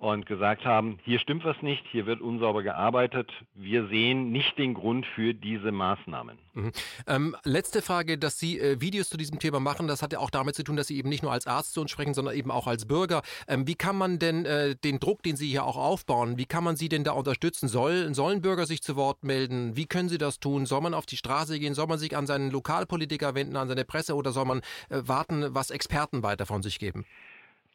und 0.02 0.26
gesagt 0.26 0.66
haben, 0.66 0.98
hier 1.04 1.20
stimmt 1.20 1.46
was 1.46 1.62
nicht, 1.62 1.86
hier 1.92 2.08
wird 2.08 2.22
unsauber 2.22 2.64
gearbeitet, 2.64 3.32
wir 3.54 3.88
sehen 3.88 4.32
nicht 4.32 4.58
den 4.58 4.74
Grund 4.74 5.06
für 5.06 5.36
diese 5.36 5.72
Maßnahmen. 5.72 6.40
Mhm. 6.54 6.72
Ähm, 7.08 7.36
letzte 7.44 7.82
Frage, 7.82 8.18
dass 8.18 8.40
Sie 8.40 8.60
äh, 8.60 8.82
Videos 8.82 9.10
zu 9.10 9.18
diesem 9.18 9.40
Thema 9.40 9.60
machen, 9.60 9.88
das 9.88 10.02
hat 10.02 10.12
ja 10.12 10.20
auch 10.20 10.32
damit 10.32 10.56
zu 10.56 10.64
tun, 10.64 10.76
dass 10.76 10.88
Sie 10.88 10.98
eben 10.98 11.08
nicht 11.08 11.22
nur 11.22 11.32
als 11.32 11.46
Arzt 11.46 11.74
zu 11.74 11.82
uns 11.82 11.92
sprechen, 11.92 12.16
sondern 12.16 12.36
eben 12.36 12.50
auch 12.50 12.66
als 12.66 12.86
Bürger. 12.86 13.22
Ähm, 13.48 13.68
wie 13.68 13.76
kann 13.76 13.96
man 13.96 14.18
denn 14.18 14.46
äh, 14.46 14.76
den 14.76 15.00
Druck 15.00 15.11
Druck, 15.12 15.24
den 15.24 15.36
Sie 15.36 15.50
hier 15.50 15.66
auch 15.66 15.76
aufbauen, 15.76 16.38
wie 16.38 16.46
kann 16.46 16.64
man 16.64 16.78
Sie 16.78 16.88
denn 16.88 17.04
da 17.04 17.12
unterstützen? 17.12 17.68
Soll, 17.68 18.14
sollen 18.14 18.42
Bürger 18.42 18.66
sich 18.66 18.82
zu 18.82 18.96
Wort 18.96 19.26
melden? 19.26 19.76
Wie 19.76 19.86
können 19.86 20.08
Sie 20.08 20.18
das 20.18 20.40
tun? 20.40 20.66
Soll 20.66 20.80
man 20.80 20.94
auf 20.94 21.06
die 21.06 21.18
Straße 21.18 21.60
gehen? 21.60 21.74
Soll 21.74 21.88
man 21.88 22.00
sich 22.00 22.16
an 22.16 22.28
seinen 22.28 22.50
Lokalpolitiker 22.50 23.36
wenden, 23.36 23.58
an 23.58 23.68
seine 23.68 23.84
Presse 23.84 24.16
oder 24.16 24.32
soll 24.32 24.46
man 24.46 24.60
äh, 24.90 25.02
warten, 25.04 25.54
was 25.54 25.70
Experten 25.70 26.24
weiter 26.24 26.46
von 26.46 26.64
sich 26.64 26.80
geben? 26.80 27.06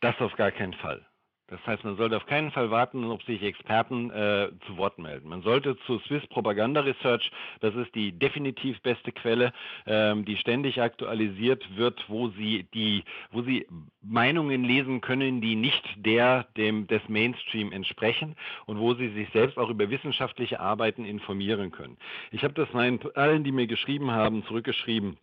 Das 0.01 0.15
auf 0.19 0.35
gar 0.37 0.51
keinen 0.51 0.73
Fall. 0.73 1.05
Das 1.49 1.65
heißt, 1.65 1.85
man 1.85 1.97
sollte 1.97 2.17
auf 2.17 2.27
keinen 2.27 2.51
Fall 2.51 2.73
warten, 2.73 3.05
ob 3.05 3.23
sich 3.23 3.41
Experten 3.43 4.11
äh, 4.11 4.49
zu 4.67 4.77
Wort 4.77 4.99
melden. 4.99 5.29
Man 5.29 5.43
sollte 5.43 5.77
zu 5.87 6.01
Swiss 6.01 6.27
Propaganda 6.27 6.81
Research, 6.81 7.31
das 7.61 7.75
ist 7.77 7.95
die 7.95 8.11
definitiv 8.11 8.81
beste 8.83 9.13
Quelle, 9.13 9.53
ähm, 9.87 10.25
die 10.25 10.37
ständig 10.37 10.83
aktualisiert 10.83 11.65
wird, 11.77 12.05
wo 12.09 12.31
sie 12.31 12.67
die, 12.75 13.05
wo 13.31 13.43
sie 13.43 13.67
Meinungen 14.03 14.65
lesen 14.65 15.01
können, 15.01 15.41
die 15.41 15.55
nicht 15.55 15.85
der 15.97 16.49
dem 16.57 16.89
des 16.89 17.03
Mainstream 17.09 17.71
entsprechen 17.71 18.35
und 18.67 18.81
wo 18.81 18.95
sie 18.95 19.09
sich 19.11 19.29
selbst 19.31 19.57
auch 19.57 19.71
über 19.71 19.89
wissenschaftliche 19.89 20.59
Arbeiten 20.59 21.05
informieren 21.05 21.71
können. 21.71 21.97
Ich 22.33 22.43
habe 22.43 22.55
das 22.55 22.73
meinen 22.73 22.99
allen, 23.15 23.45
die 23.45 23.53
mir 23.53 23.69
geschrieben 23.69 24.11
haben, 24.11 24.45
zurückgeschrieben. 24.45 25.17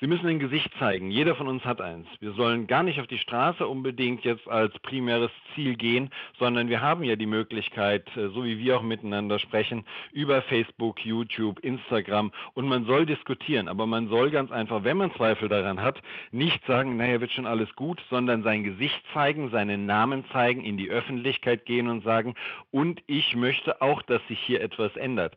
Sie 0.00 0.06
müssen 0.06 0.28
ein 0.28 0.38
Gesicht 0.38 0.70
zeigen. 0.78 1.10
Jeder 1.10 1.34
von 1.34 1.46
uns 1.46 1.62
hat 1.66 1.82
eins. 1.82 2.06
Wir 2.20 2.32
sollen 2.32 2.66
gar 2.66 2.82
nicht 2.82 3.00
auf 3.00 3.06
die 3.06 3.18
Straße 3.18 3.68
unbedingt 3.68 4.24
jetzt 4.24 4.48
als 4.48 4.72
primäres 4.78 5.30
Ziel 5.54 5.76
gehen, 5.76 6.08
sondern 6.38 6.70
wir 6.70 6.80
haben 6.80 7.04
ja 7.04 7.16
die 7.16 7.26
Möglichkeit, 7.26 8.08
äh, 8.16 8.28
so 8.28 8.42
wie 8.42 8.58
wir 8.58 8.78
auch 8.78 8.82
miteinander 8.82 9.38
sprechen, 9.38 9.84
über 10.10 10.40
Facebook, 10.40 11.04
YouTube, 11.04 11.58
Instagram 11.58 12.32
und 12.54 12.66
man 12.66 12.86
soll 12.86 13.04
diskutieren. 13.04 13.68
Aber 13.68 13.84
man 13.84 14.08
soll 14.08 14.30
ganz 14.30 14.50
einfach, 14.50 14.84
wenn 14.84 14.96
man 14.96 15.12
Zweifel 15.12 15.50
daran 15.50 15.82
hat, 15.82 16.00
nicht 16.30 16.64
sagen, 16.64 16.96
naja, 16.96 17.20
wird 17.20 17.32
schon 17.32 17.44
alles 17.44 17.68
gut, 17.76 18.02
sondern 18.08 18.42
sein 18.42 18.64
Gesicht 18.64 19.02
zeigen, 19.12 19.50
seinen 19.50 19.84
Namen 19.84 20.24
zeigen, 20.32 20.64
in 20.64 20.78
die 20.78 20.88
Öffentlichkeit 20.88 21.66
gehen 21.66 21.88
und 21.88 22.04
sagen, 22.04 22.36
und 22.70 23.02
ich 23.06 23.36
möchte 23.36 23.82
auch, 23.82 24.00
dass 24.00 24.26
sich 24.28 24.40
hier 24.40 24.62
etwas 24.62 24.96
ändert. 24.96 25.36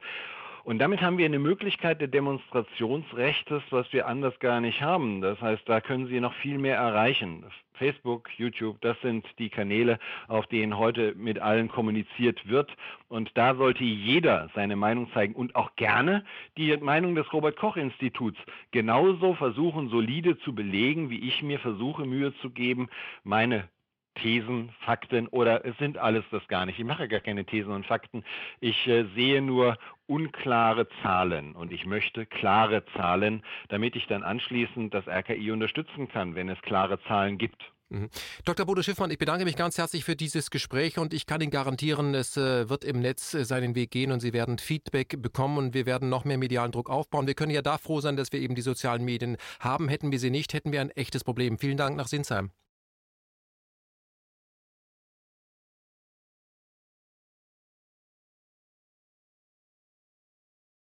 Und 0.63 0.79
damit 0.79 1.01
haben 1.01 1.17
wir 1.17 1.25
eine 1.25 1.39
Möglichkeit 1.39 1.99
der 1.99 2.07
Demonstrationsrechtes, 2.07 3.63
was 3.69 3.91
wir 3.91 4.07
anders 4.07 4.39
gar 4.39 4.61
nicht 4.61 4.81
haben. 4.81 5.19
Das 5.19 5.41
heißt, 5.41 5.63
da 5.67 5.81
können 5.81 6.07
Sie 6.07 6.21
noch 6.21 6.33
viel 6.35 6.57
mehr 6.57 6.77
erreichen. 6.77 7.43
Facebook, 7.73 8.29
YouTube, 8.37 8.79
das 8.79 8.95
sind 9.01 9.25
die 9.39 9.49
Kanäle, 9.49 9.99
auf 10.29 10.47
denen 10.47 10.77
heute 10.77 11.15
mit 11.15 11.39
allen 11.39 11.67
kommuniziert 11.67 12.47
wird. 12.47 12.71
Und 13.09 13.31
da 13.35 13.55
sollte 13.55 13.83
jeder 13.83 14.49
seine 14.55 14.77
Meinung 14.77 15.11
zeigen 15.11 15.35
und 15.35 15.53
auch 15.55 15.75
gerne 15.75 16.23
die 16.55 16.77
Meinung 16.77 17.13
des 17.15 17.31
Robert 17.33 17.57
Koch 17.57 17.75
Instituts 17.75 18.39
genauso 18.71 19.33
versuchen, 19.33 19.89
solide 19.89 20.37
zu 20.39 20.55
belegen, 20.55 21.09
wie 21.09 21.27
ich 21.27 21.43
mir 21.43 21.59
versuche, 21.59 22.05
Mühe 22.05 22.33
zu 22.37 22.49
geben, 22.49 22.87
meine 23.25 23.67
Thesen, 24.15 24.71
Fakten 24.81 25.27
oder 25.27 25.65
es 25.65 25.77
sind 25.77 25.97
alles 25.97 26.23
das 26.31 26.47
gar 26.47 26.65
nicht. 26.65 26.79
Ich 26.79 26.85
mache 26.85 27.07
gar 27.07 27.19
keine 27.19 27.45
Thesen 27.45 27.71
und 27.71 27.85
Fakten. 27.85 28.23
Ich 28.59 28.87
äh, 28.87 29.05
sehe 29.15 29.41
nur 29.41 29.77
unklare 30.05 30.87
Zahlen 31.01 31.53
und 31.53 31.71
ich 31.71 31.85
möchte 31.85 32.25
klare 32.25 32.85
Zahlen, 32.95 33.43
damit 33.69 33.95
ich 33.95 34.07
dann 34.07 34.23
anschließend 34.23 34.93
das 34.93 35.07
RKI 35.07 35.51
unterstützen 35.51 36.07
kann, 36.09 36.35
wenn 36.35 36.49
es 36.49 36.61
klare 36.61 37.01
Zahlen 37.03 37.37
gibt. 37.37 37.63
Mhm. 37.93 38.09
Dr. 38.43 38.65
Bodo 38.65 38.81
Schiffmann, 38.81 39.11
ich 39.11 39.19
bedanke 39.19 39.45
mich 39.45 39.55
ganz 39.55 39.77
herzlich 39.77 40.03
für 40.03 40.15
dieses 40.15 40.49
Gespräch 40.49 40.97
und 40.97 41.13
ich 41.13 41.27
kann 41.27 41.41
Ihnen 41.41 41.51
garantieren, 41.51 42.15
es 42.15 42.35
äh, 42.37 42.67
wird 42.67 42.83
im 42.83 42.99
Netz 42.99 43.35
äh, 43.35 43.45
seinen 43.45 43.75
Weg 43.75 43.91
gehen 43.91 44.11
und 44.11 44.19
Sie 44.19 44.33
werden 44.33 44.57
Feedback 44.57 45.21
bekommen 45.21 45.57
und 45.59 45.73
wir 45.75 45.85
werden 45.85 46.09
noch 46.09 46.25
mehr 46.25 46.39
medialen 46.39 46.71
Druck 46.71 46.89
aufbauen. 46.89 47.27
Wir 47.27 47.35
können 47.35 47.51
ja 47.51 47.61
da 47.61 47.77
froh 47.77 48.01
sein, 48.01 48.17
dass 48.17 48.31
wir 48.31 48.39
eben 48.39 48.55
die 48.55 48.61
sozialen 48.61 49.05
Medien 49.05 49.37
haben. 49.59 49.89
Hätten 49.89 50.11
wir 50.11 50.19
sie 50.19 50.31
nicht, 50.31 50.53
hätten 50.53 50.71
wir 50.71 50.81
ein 50.81 50.89
echtes 50.89 51.23
Problem. 51.23 51.59
Vielen 51.59 51.77
Dank 51.77 51.95
nach 51.95 52.07
Sinsheim. 52.07 52.51